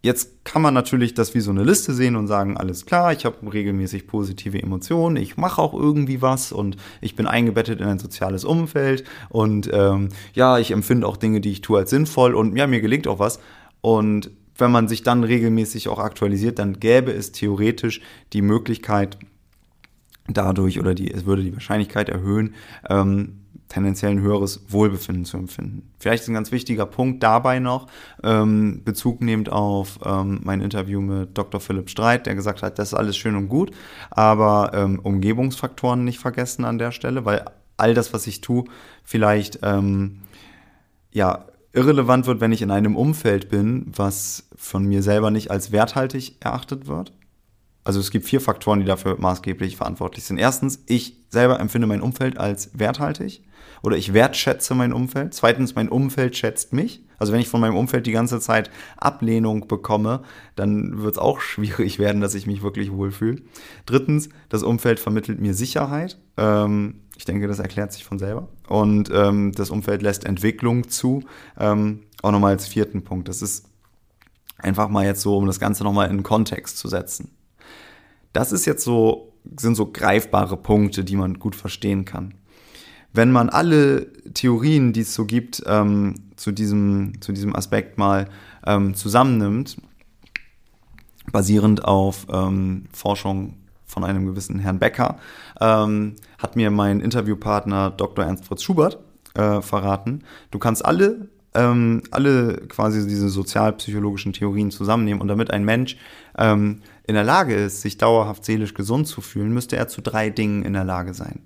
[0.00, 3.26] Jetzt kann man natürlich das wie so eine Liste sehen und sagen, alles klar, ich
[3.26, 7.98] habe regelmäßig positive Emotionen, ich mache auch irgendwie was und ich bin eingebettet in ein
[7.98, 12.56] soziales Umfeld und ähm, ja, ich empfinde auch Dinge, die ich tue, als sinnvoll und
[12.56, 13.38] ja, mir gelingt auch was.
[13.80, 18.00] Und wenn man sich dann regelmäßig auch aktualisiert, dann gäbe es theoretisch
[18.32, 19.18] die Möglichkeit,
[20.28, 22.54] dadurch oder die, es würde die Wahrscheinlichkeit erhöhen,
[22.88, 25.90] ähm, tendenziell ein höheres Wohlbefinden zu empfinden.
[25.98, 27.86] Vielleicht ein ganz wichtiger Punkt dabei noch,
[28.22, 31.60] ähm, Bezug nehmend auf ähm, mein Interview mit Dr.
[31.60, 33.70] Philipp Streit, der gesagt hat, das ist alles schön und gut,
[34.10, 37.44] aber ähm, Umgebungsfaktoren nicht vergessen an der Stelle, weil
[37.76, 38.64] all das, was ich tue,
[39.04, 40.20] vielleicht ähm,
[41.12, 45.72] ja irrelevant wird, wenn ich in einem Umfeld bin, was von mir selber nicht als
[45.72, 47.12] werthaltig erachtet wird.
[47.84, 50.38] Also es gibt vier Faktoren, die dafür maßgeblich verantwortlich sind.
[50.38, 53.42] Erstens, ich selber empfinde mein Umfeld als werthaltig
[53.82, 55.34] oder ich wertschätze mein Umfeld.
[55.34, 57.04] Zweitens, mein Umfeld schätzt mich.
[57.18, 60.22] Also wenn ich von meinem Umfeld die ganze Zeit Ablehnung bekomme,
[60.56, 63.42] dann wird es auch schwierig werden, dass ich mich wirklich wohlfühle.
[63.86, 66.18] Drittens, das Umfeld vermittelt mir Sicherheit.
[66.36, 68.48] Ähm, ich denke, das erklärt sich von selber.
[68.68, 71.24] Und ähm, das Umfeld lässt Entwicklung zu.
[71.58, 73.28] Ähm, auch nochmal als vierten Punkt.
[73.28, 73.66] Das ist
[74.56, 77.30] einfach mal jetzt so, um das Ganze nochmal in Kontext zu setzen.
[78.32, 82.34] Das ist jetzt so, sind so greifbare Punkte, die man gut verstehen kann
[83.18, 88.28] wenn man alle Theorien, die es so gibt, ähm, zu, diesem, zu diesem Aspekt mal
[88.64, 89.76] ähm, zusammennimmt,
[91.32, 93.54] basierend auf ähm, Forschung
[93.86, 95.18] von einem gewissen Herrn Becker,
[95.60, 98.24] ähm, hat mir mein Interviewpartner Dr.
[98.24, 99.00] Ernst Fritz Schubert
[99.34, 100.22] äh, verraten.
[100.52, 105.96] Du kannst alle, ähm, alle quasi diese sozialpsychologischen Theorien zusammennehmen und damit ein Mensch
[106.38, 110.30] ähm, in der Lage ist, sich dauerhaft seelisch gesund zu fühlen, müsste er zu drei
[110.30, 111.40] Dingen in der Lage sein.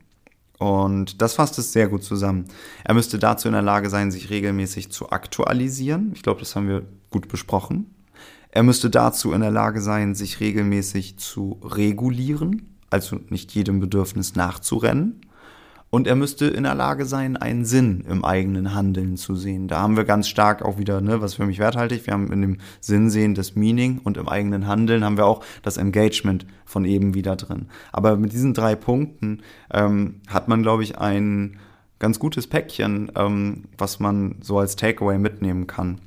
[0.58, 2.46] Und das fasst es sehr gut zusammen.
[2.84, 6.12] Er müsste dazu in der Lage sein, sich regelmäßig zu aktualisieren.
[6.14, 7.94] Ich glaube, das haben wir gut besprochen.
[8.50, 14.36] Er müsste dazu in der Lage sein, sich regelmäßig zu regulieren, also nicht jedem Bedürfnis
[14.36, 15.22] nachzurennen.
[15.94, 19.68] Und er müsste in der Lage sein, einen Sinn im eigenen Handeln zu sehen.
[19.68, 22.06] Da haben wir ganz stark auch wieder, ne, was für mich werthaltig.
[22.06, 25.44] Wir haben in dem Sinn sehen das Meaning und im eigenen Handeln haben wir auch
[25.62, 27.66] das Engagement von eben wieder drin.
[27.92, 31.58] Aber mit diesen drei Punkten ähm, hat man, glaube ich, ein
[31.98, 35.98] ganz gutes Päckchen, ähm, was man so als Takeaway mitnehmen kann.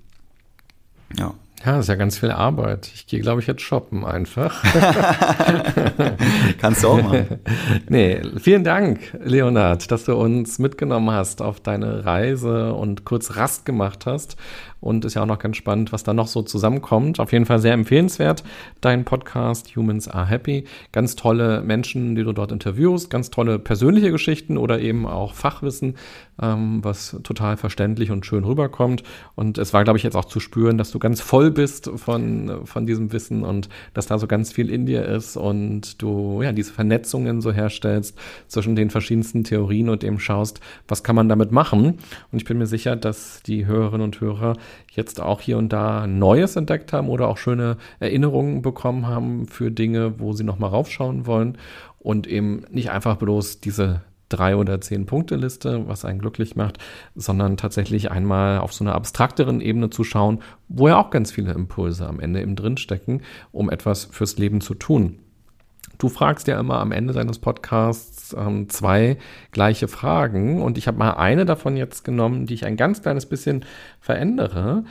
[1.16, 1.36] Ja.
[1.66, 2.92] Ja, ist ja ganz viel Arbeit.
[2.94, 4.64] Ich gehe, glaube ich, jetzt shoppen einfach.
[6.60, 7.40] Kannst du auch machen.
[7.90, 13.66] nee, vielen Dank, Leonard, dass du uns mitgenommen hast auf deine Reise und kurz Rast
[13.66, 14.38] gemacht hast
[14.86, 17.20] und ist ja auch noch ganz spannend, was da noch so zusammenkommt.
[17.20, 18.44] Auf jeden Fall sehr empfehlenswert,
[18.82, 20.66] dein Podcast Humans Are Happy.
[20.92, 25.96] Ganz tolle Menschen, die du dort interviewst, ganz tolle persönliche Geschichten oder eben auch Fachwissen,
[26.40, 29.02] ähm, was total verständlich und schön rüberkommt.
[29.34, 32.62] Und es war, glaube ich, jetzt auch zu spüren, dass du ganz voll bist von,
[32.66, 36.52] von diesem Wissen und dass da so ganz viel in dir ist und du ja
[36.52, 38.16] diese Vernetzungen so herstellst
[38.48, 41.98] zwischen den verschiedensten Theorien und eben schaust, was kann man damit machen.
[42.32, 44.58] Und ich bin mir sicher, dass die Hörerinnen und Hörer
[44.92, 49.72] jetzt auch hier und da Neues entdeckt haben oder auch schöne Erinnerungen bekommen haben für
[49.72, 51.58] Dinge, wo sie nochmal raufschauen wollen
[52.00, 56.78] und eben nicht einfach bloß diese drei oder zehn Punkte Liste, was einen glücklich macht,
[57.16, 61.54] sondern tatsächlich einmal auf so einer abstrakteren Ebene zu schauen, wo ja auch ganz viele
[61.54, 63.22] Impulse am Ende eben drinstecken,
[63.52, 65.20] um etwas fürs Leben zu tun.
[65.98, 69.18] Du fragst ja immer am Ende deines Podcasts ähm, zwei
[69.52, 73.26] gleiche Fragen und ich habe mal eine davon jetzt genommen, die ich ein ganz kleines
[73.26, 73.66] bisschen
[74.00, 74.84] verändere.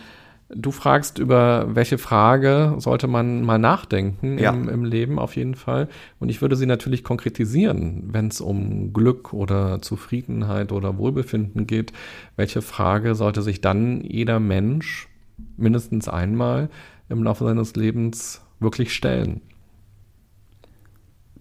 [0.51, 4.51] Du fragst, über welche Frage sollte man mal nachdenken ja.
[4.51, 5.89] im, im, Leben auf jeden Fall.
[6.21, 11.93] Und ich würde sie natürlich konkretisieren, wenn es um Glück oder Zufriedenheit oder Wohlbefinden geht.
[12.37, 15.09] Welche Frage sollte sich dann jeder Mensch
[15.57, 16.69] mindestens einmal
[17.09, 19.41] im Laufe seines Lebens wirklich stellen?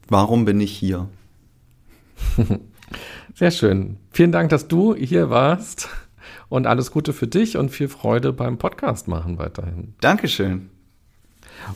[0.08, 1.08] Warum bin ich hier?
[3.36, 3.98] Sehr schön.
[4.12, 5.90] Vielen Dank, dass du hier warst
[6.50, 9.94] und alles Gute für dich und viel Freude beim Podcast machen weiterhin.
[10.02, 10.70] Dankeschön.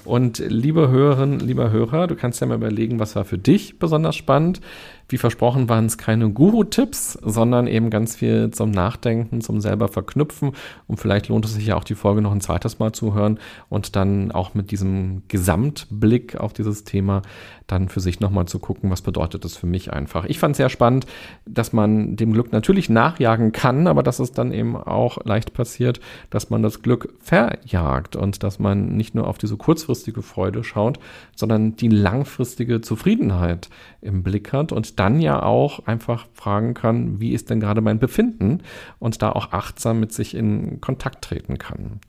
[0.04, 4.16] Und liebe Hörerinnen, lieber Hörer, du kannst ja mal überlegen, was war für dich besonders
[4.16, 4.62] spannend
[5.10, 10.52] Wie versprochen waren es keine Guru-Tipps, sondern eben ganz viel zum Nachdenken, zum selber verknüpfen.
[10.88, 13.40] Und vielleicht lohnt es sich ja auch die Folge noch ein zweites Mal zu hören
[13.70, 17.22] und dann auch mit diesem Gesamtblick auf dieses Thema
[17.68, 20.26] dann für sich nochmal zu gucken, was bedeutet das für mich einfach.
[20.26, 21.06] Ich fand es sehr spannend,
[21.46, 26.00] dass man dem Glück natürlich nachjagen kann, aber dass es dann eben auch leicht passiert,
[26.30, 31.00] dass man das Glück verjagt und dass man nicht nur auf diese kurzfristige Freude schaut,
[31.36, 33.70] sondern die langfristige Zufriedenheit
[34.02, 38.00] im Blick hat und dann ja auch einfach fragen kann, wie ist denn gerade mein
[38.00, 38.62] Befinden
[39.00, 42.00] und da auch achtsam mit sich in Kontakt treten kann.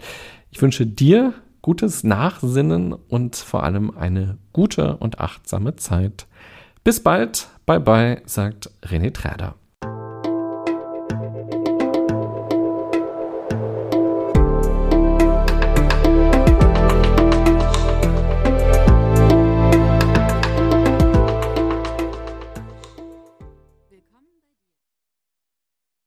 [0.51, 6.27] Ich wünsche dir gutes Nachsinnen und vor allem eine gute und achtsame Zeit.
[6.85, 9.55] Bis bald, bye bye, sagt René Träder.